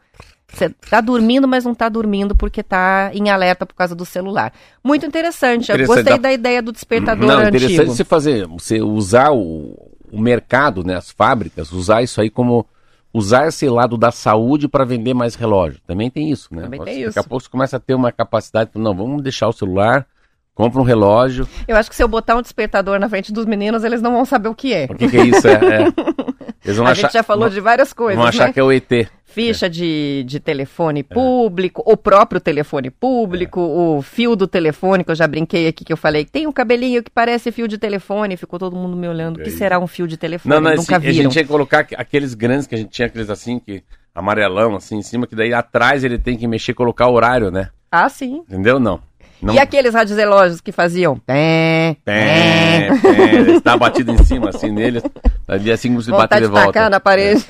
você 0.51 0.69
tá 0.89 0.99
dormindo, 0.99 1.47
mas 1.47 1.63
não 1.63 1.75
tá 1.75 1.87
dormindo 1.89 2.35
porque 2.35 2.63
tá 2.63 3.11
em 3.13 3.29
alerta 3.29 3.67
por 3.67 3.75
causa 3.75 3.93
do 3.93 4.03
celular. 4.03 4.51
Muito 4.83 5.05
interessante. 5.05 5.65
interessante. 5.65 5.81
Eu 5.81 5.85
gostei 5.85 6.15
da... 6.15 6.29
da 6.29 6.33
ideia 6.33 6.59
do 6.59 6.71
despertador 6.71 7.27
não, 7.27 7.37
antigo. 7.37 7.57
Interessante 7.57 7.97
você 7.97 8.03
fazer, 8.03 8.47
você 8.47 8.81
usar 8.81 9.29
o, 9.29 9.91
o 10.11 10.19
mercado, 10.19 10.83
né, 10.83 10.95
as 10.95 11.11
fábricas, 11.11 11.71
usar 11.71 12.01
isso 12.01 12.19
aí 12.19 12.31
como 12.31 12.65
usar 13.13 13.47
esse 13.47 13.67
lado 13.67 13.97
da 13.97 14.11
saúde 14.11 14.67
para 14.67 14.85
vender 14.85 15.13
mais 15.13 15.35
relógio. 15.35 15.79
Também 15.87 16.09
tem 16.09 16.29
isso, 16.31 16.47
né? 16.53 16.63
Também 16.63 16.79
Você- 16.79 16.85
tem 16.85 16.95
Daqui 16.99 17.09
isso. 17.09 17.19
a 17.19 17.23
pouco 17.23 17.43
você 17.43 17.49
começa 17.49 17.77
a 17.77 17.79
ter 17.79 17.93
uma 17.95 18.11
capacidade, 18.11 18.71
não, 18.75 18.93
vamos 18.95 19.21
deixar 19.23 19.47
o 19.47 19.51
celular, 19.53 20.05
compra 20.53 20.79
um 20.79 20.83
relógio. 20.83 21.47
Eu 21.67 21.75
acho 21.75 21.89
que 21.89 21.95
se 21.95 22.03
eu 22.03 22.07
botar 22.07 22.35
um 22.35 22.41
despertador 22.41 22.99
na 22.99 23.09
frente 23.09 23.31
dos 23.33 23.45
meninos, 23.45 23.83
eles 23.83 24.01
não 24.01 24.11
vão 24.11 24.25
saber 24.25 24.49
o 24.49 24.55
que 24.55 24.73
é. 24.73 24.85
O 24.89 24.95
que, 24.95 25.07
que 25.07 25.17
é 25.17 25.23
isso? 25.25 25.47
É, 25.47 25.53
é. 25.53 25.87
Eles 26.65 26.75
vão 26.77 26.85
A 26.85 26.91
achar, 26.91 27.03
gente 27.03 27.13
já 27.13 27.23
falou 27.23 27.45
vão, 27.45 27.53
de 27.53 27.61
várias 27.61 27.93
coisas, 27.93 28.17
vão 28.17 28.27
achar 28.27 28.47
né? 28.47 28.53
que 28.53 28.59
é 28.59 28.63
o 28.63 28.69
ET. 28.71 28.91
Ficha 29.31 29.69
de, 29.69 30.23
de 30.25 30.39
telefone 30.39 31.03
público, 31.03 31.83
o 31.85 31.95
próprio 31.95 32.41
telefone 32.41 32.89
público, 32.89 33.61
o 33.61 34.01
fio 34.01 34.35
do 34.35 34.47
telefone, 34.47 35.03
que 35.03 35.11
eu 35.11 35.15
já 35.15 35.27
brinquei 35.27 35.67
aqui, 35.67 35.85
que 35.85 35.93
eu 35.93 35.97
falei, 35.97 36.25
tem 36.25 36.47
um 36.47 36.51
cabelinho 36.51 37.03
que 37.03 37.11
parece 37.11 37.51
fio 37.51 37.67
de 37.67 37.77
telefone, 37.77 38.35
ficou 38.37 38.57
todo 38.57 38.75
mundo 38.75 38.97
me 38.97 39.07
olhando, 39.07 39.37
o 39.37 39.43
que 39.43 39.49
É 39.49 39.51
será 39.51 39.79
um 39.79 39.87
fio 39.87 40.07
de 40.07 40.17
telefone? 40.17 40.53
Não, 40.55 40.61
não, 40.61 40.71
Nunca 40.71 40.81
esse- 40.81 40.93
a 40.95 40.97
viram. 40.99 41.13
gente 41.23 41.31
tinha 41.33 41.43
que 41.43 41.49
colocar 41.49 41.79
aqu- 41.79 41.95
aqueles 41.97 42.33
grandes 42.33 42.65
que 42.67 42.75
a 42.75 42.77
gente 42.77 42.89
tinha, 42.89 43.05
aqueles 43.05 43.29
assim, 43.29 43.59
que 43.59 43.83
amarelão, 44.13 44.75
assim, 44.75 44.97
em 44.97 45.01
cima, 45.03 45.27
que 45.27 45.35
daí 45.35 45.53
atrás 45.53 46.03
ele 46.03 46.17
tem 46.17 46.35
que 46.35 46.47
mexer, 46.47 46.73
colocar 46.73 47.07
o 47.07 47.13
horário, 47.13 47.51
né? 47.51 47.69
Ah, 47.91 48.09
sim. 48.09 48.43
Entendeu? 48.47 48.79
Não. 48.79 48.99
Não 49.41 49.53
E 49.53 49.59
aqueles 49.59 49.93
rádios 49.93 50.17
relógios 50.17 50.59
que 50.59 50.71
faziam 50.71 51.17
pé, 51.17 51.95
pé, 52.03 52.89
ele 53.33 53.53
está 53.53 53.77
batido 53.77 54.11
em 54.11 54.23
cima, 54.23 54.49
assim, 54.49 54.71
neles. 54.71 55.01
Ali 55.47 55.71
assim 55.71 55.95
você 55.95 56.11
bate 56.11 56.23
vontade 56.23 56.41
de 56.41 56.47
de 56.47 56.53
volta. 56.53 56.73
tacar 56.73 56.89
na 56.89 56.99
parede. 56.99 57.45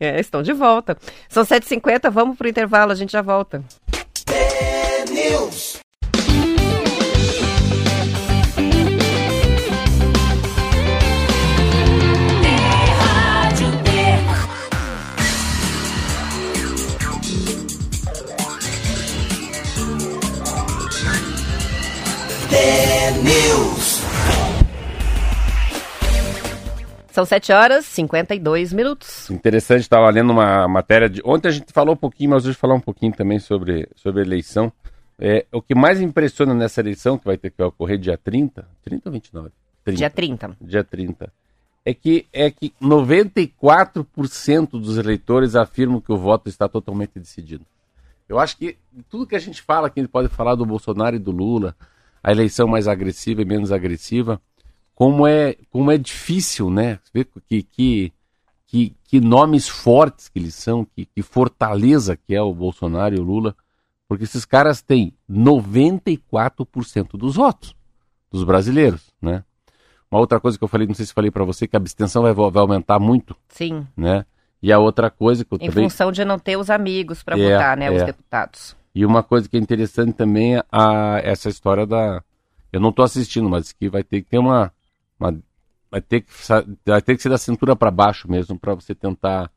É, 0.00 0.08
é. 0.08 0.08
É, 0.16 0.20
estão 0.20 0.42
de 0.42 0.52
volta. 0.52 0.96
São 1.28 1.44
7h50, 1.44 2.10
vamos 2.10 2.36
pro 2.36 2.48
intervalo, 2.48 2.92
a 2.92 2.94
gente 2.94 3.12
já 3.12 3.22
volta. 3.22 3.62
São 27.18 27.24
7 27.24 27.52
horas 27.52 27.84
e 27.84 27.88
52 27.90 28.72
minutos. 28.72 29.28
Interessante, 29.28 29.80
estava 29.80 30.08
lendo 30.08 30.30
uma 30.30 30.68
matéria 30.68 31.10
de. 31.10 31.20
Ontem 31.24 31.48
a 31.48 31.50
gente 31.50 31.72
falou 31.72 31.94
um 31.94 31.96
pouquinho, 31.96 32.30
mas 32.30 32.46
hoje 32.46 32.56
falar 32.56 32.74
um 32.74 32.80
pouquinho 32.80 33.12
também 33.12 33.40
sobre, 33.40 33.88
sobre 33.96 34.22
a 34.22 34.24
eleição. 34.24 34.72
É, 35.18 35.44
o 35.50 35.60
que 35.60 35.74
mais 35.74 36.00
impressiona 36.00 36.54
nessa 36.54 36.80
eleição, 36.80 37.18
que 37.18 37.24
vai 37.24 37.36
ter 37.36 37.50
que 37.50 37.60
ocorrer 37.60 37.98
dia 37.98 38.16
30, 38.16 38.64
30 38.84 39.08
ou 39.08 39.12
29? 39.12 39.50
30. 39.84 39.98
Dia 39.98 40.10
30. 40.10 40.56
dia 40.60 40.84
30, 40.84 41.32
é 41.84 41.92
que, 41.92 42.24
é 42.32 42.52
que 42.52 42.72
94% 42.80 44.70
dos 44.70 44.96
eleitores 44.96 45.56
afirmam 45.56 46.00
que 46.00 46.12
o 46.12 46.16
voto 46.16 46.48
está 46.48 46.68
totalmente 46.68 47.18
decidido. 47.18 47.66
Eu 48.28 48.38
acho 48.38 48.56
que 48.56 48.78
tudo 49.10 49.26
que 49.26 49.34
a 49.34 49.40
gente 49.40 49.60
fala, 49.60 49.90
que 49.90 49.98
a 49.98 50.02
gente 50.04 50.12
pode 50.12 50.28
falar 50.28 50.54
do 50.54 50.64
Bolsonaro 50.64 51.16
e 51.16 51.18
do 51.18 51.32
Lula, 51.32 51.74
a 52.22 52.30
eleição 52.32 52.66
mais 52.68 52.86
agressiva 52.88 53.42
e 53.42 53.44
menos 53.44 53.72
agressiva, 53.72 54.40
como 54.94 55.26
é, 55.26 55.56
como 55.70 55.90
é 55.90 55.98
difícil, 55.98 56.70
né? 56.70 56.98
Vê 57.14 57.24
que, 57.48 57.62
que, 57.62 58.12
que, 58.66 58.96
que 59.04 59.20
nomes 59.20 59.68
fortes 59.68 60.28
que 60.28 60.38
eles 60.38 60.54
são, 60.54 60.84
que, 60.84 61.06
que 61.06 61.22
fortaleza 61.22 62.16
que 62.16 62.34
é 62.34 62.42
o 62.42 62.52
Bolsonaro 62.54 63.14
e 63.14 63.18
o 63.18 63.22
Lula, 63.22 63.54
porque 64.08 64.24
esses 64.24 64.44
caras 64.44 64.82
têm 64.82 65.12
94% 65.30 67.16
dos 67.16 67.36
votos 67.36 67.74
dos 68.30 68.44
brasileiros, 68.44 69.10
né? 69.20 69.44
Uma 70.10 70.20
outra 70.20 70.40
coisa 70.40 70.56
que 70.56 70.64
eu 70.64 70.68
falei, 70.68 70.86
não 70.86 70.94
sei 70.94 71.04
se 71.06 71.12
falei 71.12 71.30
para 71.30 71.44
você, 71.44 71.66
que 71.66 71.76
a 71.76 71.78
abstenção 71.78 72.22
vai, 72.22 72.32
vai 72.32 72.60
aumentar 72.60 72.98
muito, 72.98 73.36
Sim. 73.48 73.86
né? 73.96 74.24
E 74.62 74.72
a 74.72 74.78
outra 74.78 75.10
coisa 75.10 75.44
que 75.44 75.52
eu 75.54 75.58
Em 75.60 75.68
também. 75.68 75.88
função 75.88 76.10
de 76.10 76.24
não 76.24 76.38
ter 76.38 76.56
os 76.56 76.70
amigos 76.70 77.22
para 77.22 77.38
É, 77.38 77.52
votar, 77.52 77.76
né? 77.76 77.90
Os 77.90 78.02
é. 78.02 78.06
deputados. 78.06 78.74
E 78.98 79.06
uma 79.06 79.22
coisa 79.22 79.48
que 79.48 79.56
é 79.56 79.60
interessante 79.60 80.12
também 80.12 80.56
é 80.56 80.64
a, 80.72 81.20
essa 81.22 81.48
história 81.48 81.86
da. 81.86 82.20
Eu 82.72 82.80
não 82.80 82.90
tô 82.90 83.04
assistindo, 83.04 83.48
mas 83.48 83.70
que 83.70 83.88
vai 83.88 84.02
ter 84.02 84.22
que 84.22 84.30
ter 84.30 84.38
uma. 84.38 84.72
uma- 85.20 85.38
vai, 85.88 86.00
ter 86.00 86.22
que, 86.22 86.32
vai 86.84 87.00
ter 87.00 87.14
que 87.14 87.22
ser 87.22 87.28
da 87.28 87.38
cintura 87.38 87.76
para 87.76 87.92
baixo 87.92 88.28
mesmo, 88.28 88.58
para 88.58 88.74
você 88.74 88.96
tentar. 88.96 89.48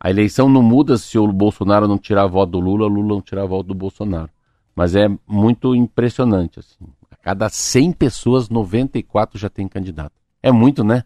A 0.00 0.10
eleição 0.10 0.48
não 0.48 0.60
muda 0.60 0.98
se 0.98 1.16
o 1.16 1.32
Bolsonaro 1.32 1.86
não 1.86 1.98
tirar 1.98 2.24
a 2.24 2.26
voto 2.26 2.50
do 2.50 2.58
Lula, 2.58 2.86
o 2.86 2.88
Lula 2.88 3.14
não 3.14 3.20
tirar 3.22 3.44
a 3.44 3.46
voto 3.46 3.68
do 3.68 3.74
Bolsonaro. 3.76 4.28
Mas 4.74 4.96
é 4.96 5.06
muito 5.24 5.72
impressionante, 5.72 6.58
assim. 6.58 6.84
A 7.12 7.14
cada 7.14 7.48
100 7.48 7.92
pessoas, 7.92 8.48
94 8.48 9.38
já 9.38 9.48
tem 9.48 9.68
candidato. 9.68 10.14
É 10.42 10.50
muito, 10.50 10.82
né? 10.82 11.04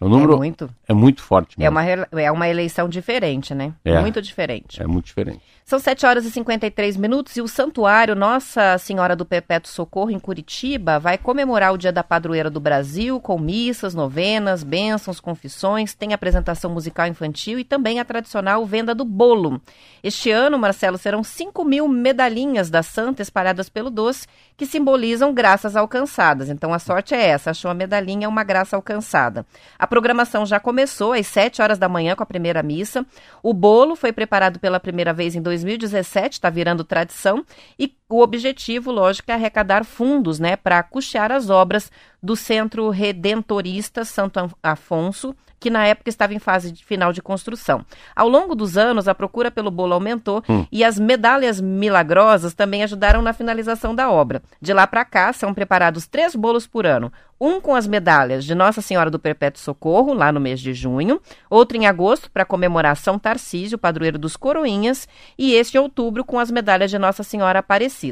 O 0.00 0.08
número 0.08 0.34
É 0.34 0.36
muito. 0.36 0.70
é 0.88 0.92
muito 0.92 1.22
forte 1.22 1.54
É 1.56 1.60
mesmo. 1.60 1.70
uma, 1.70 1.80
re- 1.80 2.06
é 2.12 2.30
uma 2.32 2.48
eleição 2.48 2.88
diferente, 2.88 3.54
né? 3.54 3.72
É. 3.84 4.00
Muito 4.00 4.20
diferente. 4.20 4.82
É 4.82 4.86
muito 4.86 5.06
diferente. 5.06 5.40
São 5.64 5.78
7 5.78 6.04
horas 6.04 6.26
e 6.26 6.30
53 6.30 6.94
minutos 6.98 7.34
e 7.38 7.40
o 7.40 7.48
Santuário 7.48 8.14
Nossa 8.14 8.76
Senhora 8.76 9.16
do 9.16 9.24
Perpétuo 9.24 9.70
Socorro, 9.72 10.10
em 10.10 10.18
Curitiba, 10.18 10.98
vai 10.98 11.16
comemorar 11.16 11.72
o 11.72 11.78
Dia 11.78 11.90
da 11.90 12.04
Padroeira 12.04 12.50
do 12.50 12.60
Brasil 12.60 13.18
com 13.18 13.38
missas, 13.38 13.94
novenas, 13.94 14.62
bênçãos, 14.62 15.20
confissões, 15.20 15.94
tem 15.94 16.12
apresentação 16.12 16.70
musical 16.70 17.06
infantil 17.06 17.58
e 17.58 17.64
também 17.64 17.98
a 17.98 18.04
tradicional 18.04 18.66
venda 18.66 18.94
do 18.94 19.06
bolo. 19.06 19.58
Este 20.02 20.30
ano, 20.30 20.58
Marcelo, 20.58 20.98
serão 20.98 21.24
5 21.24 21.64
mil 21.64 21.88
medalhinhas 21.88 22.68
da 22.68 22.82
Santa 22.82 23.22
espalhadas 23.22 23.70
pelo 23.70 23.88
doce 23.88 24.26
que 24.58 24.66
simbolizam 24.66 25.32
graças 25.32 25.76
alcançadas. 25.76 26.50
Então 26.50 26.74
a 26.74 26.78
sorte 26.78 27.14
é 27.14 27.24
essa, 27.26 27.52
achou 27.52 27.70
a 27.70 27.74
medalhinha 27.74 28.28
uma 28.28 28.44
graça 28.44 28.76
alcançada. 28.76 29.46
A 29.84 29.86
programação 29.86 30.46
já 30.46 30.58
começou 30.58 31.12
às 31.12 31.26
7 31.26 31.60
horas 31.60 31.78
da 31.78 31.90
manhã 31.90 32.16
com 32.16 32.22
a 32.22 32.26
primeira 32.26 32.62
missa. 32.62 33.04
O 33.42 33.52
bolo 33.52 33.94
foi 33.94 34.14
preparado 34.14 34.58
pela 34.58 34.80
primeira 34.80 35.12
vez 35.12 35.36
em 35.36 35.42
2017, 35.42 36.32
está 36.32 36.48
virando 36.48 36.82
tradição, 36.82 37.44
e 37.78 37.94
o 38.14 38.22
objetivo, 38.22 38.90
lógico, 38.92 39.30
é 39.30 39.34
arrecadar 39.34 39.84
fundos, 39.84 40.38
né, 40.38 40.56
para 40.56 40.82
custear 40.82 41.32
as 41.32 41.50
obras 41.50 41.90
do 42.22 42.36
Centro 42.36 42.88
Redentorista 42.90 44.04
Santo 44.04 44.38
An- 44.38 44.50
Afonso, 44.62 45.34
que 45.60 45.70
na 45.70 45.86
época 45.86 46.10
estava 46.10 46.34
em 46.34 46.38
fase 46.38 46.70
de 46.70 46.84
final 46.84 47.10
de 47.10 47.22
construção. 47.22 47.86
Ao 48.14 48.28
longo 48.28 48.54
dos 48.54 48.76
anos, 48.76 49.08
a 49.08 49.14
procura 49.14 49.50
pelo 49.50 49.70
bolo 49.70 49.94
aumentou 49.94 50.42
e 50.70 50.84
as 50.84 50.98
medalhas 50.98 51.58
milagrosas 51.58 52.52
também 52.52 52.82
ajudaram 52.82 53.22
na 53.22 53.32
finalização 53.32 53.94
da 53.94 54.10
obra. 54.10 54.42
De 54.60 54.74
lá 54.74 54.86
para 54.86 55.06
cá, 55.06 55.32
são 55.32 55.54
preparados 55.54 56.06
três 56.06 56.36
bolos 56.36 56.66
por 56.66 56.84
ano. 56.84 57.10
Um 57.40 57.60
com 57.62 57.74
as 57.74 57.86
medalhas 57.86 58.44
de 58.44 58.54
Nossa 58.54 58.80
Senhora 58.82 59.10
do 59.10 59.18
Perpétuo 59.18 59.60
Socorro, 59.60 60.12
lá 60.12 60.30
no 60.30 60.38
mês 60.40 60.60
de 60.60 60.72
junho, 60.74 61.20
outro 61.50 61.76
em 61.76 61.86
agosto, 61.86 62.30
para 62.30 62.44
comemorar 62.44 62.96
São 62.96 63.18
Tarcísio, 63.18 63.78
padroeiro 63.78 64.18
dos 64.18 64.36
Coroinhas, 64.36 65.08
e 65.36 65.52
este 65.54 65.76
em 65.76 65.80
outubro 65.80 66.24
com 66.24 66.38
as 66.38 66.50
medalhas 66.50 66.90
de 66.90 66.98
Nossa 66.98 67.22
Senhora 67.22 67.58
Aparecida. 67.58 68.03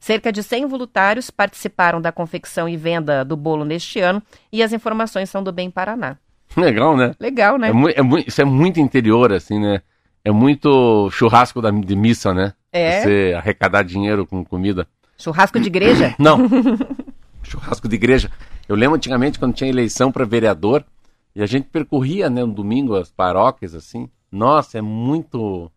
Cerca 0.00 0.32
de 0.32 0.42
100 0.42 0.66
voluntários 0.66 1.30
participaram 1.30 2.00
da 2.00 2.12
confecção 2.12 2.68
e 2.68 2.76
venda 2.76 3.24
do 3.24 3.36
bolo 3.36 3.64
neste 3.64 4.00
ano, 4.00 4.22
e 4.52 4.62
as 4.62 4.72
informações 4.72 5.30
são 5.30 5.42
do 5.42 5.52
Bem 5.52 5.70
Paraná. 5.70 6.16
Legal, 6.56 6.96
né? 6.96 7.14
Legal, 7.20 7.58
né? 7.58 7.68
É 7.68 8.00
é 8.00 8.24
isso 8.26 8.40
é 8.40 8.44
muito 8.44 8.80
interior, 8.80 9.32
assim, 9.32 9.60
né? 9.60 9.82
É 10.24 10.30
muito 10.30 11.08
churrasco 11.10 11.60
da, 11.62 11.70
de 11.70 11.96
missa, 11.96 12.34
né? 12.34 12.52
É. 12.72 13.00
Você 13.00 13.34
arrecadar 13.36 13.82
dinheiro 13.82 14.26
com 14.26 14.44
comida. 14.44 14.86
Churrasco 15.16 15.58
de 15.58 15.66
igreja? 15.66 16.14
Não. 16.18 16.38
churrasco 17.42 17.88
de 17.88 17.94
igreja. 17.96 18.30
Eu 18.68 18.76
lembro 18.76 18.96
antigamente 18.96 19.38
quando 19.38 19.54
tinha 19.54 19.70
eleição 19.70 20.12
para 20.12 20.24
vereador 20.24 20.84
e 21.34 21.42
a 21.42 21.46
gente 21.46 21.68
percorria, 21.68 22.28
né, 22.28 22.44
no 22.44 22.52
domingo 22.52 22.94
as 22.96 23.10
paróquias, 23.10 23.74
assim. 23.74 24.08
Nossa, 24.30 24.78
é 24.78 24.82
muito. 24.82 25.70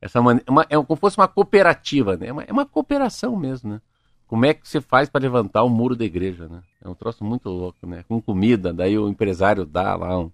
Essa 0.00 0.20
mane... 0.22 0.40
é, 0.46 0.50
uma- 0.50 0.66
é 0.68 0.74
como 0.76 0.96
se 0.96 1.00
fosse 1.00 1.18
uma 1.18 1.28
cooperativa, 1.28 2.16
né? 2.16 2.28
É 2.28 2.32
uma, 2.32 2.42
é 2.44 2.52
uma 2.52 2.66
cooperação 2.66 3.36
mesmo, 3.36 3.70
né? 3.74 3.80
Como 4.26 4.46
é 4.46 4.54
que 4.54 4.66
você 4.68 4.80
faz 4.80 5.08
para 5.08 5.20
levantar 5.22 5.62
o 5.64 5.68
muro 5.68 5.96
da 5.96 6.04
igreja, 6.04 6.46
né? 6.48 6.60
É 6.84 6.88
um 6.88 6.94
troço 6.94 7.24
muito 7.24 7.48
louco, 7.48 7.86
né? 7.86 8.04
Com 8.08 8.20
comida, 8.22 8.72
daí 8.72 8.96
o 8.98 9.08
empresário 9.08 9.64
dá 9.66 9.94
lá 9.96 10.18
um. 10.20 10.30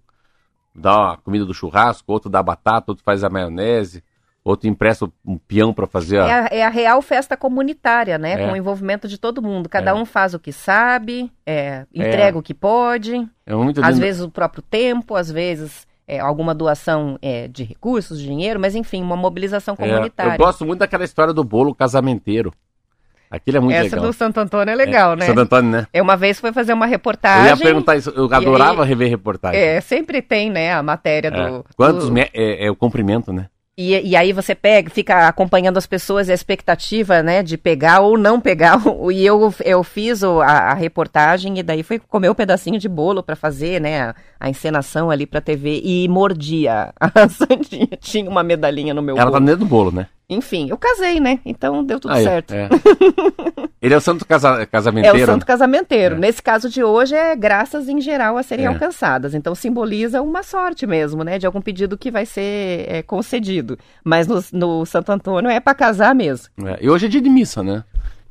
dá 0.73 1.13
a 1.13 1.17
comida 1.17 1.43
do 1.45 1.53
churrasco, 1.53 2.11
outro 2.11 2.29
dá 2.29 2.41
batata, 2.43 2.91
outro 2.91 3.03
faz 3.03 3.23
a 3.23 3.29
maionese, 3.29 4.03
outro 4.43 4.69
empresta 4.69 5.11
um 5.25 5.37
peão 5.37 5.73
para 5.73 5.87
fazer 5.87 6.19
a. 6.19 6.27
É 6.27 6.31
a, 6.31 6.47
é 6.59 6.63
a 6.65 6.69
real 6.69 7.01
festa 7.01 7.35
comunitária, 7.35 8.17
né? 8.19 8.33
É. 8.33 8.45
Com 8.47 8.53
o 8.53 8.55
envolvimento 8.55 9.07
de 9.07 9.17
todo 9.17 9.41
mundo. 9.41 9.67
Cada 9.67 9.91
É. 9.91 9.93
um 9.95 10.05
faz 10.05 10.33
o 10.35 10.39
que 10.39 10.51
sabe, 10.53 11.31
é, 11.45 11.85
entrega 11.93 12.37
o 12.37 12.43
que 12.43 12.53
pode. 12.53 13.27
É 13.47 13.55
muito 13.55 13.81
Às 13.83 13.95
lindo. 13.95 13.99
vezes 14.01 14.21
o 14.21 14.29
próprio 14.29 14.61
tempo, 14.61 15.15
às 15.15 15.31
vezes 15.31 15.87
é, 16.07 16.19
alguma 16.19 16.55
doação 16.55 17.17
é, 17.21 17.47
de 17.47 17.63
recursos, 17.63 18.19
de 18.19 18.25
dinheiro, 18.27 18.59
mas 18.59 18.75
enfim, 18.75 19.01
uma 19.03 19.15
mobilização 19.17 19.75
É, 19.77 19.77
comunitária. 19.87 20.33
eu 20.33 20.37
gosto 20.37 20.65
muito 20.65 20.79
daquela 20.79 21.03
história 21.03 21.33
do 21.33 21.43
bolo 21.43 21.75
casamenteiro. 21.75 22.53
Aquilo 23.29 23.57
é 23.57 23.59
muito 23.59 23.75
Essa 23.75 23.97
legal. 23.97 24.05
do 24.05 24.13
Santo 24.13 24.39
Antônio 24.39 24.71
é 24.71 24.75
legal, 24.75 25.13
né? 25.17 25.25
Santo 25.25 25.41
Antônio, 25.41 25.69
né? 25.69 25.85
Eu 25.93 26.01
uma 26.01 26.15
vez 26.15 26.39
fui 26.39 26.53
fazer 26.53 26.71
uma 26.71 26.85
Eu 26.85 26.89
reportagem. 26.91 27.49
ia 27.49 27.57
perguntar 27.57 27.97
isso, 27.97 28.09
eu 28.11 28.33
adorava 28.33 28.85
rever 28.85 29.09
reportagem. 29.09 29.59
É, 29.59 29.81
sempre 29.81 30.21
tem, 30.21 30.49
né, 30.49 30.71
a 30.73 30.81
matéria 30.81 31.27
É. 31.27 31.31
do. 31.49 31.65
Quantos 31.75 32.09
do- 32.09 32.17
é, 32.17 32.29
é 32.33 32.71
o 32.71 32.75
comprimento, 32.75 33.33
né? 33.33 33.47
E, 33.79 34.09
e 34.09 34.15
aí 34.15 34.33
você 34.33 34.55
pega, 34.55 34.89
fica 34.89 35.27
acompanhando 35.27 35.77
as 35.77 35.85
pessoas 35.85 36.27
a 36.31 36.33
expectativa, 36.33 37.21
né, 37.21 37.43
de 37.43 37.59
pegar 37.59 37.99
ou 37.99 38.17
não 38.17 38.41
pegar. 38.41 38.77
E 39.17 39.25
eu, 39.25 39.53
eu 39.63 39.83
fiz 39.83 40.23
a, 40.23 40.43
a 40.43 40.73
reportagem 40.73 41.57
e 41.59 41.63
daí 41.63 41.81
fui 41.81 41.99
comer 41.99 42.29
um 42.29 42.35
pedacinho 42.35 42.79
de 42.79 42.89
bolo 42.89 43.23
para 43.23 43.35
fazer, 43.35 43.79
né, 43.79 44.01
a, 44.01 44.15
a, 44.39 44.49
encenação 44.49 45.09
ali 45.09 45.25
pra 45.25 45.39
TV 45.39 45.81
e 45.83 46.07
mordia. 46.07 46.93
A 46.99 47.29
Sandinha 47.29 47.97
tinha 47.99 48.29
uma 48.29 48.43
medalhinha 48.43 48.93
no 48.93 49.01
meu 49.01 49.15
Ela 49.15 49.31
bolo. 49.31 49.39
tá 49.39 49.45
dentro 49.45 49.59
do 49.59 49.65
bolo, 49.65 49.91
né? 49.91 50.07
Enfim, 50.29 50.67
eu 50.69 50.77
casei, 50.77 51.21
né? 51.21 51.39
Então 51.45 51.83
deu 51.83 51.99
tudo 52.01 52.13
Ah, 52.13 52.19
é, 52.19 52.23
certo. 52.23 52.53
é. 52.53 52.67
Ele 53.81 53.93
é 53.93 53.97
o 53.97 54.01
santo 54.01 54.25
casa, 54.25 54.61
É 54.61 54.65
casamenteiro. 54.65 55.17
o 55.23 55.25
santo 55.25 55.45
casamenteiro. 55.45 56.15
É. 56.15 56.19
Nesse 56.19 56.41
caso 56.41 56.69
de 56.69 56.83
hoje 56.83 57.15
é 57.15 57.33
graças 57.35 57.87
em 57.87 58.01
geral 58.01 58.37
a 58.37 58.43
serem 58.43 58.65
É. 58.65 58.67
alcançadas. 58.67 59.33
Então 59.33 59.55
simboliza 59.55 60.21
uma 60.21 60.43
sorte 60.43 60.85
mesmo, 60.85 61.23
né? 61.23 61.39
De 61.39 61.45
algum 61.45 61.61
pedido 61.61 61.97
que 61.97 62.11
vai 62.11 62.25
ser 62.25 62.85
é, 62.89 63.01
concedido. 63.03 63.77
Mas 64.03 64.27
no, 64.27 64.43
no 64.51 64.85
Santo 64.85 65.11
Antônio 65.13 65.49
é 65.49 65.59
para 65.61 65.73
casar 65.75 66.13
mesmo. 66.13 66.47
É, 66.65 66.77
E 66.81 66.89
hoje 66.89 67.05
é 67.05 67.09
dia 67.09 67.21
de 67.21 67.29
missa, 67.29 67.63
né? 67.63 67.83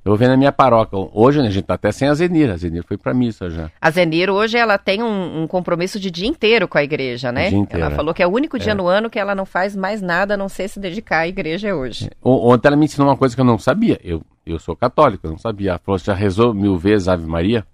Eu 0.06 0.10
vou 0.10 0.16
ver 0.16 0.28
na 0.28 0.36
minha 0.36 0.52
paróquia. 0.52 0.96
Hoje 1.12 1.42
né, 1.42 1.48
a 1.48 1.50
gente 1.50 1.64
tá 1.64 1.74
até 1.74 1.90
sem 1.90 2.06
a 2.06 2.14
Zenir. 2.14 2.48
A 2.48 2.56
Zenir 2.56 2.84
foi 2.86 2.96
pra 2.96 3.12
missa 3.12 3.50
já. 3.50 3.72
A 3.80 3.90
Zenir 3.90 4.30
hoje 4.30 4.56
ela 4.56 4.78
tem 4.78 5.02
um, 5.02 5.42
um 5.42 5.46
compromisso 5.48 5.98
de 5.98 6.12
dia 6.12 6.28
inteiro 6.28 6.68
com 6.68 6.78
a 6.78 6.84
igreja, 6.84 7.32
né? 7.32 7.46
O 7.46 7.50
dia 7.50 7.58
inteiro, 7.58 7.82
ela 7.84 7.92
é. 7.92 7.96
falou 7.96 8.14
que 8.14 8.22
é 8.22 8.26
o 8.26 8.30
único 8.30 8.56
dia 8.56 8.70
É. 8.70 8.74
no 8.76 8.86
ano 8.86 9.10
que 9.10 9.18
ela 9.18 9.34
não 9.34 9.44
faz 9.44 9.74
mais 9.74 10.00
nada 10.00 10.34
a 10.34 10.36
não 10.36 10.48
ser 10.48 10.68
se 10.68 10.78
dedicar 10.78 11.18
à 11.22 11.26
igreja 11.28 11.74
hoje. 11.74 12.08
O- 12.22 12.52
Ontem 12.52 12.68
ela 12.68 12.76
me 12.76 12.84
ensinou 12.84 13.08
uma 13.08 13.16
coisa 13.16 13.34
que 13.34 13.40
eu 13.40 13.44
não 13.44 13.58
sabia. 13.58 13.98
Eu, 14.04 14.22
eu 14.46 14.60
sou 14.60 14.76
católico, 14.76 15.26
eu 15.26 15.32
não 15.32 15.38
sabia. 15.38 15.70
Ela 15.70 15.80
falou, 15.80 15.98
"Você 15.98 16.04
já 16.04 16.14
rezou 16.14 16.54
mil 16.54 16.78
vezes 16.78 17.08
Ave 17.08 17.26
Maria? 17.26 17.66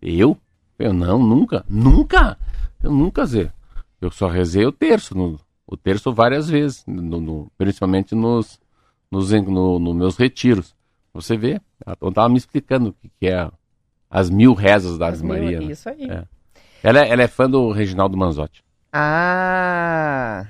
Eu? 0.00 0.38
Eu 0.78 0.94
não, 0.94 1.18
nunca. 1.18 1.62
Nunca! 1.68 2.38
Eu 2.82 2.90
nunca 2.90 3.26
rezei. 3.26 3.50
Eu 4.00 4.10
só 4.10 4.28
rezei 4.28 4.64
o 4.64 4.72
terço. 4.72 5.14
No, 5.14 5.38
o 5.66 5.76
terço 5.76 6.10
várias 6.10 6.48
vezes. 6.48 6.82
no- 6.86 7.20
no- 7.20 7.52
principalmente 7.58 8.14
nos, 8.14 8.58
nos 9.12 9.30
no 9.78 9.92
meus 9.92 10.16
retiros. 10.16 10.74
Você 11.12 11.36
vê, 11.36 11.60
ela 11.84 11.96
estava 12.08 12.28
me 12.28 12.38
explicando 12.38 12.90
o 12.90 12.92
que, 12.92 13.10
que 13.20 13.26
é 13.28 13.48
as 14.08 14.30
mil 14.30 14.54
rezas 14.54 14.96
da 14.98 15.06
Ave 15.08 15.16
As 15.16 15.22
mil- 15.22 15.32
Maria. 15.34 15.60
né? 15.60 15.66
Isso 15.72 15.88
aí. 15.88 16.08
É. 16.10 16.24
Ela, 16.82 17.00
é, 17.04 17.08
ela 17.10 17.22
é 17.22 17.28
fã 17.28 17.48
do 17.48 17.70
Reginaldo 17.72 18.16
Manzotti. 18.16 18.62
Ah, 18.92 20.46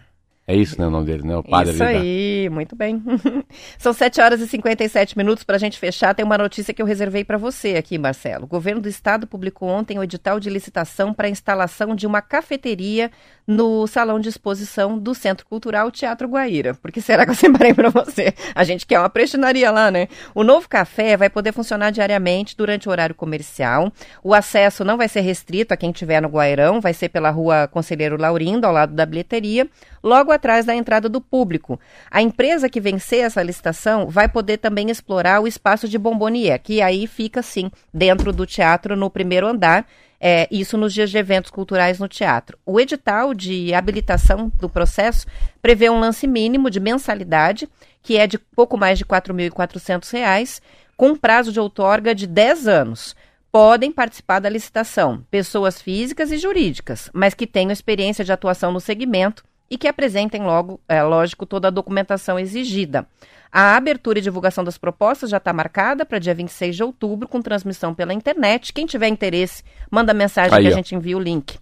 É 0.46 0.54
isso, 0.56 0.80
né, 0.80 0.86
o 0.86 0.90
nome 0.90 1.06
dele, 1.06 1.22
né? 1.22 1.36
O 1.36 1.42
padre 1.44 1.74
Isso 1.74 1.82
aí, 1.84 2.48
muito 2.50 2.74
bem. 2.74 3.00
São 3.78 3.92
7 3.92 4.20
horas 4.20 4.40
e 4.40 4.48
57 4.48 5.16
minutos 5.16 5.44
para 5.44 5.54
a 5.56 5.58
gente 5.58 5.78
fechar. 5.78 6.12
Tem 6.14 6.24
uma 6.24 6.36
notícia 6.38 6.74
que 6.74 6.82
eu 6.82 6.86
reservei 6.86 7.24
para 7.24 7.38
você 7.38 7.76
aqui, 7.76 7.96
Marcelo. 7.98 8.44
O 8.44 8.48
governo 8.48 8.80
do 8.80 8.88
estado 8.88 9.26
publicou 9.28 9.68
ontem 9.68 9.96
o 9.98 10.02
edital 10.02 10.40
de 10.40 10.50
licitação 10.50 11.14
para 11.14 11.28
a 11.28 11.30
instalação 11.30 11.94
de 11.94 12.04
uma 12.06 12.20
cafeteria 12.20 13.12
no 13.50 13.84
salão 13.88 14.20
de 14.20 14.28
exposição 14.28 14.96
do 14.96 15.12
Centro 15.12 15.44
Cultural 15.44 15.90
Teatro 15.90 16.28
Guaíra. 16.28 16.72
Por 16.74 16.92
que 16.92 17.00
será 17.02 17.24
que 17.24 17.32
eu 17.32 17.34
separei 17.34 17.74
para 17.74 17.90
você? 17.90 18.32
A 18.54 18.62
gente 18.62 18.86
quer 18.86 19.00
uma 19.00 19.10
prestinaria 19.10 19.72
lá, 19.72 19.90
né? 19.90 20.06
O 20.32 20.44
novo 20.44 20.68
café 20.68 21.16
vai 21.16 21.28
poder 21.28 21.52
funcionar 21.52 21.90
diariamente 21.90 22.56
durante 22.56 22.88
o 22.88 22.92
horário 22.92 23.12
comercial. 23.12 23.92
O 24.22 24.32
acesso 24.32 24.84
não 24.84 24.96
vai 24.96 25.08
ser 25.08 25.22
restrito 25.22 25.74
a 25.74 25.76
quem 25.76 25.90
estiver 25.90 26.22
no 26.22 26.28
Guairão, 26.28 26.80
vai 26.80 26.94
ser 26.94 27.08
pela 27.08 27.30
rua 27.30 27.66
Conselheiro 27.66 28.16
Laurindo, 28.16 28.68
ao 28.68 28.72
lado 28.72 28.94
da 28.94 29.04
bilheteria, 29.04 29.68
logo 30.00 30.30
atrás 30.30 30.64
da 30.64 30.74
entrada 30.74 31.08
do 31.08 31.20
público. 31.20 31.80
A 32.08 32.22
empresa 32.22 32.68
que 32.68 32.80
vencer 32.80 33.24
essa 33.24 33.42
licitação 33.42 34.08
vai 34.08 34.28
poder 34.28 34.58
também 34.58 34.90
explorar 34.90 35.40
o 35.40 35.48
espaço 35.48 35.88
de 35.88 35.98
Bombonier, 35.98 36.60
que 36.62 36.80
aí 36.80 37.04
fica, 37.08 37.42
sim, 37.42 37.68
dentro 37.92 38.32
do 38.32 38.46
teatro, 38.46 38.94
no 38.94 39.10
primeiro 39.10 39.48
andar. 39.48 39.84
É, 40.20 40.46
isso 40.50 40.76
nos 40.76 40.92
dias 40.92 41.10
de 41.10 41.16
eventos 41.16 41.50
culturais 41.50 41.98
no 41.98 42.06
teatro. 42.06 42.58
O 42.66 42.78
edital 42.78 43.32
de 43.32 43.72
habilitação 43.72 44.52
do 44.58 44.68
processo 44.68 45.26
prevê 45.62 45.88
um 45.88 45.98
lance 45.98 46.26
mínimo 46.26 46.68
de 46.68 46.78
mensalidade, 46.78 47.66
que 48.02 48.18
é 48.18 48.26
de 48.26 48.38
pouco 48.38 48.76
mais 48.76 48.98
de 48.98 49.04
4.400 49.06 50.12
reais, 50.12 50.60
com 50.94 51.16
prazo 51.16 51.50
de 51.50 51.58
outorga 51.58 52.14
de 52.14 52.26
10 52.26 52.68
anos. 52.68 53.16
Podem 53.50 53.90
participar 53.90 54.38
da 54.38 54.48
licitação 54.48 55.24
pessoas 55.30 55.80
físicas 55.80 56.30
e 56.30 56.36
jurídicas, 56.36 57.10
mas 57.12 57.32
que 57.32 57.46
tenham 57.46 57.72
experiência 57.72 58.24
de 58.24 58.30
atuação 58.30 58.70
no 58.70 58.78
segmento 58.78 59.42
e 59.70 59.78
que 59.78 59.86
apresentem 59.86 60.42
logo, 60.42 60.80
é, 60.88 61.02
lógico, 61.02 61.46
toda 61.46 61.68
a 61.68 61.70
documentação 61.70 62.38
exigida. 62.38 63.06
A 63.52 63.76
abertura 63.76 64.18
e 64.18 64.22
divulgação 64.22 64.62
das 64.64 64.76
propostas 64.78 65.30
já 65.30 65.36
está 65.38 65.52
marcada 65.52 66.04
para 66.04 66.18
dia 66.18 66.34
26 66.34 66.76
de 66.76 66.82
outubro, 66.82 67.28
com 67.28 67.40
transmissão 67.42 67.94
pela 67.94 68.12
internet. 68.14 68.72
Quem 68.72 68.86
tiver 68.86 69.08
interesse, 69.08 69.62
manda 69.90 70.12
mensagem 70.14 70.56
Aí, 70.56 70.62
que 70.64 70.68
a 70.68 70.72
ó. 70.72 70.74
gente 70.74 70.94
envia 70.94 71.16
o 71.16 71.20
link. 71.20 71.58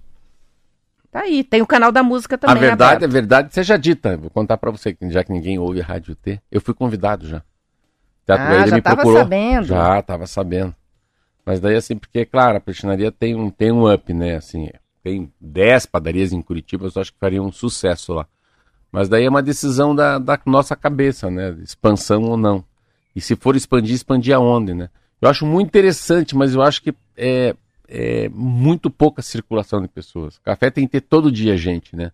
Tá 1.10 1.20
aí, 1.20 1.42
tem 1.42 1.62
o 1.62 1.66
canal 1.66 1.90
da 1.90 2.02
música 2.02 2.34
A 2.34 2.38
também 2.38 2.60
verdade, 2.60 2.96
aberto. 2.96 3.04
a 3.04 3.12
verdade 3.12 3.54
seja 3.54 3.78
dita. 3.78 4.16
Vou 4.18 4.28
contar 4.30 4.58
pra 4.58 4.70
você, 4.70 4.94
já 5.08 5.24
que 5.24 5.32
ninguém 5.32 5.58
ouve 5.58 5.80
a 5.80 5.84
Rádio 5.84 6.14
T. 6.14 6.40
Eu 6.50 6.60
fui 6.60 6.74
convidado 6.74 7.26
já. 7.26 7.42
Teatro 8.26 8.44
Ah, 8.44 8.48
Guaíra 8.50 8.68
já 8.68 8.76
me 8.76 8.82
tava 8.82 8.96
procurou. 8.96 9.20
sabendo. 9.22 9.66
Já, 9.66 10.02
tava 10.02 10.26
sabendo. 10.26 10.74
Mas 11.46 11.60
daí 11.60 11.76
assim, 11.76 11.96
porque, 11.96 12.26
claro, 12.26 12.58
a 12.58 12.60
prestinaria 12.60 13.10
tem 13.10 13.34
um, 13.34 13.48
tem 13.48 13.72
um 13.72 13.90
up, 13.90 14.12
né? 14.12 14.36
Assim, 14.36 14.68
tem 15.02 15.32
10 15.40 15.86
padarias 15.86 16.32
em 16.32 16.42
Curitiba, 16.42 16.86
eu 16.86 17.00
acho 17.00 17.12
que 17.12 17.18
faria 17.18 17.42
um 17.42 17.52
sucesso 17.52 18.12
lá. 18.12 18.26
Mas 18.90 19.08
daí 19.08 19.24
é 19.24 19.28
uma 19.28 19.42
decisão 19.42 19.94
da, 19.94 20.18
da 20.18 20.38
nossa 20.46 20.74
cabeça, 20.74 21.30
né? 21.30 21.56
Expansão 21.62 22.22
ou 22.22 22.36
não. 22.36 22.64
E 23.14 23.20
se 23.20 23.36
for 23.36 23.56
expandir, 23.56 23.94
expandir 23.94 24.34
aonde, 24.34 24.74
né? 24.74 24.88
Eu 25.20 25.28
acho 25.28 25.44
muito 25.44 25.68
interessante, 25.68 26.36
mas 26.36 26.54
eu 26.54 26.62
acho 26.62 26.82
que 26.82 26.94
é, 27.16 27.54
é 27.88 28.28
muito 28.30 28.90
pouca 28.90 29.20
circulação 29.20 29.82
de 29.82 29.88
pessoas. 29.88 30.38
Café 30.38 30.70
tem 30.70 30.86
que 30.86 30.92
ter 30.92 31.00
todo 31.00 31.32
dia 31.32 31.56
gente, 31.56 31.94
né? 31.94 32.12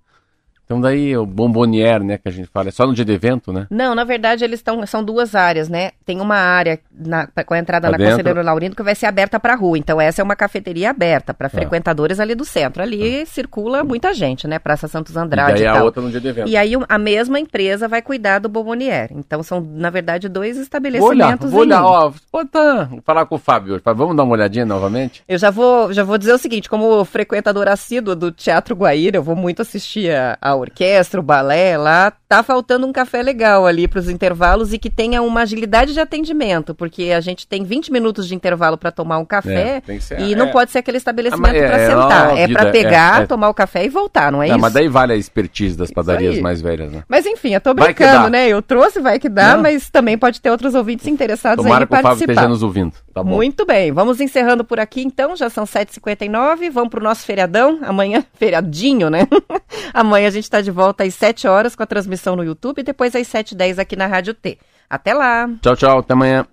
Então 0.65 0.81
daí 0.81 1.17
o 1.17 1.27
bombonier, 1.27 2.03
né, 2.03 2.19
que 2.19 2.29
a 2.29 2.33
gente 2.33 2.49
fala, 2.49 2.69
é 2.69 2.71
só 2.73 2.87
no 2.87 2.95
dia 2.95 3.05
de 3.05 3.13
evento, 3.13 3.53
né? 3.53 3.67
Não, 3.71 3.95
na 3.95 4.05
verdade, 4.05 4.45
eles 4.45 4.61
estão. 4.61 4.85
São 4.87 5.03
duas 5.05 5.35
áreas, 5.35 5.69
né? 5.69 5.91
Tem 6.05 6.21
uma 6.21 6.37
área 6.37 6.79
na- 6.91 7.27
com 7.27 7.55
a 7.55 7.59
entrada 7.59 7.87
Lá 7.89 7.93
na 7.93 7.99
dentro. 7.99 8.13
Conselheiro 8.17 8.43
Laurindo 8.43 8.77
que 8.77 8.83
vai 8.83 8.95
ser 8.95 9.07
aberta 9.07 9.39
para 9.39 9.55
rua. 9.55 9.77
Então, 9.79 10.01
essa 10.01 10.23
é 10.23 10.25
uma 10.25 10.37
cafeteria 10.37 10.91
aberta 10.91 11.33
Tá. 11.33 11.35
para 11.35 11.49
frequentadores 11.49 12.19
ali 12.21 12.35
do 12.35 12.45
centro. 12.45 12.83
Ali 12.83 13.25
circula 13.27 13.85
muita 13.85 14.13
gente, 14.15 14.47
né? 14.47 14.59
Praça 14.59 14.89
Santos 14.89 15.15
E 15.15 15.19
Andrade 15.19 15.53
daí 15.55 15.63
e, 15.63 15.67
a 15.67 15.83
outra 15.83 16.03
no 16.03 16.11
dia 16.11 16.21
de 16.21 16.29
evento. 16.29 16.49
E 16.49 16.57
aí 16.57 16.73
a 16.89 16.99
mesma 16.99 17.39
empresa 17.39 17.87
vai 17.89 18.03
cuidar 18.03 18.39
do 18.39 18.49
Bombonier. 18.49 19.09
Então, 19.13 19.43
são, 19.43 19.61
na 19.61 19.91
verdade, 19.91 20.29
dois 20.29 20.55
Vou 20.55 20.61
olhar, 20.61 20.63
estabelecimentos 20.65 21.51
vou 21.51 21.61
olhar, 21.61 21.85
ó, 21.85 22.13
vou 22.33 22.47
tá, 22.47 22.89
falar 23.05 23.27
com 23.27 23.35
o 23.35 23.39
Fábio 23.39 23.75
hoje. 23.75 23.83
Vamos 23.85 24.17
dar 24.17 24.23
uma 24.23 24.33
olhadinha 24.33 24.65
novamente? 24.65 25.23
Eu 25.29 25.39
já 25.39 25.51
vou, 25.51 25.93
já 25.93 26.03
vou 26.05 26.17
dizer 26.19 26.33
o 26.33 26.39
seguinte, 26.39 26.69
como 26.69 27.05
frequentadora 27.05 27.73
assídua 27.73 28.15
do 28.15 28.31
Teatro 28.33 28.75
Guaíra, 28.75 29.17
eu 29.17 29.23
vou 29.23 29.37
muito 29.37 29.63
assistir 29.63 30.11
a, 30.11 30.39
a 30.41 30.54
orquestra, 30.55 31.21
o 31.21 31.23
balé 31.23 31.77
lá, 31.77 32.13
tá 32.29 32.43
faltando 32.43 32.87
um 32.87 32.93
café 32.93 33.23
legal 33.23 33.67
ali 33.67 33.87
para 33.89 33.99
os 34.01 34.09
intervalos 34.09 34.73
e 34.73 34.79
que 34.79 34.91
tenha 34.91 35.23
uma 35.23 35.43
agilidade 35.43 35.93
de 35.93 36.01
atendimento, 36.01 36.75
porque 36.75 37.11
a 37.13 37.21
gente 37.21 37.47
tem 37.47 37.65
20 37.65 37.93
minutos 37.93 38.27
de 38.27 38.35
intervalo 38.35 38.77
para 38.77 38.91
tomar 38.91 39.19
um 39.19 39.25
café 39.25 39.83
É, 39.87 40.01
ser- 40.01 40.21
e 40.21 40.33
é. 40.33 40.37
não 40.37 40.49
pode 40.51 40.71
ser 40.71 40.79
aquele 40.79 40.99
estabelecimento 40.99 41.55
Ah, 41.55 41.57
é- 41.57 41.67
para 41.69 41.77
é 41.79 41.87
sentar, 41.87 42.27
é 42.39 42.43
óbvio, 42.43 42.57
para 42.57 42.69
é- 42.69 42.73
pegar, 42.73 43.23
é- 43.23 43.27
tomar 43.27 43.49
o 43.49 43.55
café 43.55 43.85
e 43.85 43.89
voltar, 43.89 44.31
não 44.33 44.43
é 44.43 44.49
Não, 44.49 44.55
isso? 44.57 44.63
mas 44.63 44.73
daí 44.73 44.89
vale 44.89 45.13
a 45.13 45.17
expertise 45.17 45.77
das 45.77 45.91
padarias 45.91 46.39
mais 46.41 46.61
velhas, 46.61 46.91
né? 46.93 47.03
Mas 47.09 47.27
enfim, 47.27 47.55
eu 47.55 47.61
tô 47.61 47.73
brincando, 47.75 48.29
né? 48.31 48.49
Eu 48.49 48.61
trouxe, 48.63 49.01
vai 49.01 49.19
que 49.19 49.29
dá, 49.29 49.55
Não. 49.57 49.63
mas 49.63 49.89
também 49.91 50.17
pode 50.19 50.41
ter 50.41 50.51
outros 50.51 50.75
ouvintes 50.75 51.07
interessados 51.07 51.63
Tomara 51.65 51.83
aí 51.83 51.85
em 51.85 51.87
que 51.87 51.93
o 51.93 51.97
Fábio 51.97 52.09
participar. 52.09 52.33
esteja 52.33 52.49
nos 52.49 52.63
ouvindo, 52.63 52.93
tá 53.13 53.23
bom? 53.23 53.31
Muito 53.31 53.65
bem, 53.67 53.93
vamos 53.93 54.21
encerrando 54.21 54.65
por 54.65 54.81
aqui 54.81 55.03
então, 55.03 55.37
já 55.37 55.49
são 55.49 55.65
7h59, 55.67 56.71
vamos 56.71 56.91
pro 56.91 57.03
nosso 57.03 57.25
feriadão, 57.25 57.79
amanhã, 57.83 58.25
feriadinho, 58.35 59.09
né? 59.11 59.27
amanhã 59.93 60.29
a 60.29 60.31
gente 60.31 60.44
tá 60.51 60.61
de 60.61 60.71
volta 60.71 61.05
às 61.05 61.15
7 61.15 61.47
horas 61.47 61.75
com 61.75 61.83
a 61.83 61.87
transmissão 61.87 62.37
no 62.37 62.45
YouTube 62.45 62.81
e 62.81 62.83
depois 62.83 63.15
às 63.15 63.27
7h10 63.27 63.79
aqui 63.79 63.97
na 63.97 64.07
Rádio 64.07 64.35
T. 64.35 64.59
Até 64.89 65.15
lá! 65.15 65.49
Tchau, 65.63 65.77
tchau, 65.77 65.99
até 65.99 66.13
amanhã. 66.13 66.47